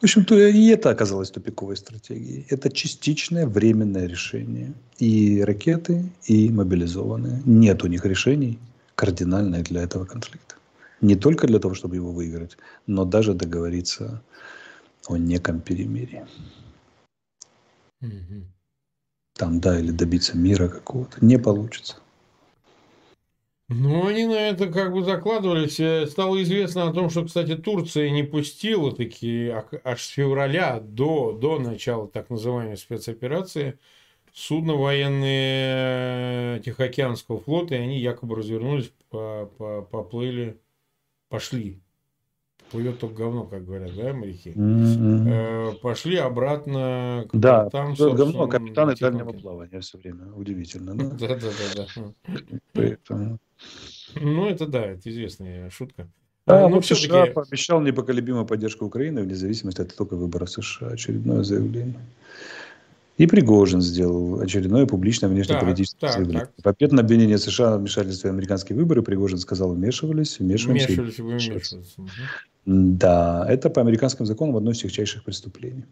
В 0.00 0.04
общем, 0.04 0.24
то 0.24 0.38
и 0.38 0.66
это 0.68 0.90
оказалось 0.90 1.30
тупиковой 1.30 1.76
стратегией. 1.76 2.46
Это 2.50 2.70
частичное 2.70 3.46
временное 3.46 4.06
решение. 4.06 4.72
И 4.98 5.42
ракеты, 5.42 6.04
и 6.26 6.50
мобилизованные. 6.50 7.42
Нет 7.44 7.82
у 7.84 7.88
них 7.88 8.04
решений 8.04 8.58
кардинальных 8.98 9.62
для 9.62 9.82
этого 9.82 10.04
конфликта. 10.04 10.56
Не 11.00 11.14
только 11.14 11.46
для 11.46 11.60
того, 11.60 11.74
чтобы 11.74 11.94
его 11.94 12.10
выиграть, 12.10 12.58
но 12.88 13.04
даже 13.04 13.32
договориться 13.32 14.20
о 15.06 15.16
неком 15.16 15.60
перемирии. 15.60 16.26
Угу. 18.02 18.44
Там, 19.34 19.60
да, 19.60 19.78
или 19.78 19.92
добиться 19.92 20.36
мира 20.36 20.66
какого-то. 20.66 21.24
Не 21.24 21.38
получится. 21.38 21.98
Ну, 23.68 24.06
они 24.08 24.26
на 24.26 24.48
это 24.48 24.66
как 24.66 24.92
бы 24.92 25.04
закладывались. 25.04 25.78
Э, 25.78 26.06
стало 26.06 26.42
известно 26.42 26.88
о 26.88 26.92
том, 26.92 27.08
что, 27.08 27.24
кстати, 27.24 27.54
Турция 27.54 28.10
не 28.10 28.24
пустила 28.24 28.96
такие 28.96 29.64
аж 29.84 30.02
с 30.02 30.08
февраля 30.08 30.80
до, 30.80 31.32
до 31.32 31.60
начала 31.60 32.08
так 32.08 32.30
называемой 32.30 32.76
спецоперации 32.76 33.78
судно 34.38 34.74
военные 34.74 36.60
Тихоокеанского 36.60 37.40
флота, 37.40 37.74
и 37.74 37.78
они 37.78 37.98
якобы 37.98 38.36
развернулись, 38.36 38.92
по- 39.10 39.50
по- 39.58 39.82
поплыли, 39.82 40.60
пошли. 41.28 41.80
Плывет 42.70 42.98
только 43.00 43.14
говно, 43.16 43.44
как 43.44 43.64
говорят, 43.64 43.94
да, 43.96 44.12
моряки? 44.12 44.52
Э, 44.54 45.72
Пошли 45.80 46.16
обратно 46.16 47.26
к 47.30 47.36
Да, 47.36 47.66
это 47.66 47.94
говно, 48.12 48.46
капитаны 48.46 48.94
дальнего 48.94 49.32
плавания 49.32 49.80
все 49.80 49.96
время. 49.98 50.32
Удивительно, 50.34 50.94
да? 50.94 51.04
Да, 51.04 51.28
да, 51.36 51.50
да, 51.74 51.86
да. 51.96 52.12
Поэтому... 52.74 53.38
Ну, 54.14 54.46
это 54.46 54.66
да, 54.66 54.84
это 54.86 55.08
известная 55.08 55.70
шутка. 55.70 56.08
А, 56.46 56.68
Но 56.68 56.76
вот 56.76 56.86
США 56.86 57.26
пообещал 57.26 57.80
непоколебимую 57.80 58.46
поддержку 58.46 58.84
Украины 58.84 59.22
вне 59.22 59.34
зависимости 59.34 59.80
от 59.80 59.92
итога 59.92 60.14
выборов 60.14 60.50
США. 60.50 60.88
Очередное 60.88 61.42
заявление. 61.42 62.00
И 63.18 63.26
Пригожин 63.26 63.80
сделал 63.82 64.40
очередное 64.40 64.86
публичное 64.86 65.28
внешнеполитическое 65.28 66.00
Так, 66.00 66.10
так, 66.10 66.18
заявление. 66.18 66.46
так. 66.56 66.64
В 66.64 66.68
ответ 66.68 66.92
на 66.92 67.00
обвинение 67.02 67.36
США 67.38 67.76
в 67.76 67.80
вмешательстве 67.80 68.30
в 68.30 68.32
американские 68.32 68.76
выборы 68.78 69.02
Пригожин 69.02 69.38
сказал, 69.38 69.74
вмешивались, 69.74 70.38
вмешиваемся. 70.38 70.86
вмешивались 70.86 71.18
и 71.18 71.22
будем 71.22 71.32
вмешиваться». 71.38 71.76
вмешиваться. 71.76 72.00
Мгм. 72.02 72.10
Да, 72.98 73.46
это 73.48 73.70
по 73.70 73.80
американским 73.80 74.24
законам 74.26 74.56
одно 74.56 74.70
из 74.70 74.78
тягчайших 74.78 75.24
преступлений. 75.24 75.84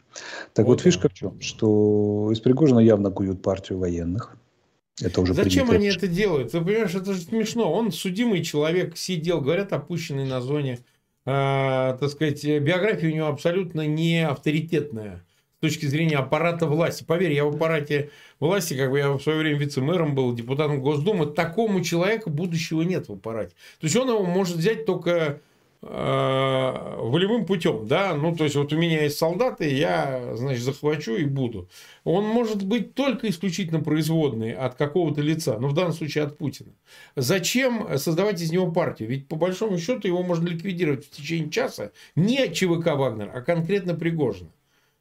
Так 0.55 0.67
Вот 0.67 0.73
вот, 0.73 0.79
да. 0.79 0.85
фишка 0.85 1.09
в 1.09 1.15
чем? 1.15 1.41
Что 1.41 2.31
из 2.33 2.41
Пригожина 2.41 2.79
явно 2.81 3.11
куют 3.11 3.43
партию 3.43 3.79
военных. 3.79 4.37
Это 5.03 5.21
уже 5.21 5.35
Зачем 5.35 5.67
принято. 5.69 5.75
они 5.75 5.87
это 5.97 6.07
делают? 6.07 6.53
Ты 6.53 6.61
понимаешь, 6.61 6.95
это 6.95 7.13
же 7.13 7.21
смешно. 7.21 7.73
Он 7.73 7.91
судимый 7.93 8.43
человек, 8.45 8.97
сидел, 8.97 9.41
говорят, 9.41 9.73
опущенный 9.73 10.27
на 10.27 10.41
зоне. 10.41 10.79
А, 11.25 11.97
так 11.99 12.09
сказать, 12.11 12.45
биография 12.45 13.11
у 13.11 13.15
него 13.15 13.27
абсолютно 13.27 13.85
не 13.87 14.27
авторитетная 14.27 15.26
с 15.57 15.61
точки 15.61 15.87
зрения 15.87 16.19
аппарата 16.19 16.67
власти. 16.67 17.03
Поверь, 17.03 17.33
я 17.33 17.45
в 17.47 17.55
аппарате 17.55 18.11
власти, 18.41 18.75
как 18.75 18.91
бы 18.91 18.99
я 18.99 19.13
в 19.13 19.23
свое 19.23 19.39
время 19.39 19.59
вице-мэром 19.59 20.15
был, 20.15 20.35
депутатом 20.35 20.83
Госдумы, 20.83 21.27
такому 21.27 21.81
человеку 21.83 22.29
будущего 22.29 22.83
нет 22.83 23.09
в 23.09 23.15
аппарате. 23.15 23.55
То 23.81 23.87
есть 23.87 23.97
он 23.97 24.09
его 24.09 24.23
может 24.23 24.57
взять 24.57 24.85
только 24.85 25.41
э, 25.81 25.87
волевым 26.99 27.47
путем, 27.47 27.87
да, 27.87 28.15
ну, 28.15 28.37
то 28.37 28.45
есть 28.45 28.55
вот 28.55 28.71
у 28.75 28.77
меня 28.77 29.05
есть 29.05 29.17
солдаты, 29.17 29.75
я, 29.75 30.37
значит, 30.37 30.63
захвачу 30.63 31.15
и 31.15 31.25
буду. 31.25 31.71
Он 32.05 32.25
может 32.25 32.63
быть 32.63 32.95
только 32.95 33.31
исключительно 33.31 33.81
производный 33.81 34.53
от 34.53 34.75
какого-то 34.75 35.23
лица, 35.23 35.57
ну, 35.59 35.69
в 35.69 35.73
данном 35.73 35.95
случае 35.95 36.25
от 36.25 36.37
Путина. 36.37 36.73
Зачем 37.15 37.97
создавать 37.97 38.43
из 38.43 38.53
него 38.53 38.71
партию? 38.71 39.09
Ведь 39.09 39.27
по 39.27 39.37
большому 39.37 39.79
счету 39.79 40.07
его 40.07 40.23
можно 40.23 40.49
ликвидировать 40.49 41.07
в 41.07 41.11
течение 41.11 41.51
часа 41.51 41.93
не 42.15 42.53
ЧВК 42.53 42.89
Вагнер, 42.89 43.31
а 43.33 43.41
конкретно 43.41 43.95
Пригожина. 43.95 44.51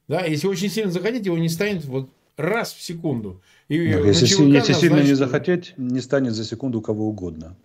Да, 0.08 0.26
если 0.26 0.48
очень 0.48 0.70
сильно 0.70 0.92
захотите, 0.92 1.26
его 1.26 1.38
не 1.38 1.50
станет 1.50 1.86
вот 1.86 2.10
раз 2.38 2.74
в 2.74 2.82
секунду. 2.82 3.42
И 3.70 3.78
Ну, 3.78 4.06
если, 4.06 4.26
ЧВК 4.28 4.40
если 4.40 4.74
сильно 4.74 4.96
не 4.96 5.12
назначат- 5.12 5.18
захотеть, 5.18 5.74
не 5.78 6.02
станет 6.02 6.34
за 6.34 6.44
секунду 6.44 6.82
кого 6.82 7.08
угодно. 7.08 7.56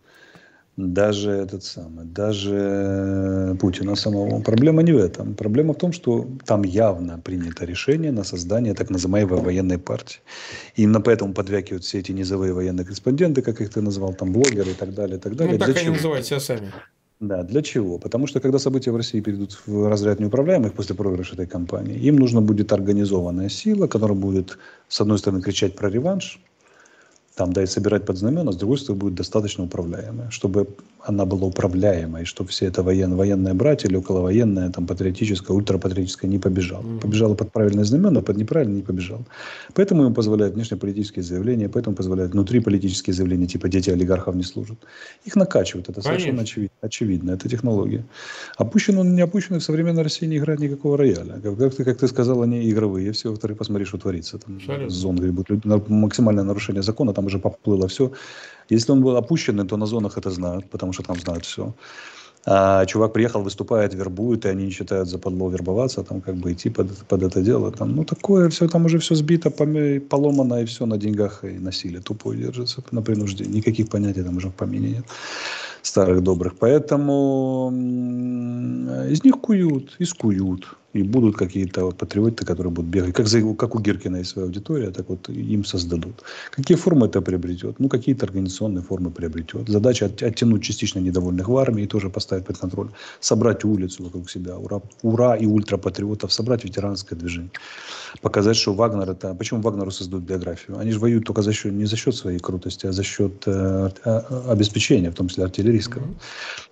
Даже 0.77 1.31
этот 1.31 1.63
самый, 1.65 2.07
даже 2.07 3.57
Путина 3.61 3.97
самого. 3.97 4.41
Проблема 4.41 4.83
не 4.83 4.93
в 4.93 4.97
этом. 4.99 5.35
Проблема 5.35 5.75
в 5.75 5.77
том, 5.79 5.93
что 5.93 6.27
там 6.47 6.63
явно 6.63 7.19
принято 7.19 7.67
решение 7.67 8.13
на 8.13 8.25
создание 8.25 8.73
так 8.73 8.89
называемой 8.89 9.43
военной 9.43 9.79
партии. 9.79 10.21
И 10.77 10.83
именно 10.85 11.01
поэтому 11.03 11.35
подвякивают 11.35 11.85
все 11.85 11.99
эти 11.99 12.13
низовые 12.13 12.55
военные 12.55 12.85
корреспонденты, 12.87 13.43
как 13.43 13.61
их 13.61 13.69
ты 13.71 13.83
назвал, 13.83 14.15
там 14.15 14.33
блогеры 14.33 14.71
и 14.71 14.75
так 14.75 14.95
далее, 14.95 15.19
и 15.19 15.21
так 15.21 15.37
далее. 15.37 15.55
Ну, 15.55 15.59
так 15.59 15.73
Для 15.75 15.81
они 15.83 15.91
называют 15.91 16.25
себя 16.25 16.41
сами. 16.41 16.73
Да, 17.21 17.43
для 17.43 17.61
чего? 17.61 17.99
Потому 17.99 18.27
что 18.27 18.41
когда 18.41 18.59
события 18.59 18.91
в 18.93 18.97
России 18.97 19.21
перейдут 19.21 19.61
в 19.67 19.89
разряд 19.89 20.21
неуправляемых 20.21 20.73
после 20.73 20.95
проигрыша 20.95 21.35
этой 21.35 21.47
кампании, 21.47 21.99
им 21.99 22.17
нужна 22.17 22.41
будет 22.41 22.73
организованная 22.73 23.51
сила, 23.51 23.87
которая 23.87 24.17
будет, 24.17 24.57
с 24.89 25.01
одной 25.03 25.19
стороны, 25.19 25.43
кричать 25.43 25.77
про 25.77 25.91
реванш, 25.91 26.41
там, 27.35 27.53
да, 27.53 27.63
и 27.63 27.67
собирать 27.67 28.07
под 28.07 28.17
знамена, 28.17 28.53
с 28.53 28.57
другой 28.57 28.79
стороны, 28.79 29.01
будет 29.01 29.15
достаточно 29.17 29.65
управляемая, 29.65 30.31
чтобы 30.31 30.67
она 31.05 31.25
была 31.25 31.47
управляемой, 31.47 32.25
чтобы 32.25 32.51
все 32.51 32.67
это 32.67 32.83
воен, 32.83 33.17
военное 33.17 33.55
братья 33.55 33.89
или 33.89 33.97
околовоенное, 33.97 34.71
там, 34.71 34.87
патриотическое, 34.87 35.57
ультрапатриотическое 35.57 36.31
не 36.31 36.39
побежало. 36.39 36.83
Мгм. 36.83 37.01
Побежало 37.01 37.35
под 37.35 37.53
правильное 37.53 37.85
знамена, 37.85 38.21
под 38.21 38.37
неправильное 38.37 38.77
не 38.77 38.83
побежало. 38.83 39.25
Поэтому 39.75 40.07
им 40.07 40.15
позволяют 40.15 40.55
внешнеполитические 40.55 41.23
заявления, 41.23 41.69
поэтому 41.69 41.97
позволяют 41.97 42.33
внутриполитические 42.33 43.15
заявления, 43.15 43.47
типа 43.47 43.69
«дети 43.69 43.91
олигархов 43.91 44.35
не 44.35 44.43
служат». 44.43 44.79
Их 45.25 45.37
накачивают, 45.37 45.89
это 45.89 46.03
совершенно 46.03 46.39
Конечно. 46.39 46.43
очевидно, 46.43 46.77
очевидно, 46.83 47.31
это 47.33 47.49
технология. 47.49 48.05
Опущен 48.59 48.99
он, 48.99 49.15
не 49.15 49.23
опущенный, 49.23 49.59
в 49.61 49.63
современной 49.63 50.03
России 50.03 50.27
не 50.27 50.37
играет 50.37 50.61
никакого 50.61 50.97
рояля. 50.99 51.41
Как, 51.43 51.57
как 51.57 51.75
ты, 51.75 51.85
как 51.85 51.99
ты 51.99 52.09
сказал, 52.09 52.43
они 52.43 52.71
игровые, 52.71 53.13
все, 53.13 53.31
во-вторых, 53.31 53.59
посмотри, 53.59 53.85
что 53.85 53.99
творится. 53.99 54.39
Там, 54.39 54.61
зоной 54.91 55.31
будут 55.31 55.51
люди- 55.51 55.67
на- 55.67 55.83
максимальное 55.89 56.45
нарушение 56.45 56.83
закона, 56.83 57.13
там 57.13 57.27
уже 57.27 57.39
поплыло 57.39 57.89
все. 57.89 58.13
Если 58.71 58.93
он 58.93 59.01
был 59.01 59.17
опущенный, 59.17 59.67
то 59.67 59.77
на 59.77 59.87
зонах 59.87 60.19
это 60.19 60.31
знают, 60.31 60.71
потому 60.71 60.93
что 60.93 61.03
там 61.03 61.21
знают 61.21 61.45
все. 61.45 61.75
А 62.47 62.87
чувак 62.87 63.13
приехал, 63.13 63.43
выступает, 63.43 63.95
вербует, 63.95 64.47
и 64.47 64.49
они 64.49 64.71
считают 64.71 65.09
за 65.09 65.19
подло 65.19 65.51
вербоваться, 65.51 66.03
там 66.03 66.21
как 66.23 66.37
бы 66.37 66.53
идти 66.53 66.71
под, 66.71 66.89
под 67.07 67.23
это 67.23 67.43
дело. 67.43 67.71
Там, 67.71 67.95
ну, 67.97 68.05
такое 68.05 68.49
все, 68.49 68.67
там 68.67 68.87
уже 68.87 68.99
все 68.99 69.15
сбито, 69.15 69.51
поломано, 69.51 70.63
и 70.63 70.65
все 70.65 70.87
на 70.87 70.97
деньгах 70.97 71.45
и 71.45 71.59
насилие 71.59 72.01
тупое 72.01 72.39
держится, 72.39 72.83
на 72.93 73.03
принуждении. 73.03 73.59
Никаких 73.59 73.91
понятий 73.91 74.23
там 74.23 74.37
уже 74.37 74.49
в 74.49 74.55
помине 74.55 74.89
нет 74.89 75.05
старых 75.83 76.23
добрых. 76.23 76.55
Поэтому 76.59 77.71
из 79.11 79.25
них 79.25 79.41
куют, 79.41 79.97
и 79.99 80.05
скуют. 80.05 80.67
И 80.93 81.03
будут 81.05 81.37
какие-то 81.37 81.85
вот 81.85 81.97
патриоты, 81.97 82.45
которые 82.45 82.73
будут 82.73 82.91
бегать. 82.91 83.15
Как, 83.15 83.29
за, 83.29 83.41
как 83.55 83.77
у 83.77 83.79
Гиркина 83.79 84.17
есть 84.17 84.31
своя 84.31 84.47
аудитория, 84.47 84.91
так 84.91 85.09
вот 85.09 85.29
им 85.29 85.65
создадут. 85.65 86.25
Какие 86.51 86.77
формы 86.77 87.07
это 87.07 87.21
приобретет? 87.23 87.79
Ну, 87.79 87.89
какие-то 87.89 88.27
организационные 88.27 88.83
формы 88.83 89.11
приобретет. 89.11 89.69
Задача 89.69 90.07
от- 90.07 90.23
оттянуть 90.23 90.65
частично 90.65 90.99
недовольных 90.99 91.49
в 91.49 91.57
армии 91.57 91.85
и 91.85 91.87
тоже 91.87 92.11
поставить 92.11 92.45
под 92.45 92.59
контроль. 92.59 92.89
Собрать 93.21 93.65
улицу 93.65 94.03
вокруг 94.05 94.29
себя. 94.29 94.59
Ура, 94.59 94.81
ура 95.03 95.37
и 95.37 95.47
ультрапатриотов. 95.47 96.33
Собрать 96.33 96.65
ветеранское 96.65 97.17
движение. 97.17 97.51
Показать, 98.21 98.57
что 98.57 98.75
Вагнер 98.75 99.11
это... 99.11 99.35
Почему 99.35 99.61
Вагнеру 99.61 99.93
создают 99.93 100.25
биографию? 100.25 100.77
Они 100.79 100.91
же 100.91 100.99
воюют 100.99 101.25
только 101.25 101.43
за 101.43 101.53
счет, 101.53 101.73
не 101.73 101.85
за 101.85 101.97
счет 101.97 102.17
своей 102.17 102.41
крутости, 102.41 102.87
а 102.87 102.93
за 102.93 103.05
счет 103.05 103.45
э, 103.47 103.91
а- 104.05 104.45
обеспечения, 104.49 105.11
в 105.11 105.15
том 105.15 105.29
числе 105.29 105.45
артиллерийского. 105.45 106.03
Мгм. 106.03 106.17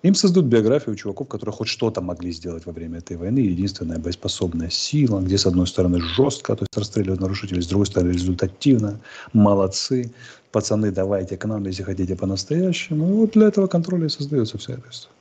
Им 0.03 0.15
создают 0.15 0.47
биографию 0.47 0.95
чуваков, 0.95 1.29
которые 1.29 1.53
хоть 1.53 1.69
что-то 1.69 2.01
могли 2.01 2.33
сделать 2.33 2.65
во 2.65 2.73
время 2.73 2.97
этой 2.97 3.15
войны. 3.15 3.39
Единственная 3.39 3.97
боеспособная 4.09 4.69
сила, 4.69 5.21
где 5.21 5.37
с 5.37 5.45
одной 5.45 5.67
стороны 5.67 6.01
жестко, 6.01 6.55
то 6.55 6.63
есть 6.63 6.75
расстреливают 6.77 7.21
нарушителей, 7.21 7.61
с 7.61 7.67
другой 7.67 7.85
стороны 7.85 8.11
результативно. 8.11 8.99
Молодцы. 9.33 10.11
Пацаны, 10.51 10.91
давайте 10.91 11.37
к 11.37 11.45
нам, 11.45 11.63
если 11.65 11.83
хотите 11.83 12.15
по-настоящему. 12.15 13.07
И 13.07 13.11
вот 13.11 13.31
для 13.31 13.47
этого 13.47 13.67
контроля 13.67 14.07
и 14.07 14.09
создается 14.09 14.57
вся 14.57 14.73
эта 14.73 14.89
история. 14.89 15.15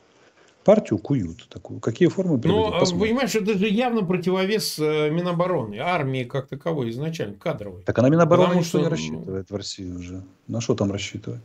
Партию 0.65 0.99
куют 0.99 1.49
такую. 1.51 1.81
Какие 1.81 2.09
формы 2.09 2.37
Ну, 2.37 2.39
приобретет, 2.41 2.75
а, 2.75 2.81
посмотрим. 2.81 3.09
понимаешь, 3.09 3.35
это 3.35 3.59
же 3.59 3.69
явно 3.69 4.05
противовес 4.05 4.79
э, 4.79 5.11
Минобороны, 5.11 5.79
армии 5.79 6.25
как 6.25 6.49
таковой 6.49 6.91
изначально, 6.91 7.35
кадровой. 7.37 7.83
Так 7.85 7.99
она 7.99 8.09
Минобороны 8.09 8.49
Потому 8.49 8.65
что, 8.65 8.79
не 8.79 8.85
ну, 8.85 8.91
рассчитывает 8.91 9.51
в 9.51 9.55
России 9.57 9.91
уже. 9.91 10.23
На 10.47 10.61
что 10.61 10.75
там 10.75 10.91
рассчитывать? 10.93 11.43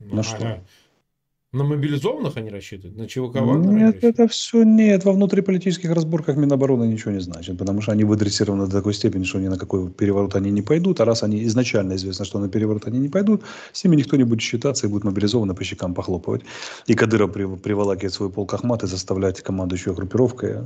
Ну, 0.00 0.14
На 0.14 0.20
а, 0.20 0.24
что? 0.24 0.60
На 1.56 1.64
мобилизованных 1.64 2.36
они 2.36 2.50
рассчитывают? 2.50 2.98
На 2.98 3.06
ЧВК 3.08 3.40
Вагнера 3.40 3.72
Нет, 3.72 4.04
это 4.04 4.28
все 4.28 4.62
нет. 4.62 5.04
Во 5.04 5.12
внутриполитических 5.12 5.90
разборках 5.90 6.36
Минобороны 6.36 6.84
ничего 6.84 7.12
не 7.12 7.20
значит, 7.20 7.56
потому 7.56 7.80
что 7.80 7.92
они 7.92 8.04
выдрессированы 8.04 8.66
до 8.66 8.72
такой 8.72 8.92
степени, 8.92 9.24
что 9.24 9.38
ни 9.38 9.48
на 9.48 9.56
какой 9.56 9.88
переворот 9.88 10.36
они 10.36 10.50
не 10.50 10.62
пойдут. 10.62 11.00
А 11.00 11.04
раз 11.06 11.22
они 11.22 11.42
изначально 11.44 11.94
известно, 11.94 12.26
что 12.26 12.38
на 12.38 12.48
переворот 12.48 12.86
они 12.86 12.98
не 12.98 13.08
пойдут, 13.08 13.42
с 13.72 13.84
ними 13.84 13.96
никто 13.96 14.16
не 14.16 14.24
будет 14.24 14.42
считаться 14.42 14.86
и 14.86 14.90
будет 14.90 15.04
мобилизованы 15.04 15.54
по 15.54 15.64
щекам 15.64 15.94
похлопывать. 15.94 16.42
И 16.86 16.94
Кадыров 16.94 17.32
при- 17.32 17.56
приволакивает 17.56 18.12
свой 18.12 18.28
полк 18.28 18.52
Ахмат 18.52 18.82
и 18.82 18.86
заставлять 18.86 19.40
командующую 19.40 19.94
группировкой, 19.94 20.56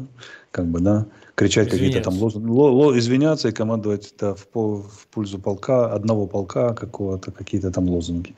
как 0.50 0.66
бы, 0.66 0.80
да, 0.80 1.06
кричать 1.40 1.70
какие-то 1.70 2.02
там 2.02 2.22
лозунги, 2.22 2.50
ло- 2.50 2.70
ло- 2.70 2.98
извиняться 2.98 3.48
и 3.48 3.52
командовать 3.52 4.14
да, 4.20 4.34
в, 4.34 4.46
по- 4.46 4.82
в 4.82 5.06
пользу 5.10 5.38
полка, 5.38 5.90
одного 5.94 6.26
полка 6.26 6.74
какого-то, 6.74 7.30
какие-то 7.32 7.70
там 7.70 7.88
лозунги. 7.88 8.34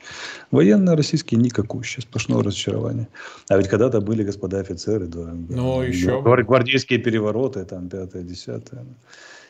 Военные 0.52 0.94
российские 0.96 1.40
никакущие, 1.40 2.02
сплошное 2.02 2.42
разочарование. 2.42 3.08
А 3.48 3.56
ведь 3.56 3.68
когда-то 3.68 4.00
были 4.00 4.22
господа 4.22 4.60
офицеры, 4.60 5.06
да, 5.06 5.34
Ну, 5.48 5.80
да, 5.80 5.86
еще 5.86 6.22
гвардейские 6.22 7.00
перевороты, 7.00 7.64
там, 7.64 7.88
пятое, 7.88 8.22
десятое. 8.22 8.84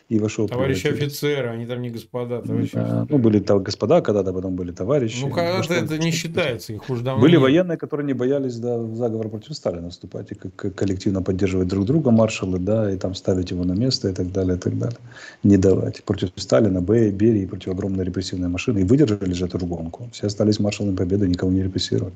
И 0.09 0.19
вошел 0.19 0.47
Товарищи 0.49 0.89
офицеры, 0.89 1.49
они 1.49 1.65
там 1.67 1.81
не 1.81 1.91
господа, 1.91 2.41
товарищи 2.43 2.73
Да, 2.75 2.83
офицеры. 2.83 3.07
ну, 3.09 3.19
были 3.19 3.39
там 3.41 3.63
господа, 3.63 4.01
когда-то 4.03 4.33
потом 4.33 4.55
были 4.57 4.71
товарищи. 4.73 5.23
Ну, 5.23 5.31
когда-то 5.31 5.59
Вошло- 5.73 5.85
это 5.85 5.99
не 5.99 6.11
считается, 6.11 6.73
их 6.75 6.91
уже 6.91 7.03
давно 7.03 7.23
Были 7.23 7.33
нет. 7.33 7.43
военные, 7.43 7.79
которые 7.79 8.07
не 8.07 8.13
боялись 8.13 8.57
да, 8.57 8.77
в 8.79 8.95
заговор 8.97 9.29
против 9.29 9.55
Сталина 9.55 9.89
вступать 9.89 10.33
и 10.33 10.35
как- 10.35 10.55
как 10.57 10.75
коллективно 10.75 11.23
поддерживать 11.23 11.69
друг 11.69 11.87
друга, 11.87 12.11
маршалы, 12.11 12.59
да, 12.59 12.93
и 12.93 12.97
там 12.97 13.15
ставить 13.15 13.51
его 13.53 13.65
на 13.65 13.73
место 13.73 14.09
и 14.09 14.13
так 14.13 14.31
далее, 14.33 14.57
и 14.57 14.59
так 14.61 14.79
далее. 14.79 14.99
Не 15.45 15.57
давать. 15.57 16.03
Против 16.05 16.31
Сталина, 16.37 16.81
Б, 16.83 17.11
Берии, 17.11 17.47
против 17.47 17.69
огромной 17.73 18.05
репрессивной 18.05 18.49
машины. 18.49 18.81
И 18.81 18.85
выдержали 18.85 19.33
же 19.33 19.47
эту 19.47 19.59
гонку. 19.67 20.09
Все 20.13 20.27
остались 20.27 20.61
маршалами 20.61 20.97
победы, 20.97 21.27
никого 21.29 21.51
не 21.53 21.63
репрессировали. 21.63 22.15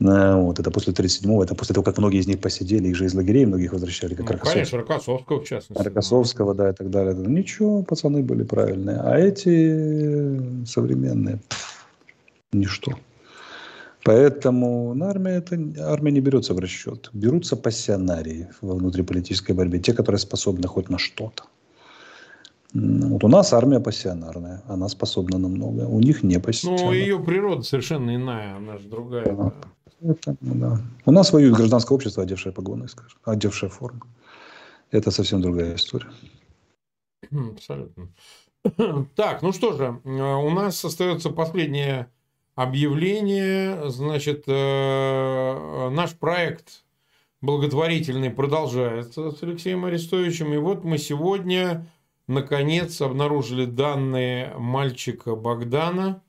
Э, 0.00 0.34
Вот, 0.36 0.58
это 0.58 0.70
после 0.70 0.92
37-го, 0.92 1.42
это 1.44 1.54
после 1.54 1.74
того, 1.74 1.84
как 1.84 1.98
многие 1.98 2.20
из 2.20 2.26
них 2.26 2.40
посидели, 2.40 2.88
их 2.88 2.96
же 2.96 3.04
из 3.04 3.14
лагерей 3.14 3.46
многих 3.46 3.72
возвращали, 3.72 4.14
как 4.14 4.30
Ну, 4.44 4.50
конечно, 4.50 4.78
Рокоссовского, 4.78 5.40
в 5.40 5.44
частности. 5.44 5.82
Рокоссовского, 5.82 6.54
да, 6.54 6.70
и 6.70 6.72
так 6.72 6.90
далее. 6.90 7.14
Ничего, 7.14 7.82
пацаны 7.82 8.22
были 8.22 8.42
правильные. 8.42 8.98
А 9.00 9.16
эти 9.18 9.48
э, 9.48 10.64
современные, 10.66 11.38
пф, 11.48 11.86
ничто. 12.52 12.92
Поэтому 14.04 14.94
на 14.94 15.10
армия, 15.10 15.36
это, 15.36 15.56
армия 15.78 16.10
не 16.10 16.20
берется 16.20 16.54
в 16.54 16.58
расчет. 16.58 17.08
Берутся 17.12 17.56
пассионарии 17.56 18.48
во 18.60 18.74
внутриполитической 18.74 19.52
борьбе, 19.54 19.78
те, 19.78 19.92
которые 19.92 20.18
способны 20.18 20.66
хоть 20.66 20.88
на 20.88 20.98
что-то. 20.98 21.44
Вот 22.74 23.22
у 23.22 23.28
нас 23.28 23.52
армия 23.52 23.80
пассионарная, 23.80 24.62
она 24.66 24.88
способна 24.88 25.38
на 25.38 25.48
многое. 25.48 25.86
У 25.86 26.00
них 26.00 26.22
не 26.24 26.36
Ну, 26.36 26.40
пассионарная. 26.40 26.94
ее 26.94 27.20
природа 27.20 27.62
совершенно 27.62 28.16
иная, 28.16 28.56
она 28.56 28.78
же 28.78 28.88
другая. 28.88 29.24
Ага. 29.30 29.52
Поэтому, 30.02 30.54
да. 30.54 30.80
У 31.06 31.12
нас 31.12 31.32
воюет 31.32 31.54
гражданское 31.54 31.94
общество, 31.94 32.22
одевшее 32.22 32.52
погоны, 32.52 32.88
скажем, 32.88 33.18
одевшее 33.24 33.70
форму. 33.70 34.02
Это 34.90 35.10
совсем 35.10 35.40
другая 35.40 35.76
история. 35.76 36.10
Абсолютно. 37.30 38.08
Так, 39.16 39.42
ну 39.42 39.52
что 39.52 39.72
же, 39.72 40.00
э, 40.04 40.08
у 40.08 40.50
нас 40.50 40.84
остается 40.84 41.30
последнее 41.30 42.08
объявление. 42.54 43.90
Значит, 43.90 44.44
э, 44.46 45.88
наш 45.90 46.12
проект 46.12 46.84
благотворительный 47.40 48.30
продолжается 48.30 49.32
с 49.32 49.42
Алексеем 49.42 49.84
Арестовичем. 49.84 50.54
И 50.54 50.58
вот 50.58 50.84
мы 50.84 50.98
сегодня, 50.98 51.86
наконец, 52.28 53.00
обнаружили 53.00 53.64
данные 53.64 54.54
мальчика 54.56 55.34
Богдана, 55.34 56.22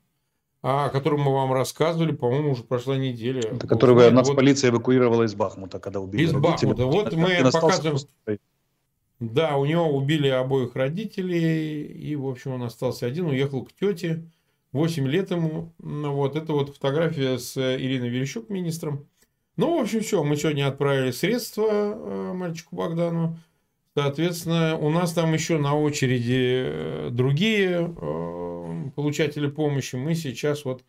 о 0.64 0.90
котором 0.90 1.20
мы 1.22 1.34
вам 1.34 1.52
рассказывали, 1.54 2.14
по-моему, 2.14 2.52
уже 2.52 2.64
прошла 2.64 2.96
неделя. 2.98 3.42
Это 3.42 3.68
которого 3.68 4.00
знает, 4.00 4.14
нас 4.14 4.28
вот- 4.30 4.36
полиция 4.38 4.72
эвакуировала 4.72 5.24
из 5.24 5.36
Бахмута, 5.36 5.78
когда 5.80 6.00
убили 6.00 6.24
Из 6.24 6.32
родителей. 6.34 6.72
Бахмута. 6.74 6.86
Вот 6.86 7.14
мы 7.14 7.36
остался 7.36 7.60
показываем- 7.68 7.90
просто- 7.92 8.38
Да, 9.20 9.58
у 9.58 9.66
него 9.66 9.88
убили 9.90 10.28
обоих 10.30 10.76
родителей, 10.76 11.84
и, 11.84 12.16
в 12.16 12.28
общем, 12.28 12.54
он 12.54 12.64
остался 12.64 13.06
один, 13.06 13.28
уехал 13.28 13.64
к 13.66 13.74
тете, 13.74 14.24
8 14.72 15.06
лет 15.08 15.32
ему. 15.32 15.74
Ну, 15.80 16.14
вот, 16.14 16.36
это 16.36 16.54
вот 16.54 16.74
фотография 16.76 17.38
с 17.38 17.56
э, 17.58 17.78
Ириной 17.78 18.10
Верещук, 18.10 18.50
министром. 18.50 19.06
Ну, 19.58 19.78
в 19.78 19.82
общем, 19.84 20.00
все, 20.00 20.24
мы 20.24 20.36
сегодня 20.36 20.68
отправили 20.68 21.12
средства 21.12 21.68
э, 21.70 22.32
мальчику 22.34 22.76
Богдану. 22.76 23.38
Соответственно, 23.96 24.78
у 24.80 24.90
нас 24.90 25.14
там 25.14 25.32
еще 25.34 25.58
на 25.60 25.78
очереди 25.78 26.64
э, 26.66 27.10
другие 27.12 27.94
получатели 28.92 29.48
помощи. 29.48 29.96
Мы 29.96 30.16
сейчас 30.16 30.66
вот 30.66 30.84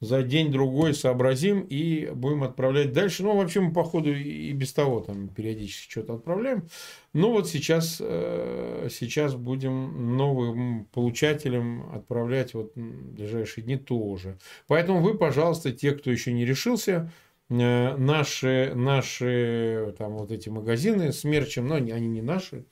за 0.00 0.22
день-другой 0.22 0.94
сообразим 0.94 1.60
и 1.60 2.10
будем 2.10 2.44
отправлять 2.44 2.92
дальше. 2.92 3.22
Ну, 3.22 3.36
вообще 3.36 3.60
мы, 3.60 3.72
по 3.72 3.84
ходу, 3.84 4.12
и 4.12 4.52
без 4.52 4.72
того 4.72 5.00
там 5.00 5.28
периодически 5.28 5.90
что-то 5.90 6.14
отправляем. 6.14 6.68
Ну, 7.12 7.30
вот 7.30 7.48
сейчас, 7.48 7.98
э, 8.00 8.88
сейчас 8.90 9.34
будем 9.34 10.16
новым 10.16 10.86
получателям 10.86 11.90
отправлять 11.94 12.54
вот 12.54 12.72
в 12.74 13.12
ближайшие 13.14 13.64
дни 13.64 13.76
тоже. 13.76 14.38
Поэтому 14.66 15.00
вы, 15.00 15.16
пожалуйста, 15.16 15.72
те, 15.72 15.92
кто 15.92 16.10
еще 16.10 16.32
не 16.32 16.44
решился, 16.44 17.10
э, 17.48 17.96
наши, 17.96 18.72
наши 18.74 19.94
там 19.96 20.18
вот 20.18 20.32
эти 20.32 20.48
магазины 20.48 21.12
с 21.12 21.24
мерчем, 21.24 21.66
но 21.66 21.76
они 21.76 22.08
не 22.08 22.22
наши, 22.22 22.66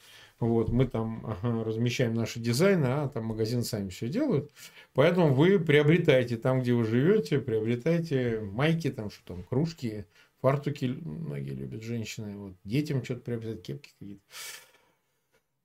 вот, 0.48 0.70
мы 0.70 0.86
там 0.86 1.36
размещаем 1.42 2.14
наши 2.14 2.40
дизайны, 2.40 2.86
а 2.86 3.08
там 3.08 3.26
магазины 3.26 3.62
сами 3.62 3.88
все 3.88 4.08
делают. 4.08 4.50
Поэтому 4.94 5.34
вы 5.34 5.58
приобретаете 5.58 6.36
там, 6.36 6.60
где 6.60 6.72
вы 6.74 6.84
живете, 6.84 7.38
приобретайте 7.38 8.40
майки, 8.40 8.90
там 8.90 9.10
что 9.10 9.34
там, 9.34 9.42
кружки, 9.44 10.06
фартуки 10.40 10.86
многие 10.86 11.54
любят 11.54 11.82
женщины, 11.82 12.36
вот, 12.36 12.54
детям 12.64 13.04
что-то 13.04 13.20
приобретать, 13.20 13.62
кепки 13.62 13.90
какие-то. 13.98 14.22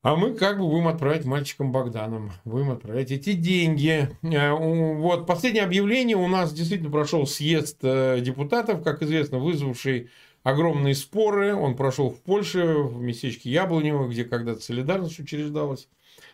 А 0.03 0.15
мы 0.15 0.35
как 0.35 0.59
бы 0.59 0.67
будем 0.69 0.87
отправлять 0.87 1.25
мальчикам 1.25 1.71
Богданам, 1.71 2.31
будем 2.45 2.71
отправлять 2.71 3.11
эти 3.11 3.33
деньги. 3.33 4.09
Э, 4.21 4.51
Вот 4.53 5.25
последнее 5.25 5.63
объявление 5.63 6.15
у 6.15 6.27
нас 6.27 6.53
действительно 6.53 6.91
прошел 6.91 7.25
съезд 7.25 7.79
э, 7.81 8.21
депутатов, 8.21 8.83
как 8.83 9.01
известно, 9.01 9.39
вызвавший 9.39 10.09
огромные 10.47 10.95
споры. 10.95 11.53
Он 11.53 11.75
прошел 11.75 12.09
в 12.09 12.21
Польше, 12.21 12.63
в 12.77 13.01
местечке 13.01 13.49
Яблонево, 13.49 14.07
где 14.07 14.23
когда-то 14.23 14.61
солидарность 14.61 15.19
учреждалась 15.19 15.89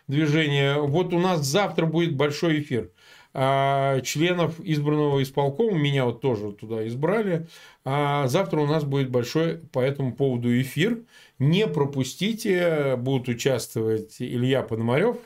движение. 0.06 0.80
Вот 0.80 1.12
у 1.12 1.18
нас 1.18 1.44
завтра 1.44 1.86
будет 1.86 2.14
большой 2.14 2.60
эфир. 2.60 2.92
А, 3.36 4.00
Членов 4.02 4.60
избранного 4.60 5.20
исполкома, 5.20 5.76
меня 5.76 6.04
вот 6.04 6.20
тоже 6.20 6.52
туда 6.52 6.86
избрали. 6.86 7.48
А 7.84 8.28
Завтра 8.28 8.60
у 8.60 8.66
нас 8.66 8.84
будет 8.84 9.10
большой 9.10 9.58
по 9.58 9.80
этому 9.80 10.14
поводу 10.14 10.60
эфир. 10.60 11.00
Не 11.40 11.66
пропустите, 11.66 12.94
будут 12.96 13.26
участвовать 13.28 14.14
Илья 14.20 14.62
Пономарев, 14.62 15.16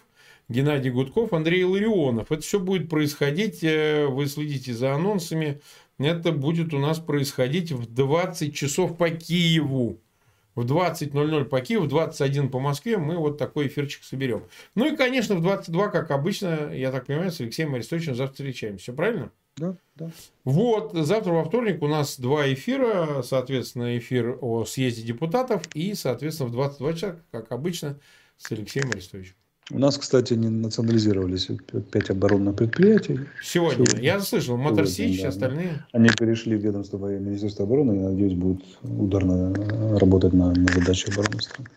Геннадий 0.49 0.91
Гудков, 0.91 1.35
Андрей 1.35 1.65
Ларионов. 1.65 2.33
Это 2.33 2.41
все 2.41 2.59
будет 2.59 2.89
происходить, 2.89 3.63
э, 3.63 4.07
вы 4.07 4.27
следите 4.27 4.73
за 4.73 4.95
анонсами. 4.95 5.61
Это 5.99 6.33
будет 6.33 6.73
у 6.75 6.79
нас 6.79 6.99
происходить 6.99 7.73
в 7.73 7.93
20 7.93 8.55
часов 8.55 8.97
по 8.97 9.11
Киеву. 9.11 9.99
В 10.55 10.65
20.00 10.65 11.45
по 11.45 11.61
Киеву, 11.61 11.85
в 11.85 11.89
21 11.89 12.49
по 12.51 12.59
Москве 12.59 12.99
мы 12.99 13.17
вот 13.17 13.39
такой 13.39 13.69
эфирчик 13.69 14.03
соберем. 14.03 14.45
Ну 14.75 14.93
и, 14.93 14.97
конечно, 14.97 15.37
в 15.37 15.43
22, 15.43 15.89
как 15.89 16.11
обычно, 16.11 16.73
я 16.73 16.91
так 16.91 17.07
понимаю, 17.07 17.31
с 17.31 17.41
Алексеем 17.41 17.75
Арестовичем 17.75 18.17
завтра 18.17 18.35
встречаемся. 18.35 18.83
Все 18.83 18.93
правильно? 18.93 19.31
Да, 19.57 19.77
да. 19.97 20.11
Вот, 20.45 20.93
завтра 20.95 21.33
во 21.33 21.45
вторник 21.45 21.83
у 21.83 21.89
нас 21.89 22.19
два 22.19 22.53
эфира, 22.53 23.23
соответственно, 23.23 23.99
эфир 23.99 24.39
о 24.41 24.65
съезде 24.65 25.03
депутатов 25.03 25.63
и, 25.75 25.95
соответственно, 25.95 26.49
в 26.49 26.53
22 26.53 26.93
часа, 26.95 27.21
как 27.31 27.53
обычно, 27.53 27.99
с 28.37 28.51
Алексеем 28.51 28.91
Арестовичем. 28.91 29.35
У 29.71 29.79
нас, 29.79 29.99
кстати, 29.99 30.33
не 30.33 30.49
национализировались 30.49 31.49
пять 31.93 32.09
оборонных 32.09 32.57
предприятий. 32.57 33.21
Сегодня, 33.43 33.85
Сегодня. 33.85 34.03
я 34.03 34.21
слышал, 34.21 34.57
Мотор 34.57 34.87
Сегодня, 34.87 35.13
Сич, 35.13 35.23
да, 35.23 35.29
остальные. 35.29 35.87
Они 35.93 36.09
перешли 36.09 36.57
в 36.57 36.61
ведомство 36.61 37.07
Министерства 37.07 37.67
обороны 37.67 37.93
и, 37.93 37.99
надеюсь, 37.99 38.33
будут 38.33 38.65
ударно 38.83 39.53
работать 39.99 40.33
на, 40.33 40.55
на 40.55 40.73
задачи 40.73 41.11
обороны 41.13 41.41
страны. 41.41 41.69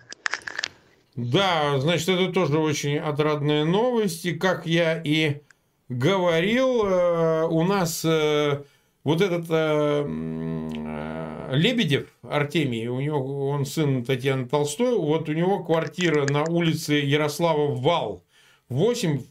Да, 1.17 1.79
значит, 1.81 2.07
это 2.07 2.31
тоже 2.31 2.57
очень 2.59 2.97
отрадная 2.97 3.65
новость. 3.65 4.25
И 4.25 4.35
как 4.35 4.65
я 4.65 5.01
и 5.03 5.41
говорил, 5.89 6.85
э, 6.85 7.47
у 7.47 7.63
нас 7.63 8.05
э, 8.05 8.61
вот 9.03 9.21
этот 9.21 9.45
э, 9.49 10.05
э, 10.05 11.55
Лебедев 11.55 12.07
Артемий, 12.21 12.87
у 12.87 12.99
него 12.99 13.49
он 13.49 13.65
сын 13.65 14.03
Татьяны 14.03 14.47
Толстой, 14.47 14.95
вот 14.95 15.29
у 15.29 15.33
него 15.33 15.63
квартира 15.63 16.27
на 16.27 16.43
улице 16.43 16.93
Ярослава 16.93 17.73
Вал 17.75 18.23
8, 18.69 19.21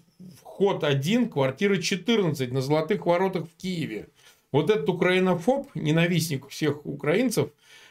вход 0.41 0.85
1, 0.85 1.29
квартира 1.29 1.77
14 1.79 2.53
на 2.53 2.61
Золотых 2.61 3.07
воротах 3.07 3.47
в 3.49 3.57
Киеве. 3.57 4.09
Вот 4.53 4.69
этот 4.69 4.89
украинофоб, 4.89 5.69
ненавистник 5.75 6.49
всех 6.49 6.85
украинцев, 6.85 7.51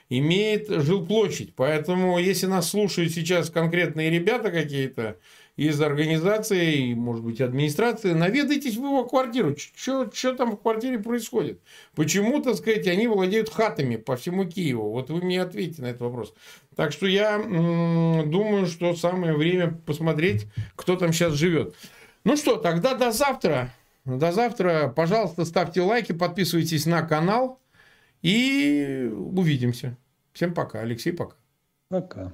имеет 0.09 0.69
жилплощадь. 0.69 1.53
Поэтому, 1.55 2.19
если 2.19 2.47
нас 2.47 2.69
слушают 2.69 3.13
сейчас 3.13 3.49
конкретные 3.49 4.09
ребята 4.09 4.51
какие-то 4.51 5.17
из 5.59 5.81
организации, 5.81 6.93
может 6.93 7.21
быть, 7.21 7.41
администрации, 7.41 8.13
наведайтесь 8.13 8.77
в 8.77 8.83
его 8.83 9.03
квартиру. 9.03 9.55
Что 9.75 10.33
там 10.33 10.51
в 10.51 10.61
квартире 10.61 10.99
происходит? 10.99 11.59
Почему, 11.95 12.41
так 12.41 12.55
сказать, 12.55 12.87
они 12.87 13.07
владеют 13.07 13.49
хатами 13.49 13.97
по 13.97 14.15
всему 14.15 14.45
Киеву? 14.45 14.89
Вот 14.91 15.09
вы 15.09 15.21
мне 15.21 15.41
ответьте 15.41 15.81
на 15.81 15.87
этот 15.87 16.01
вопрос. 16.01 16.33
Так 16.77 16.93
что 16.93 17.07
я 17.07 17.35
м, 17.35 18.31
думаю, 18.31 18.67
что 18.67 18.95
самое 18.95 19.33
время 19.33 19.77
посмотреть, 19.85 20.47
кто 20.77 20.95
там 20.95 21.11
сейчас 21.11 21.33
живет. 21.33 21.75
Ну 22.23 22.37
что, 22.37 22.55
тогда 22.55 22.95
до 22.95 23.11
завтра. 23.11 23.73
До 24.05 24.31
завтра. 24.31 24.93
Пожалуйста, 24.95 25.43
ставьте 25.43 25.81
лайки, 25.81 26.13
подписывайтесь 26.13 26.85
на 26.85 27.01
канал. 27.01 27.59
И 28.21 29.11
увидимся. 29.13 29.97
Всем 30.31 30.53
пока. 30.53 30.79
Алексей, 30.79 31.11
пока. 31.11 31.35
Пока. 31.89 32.31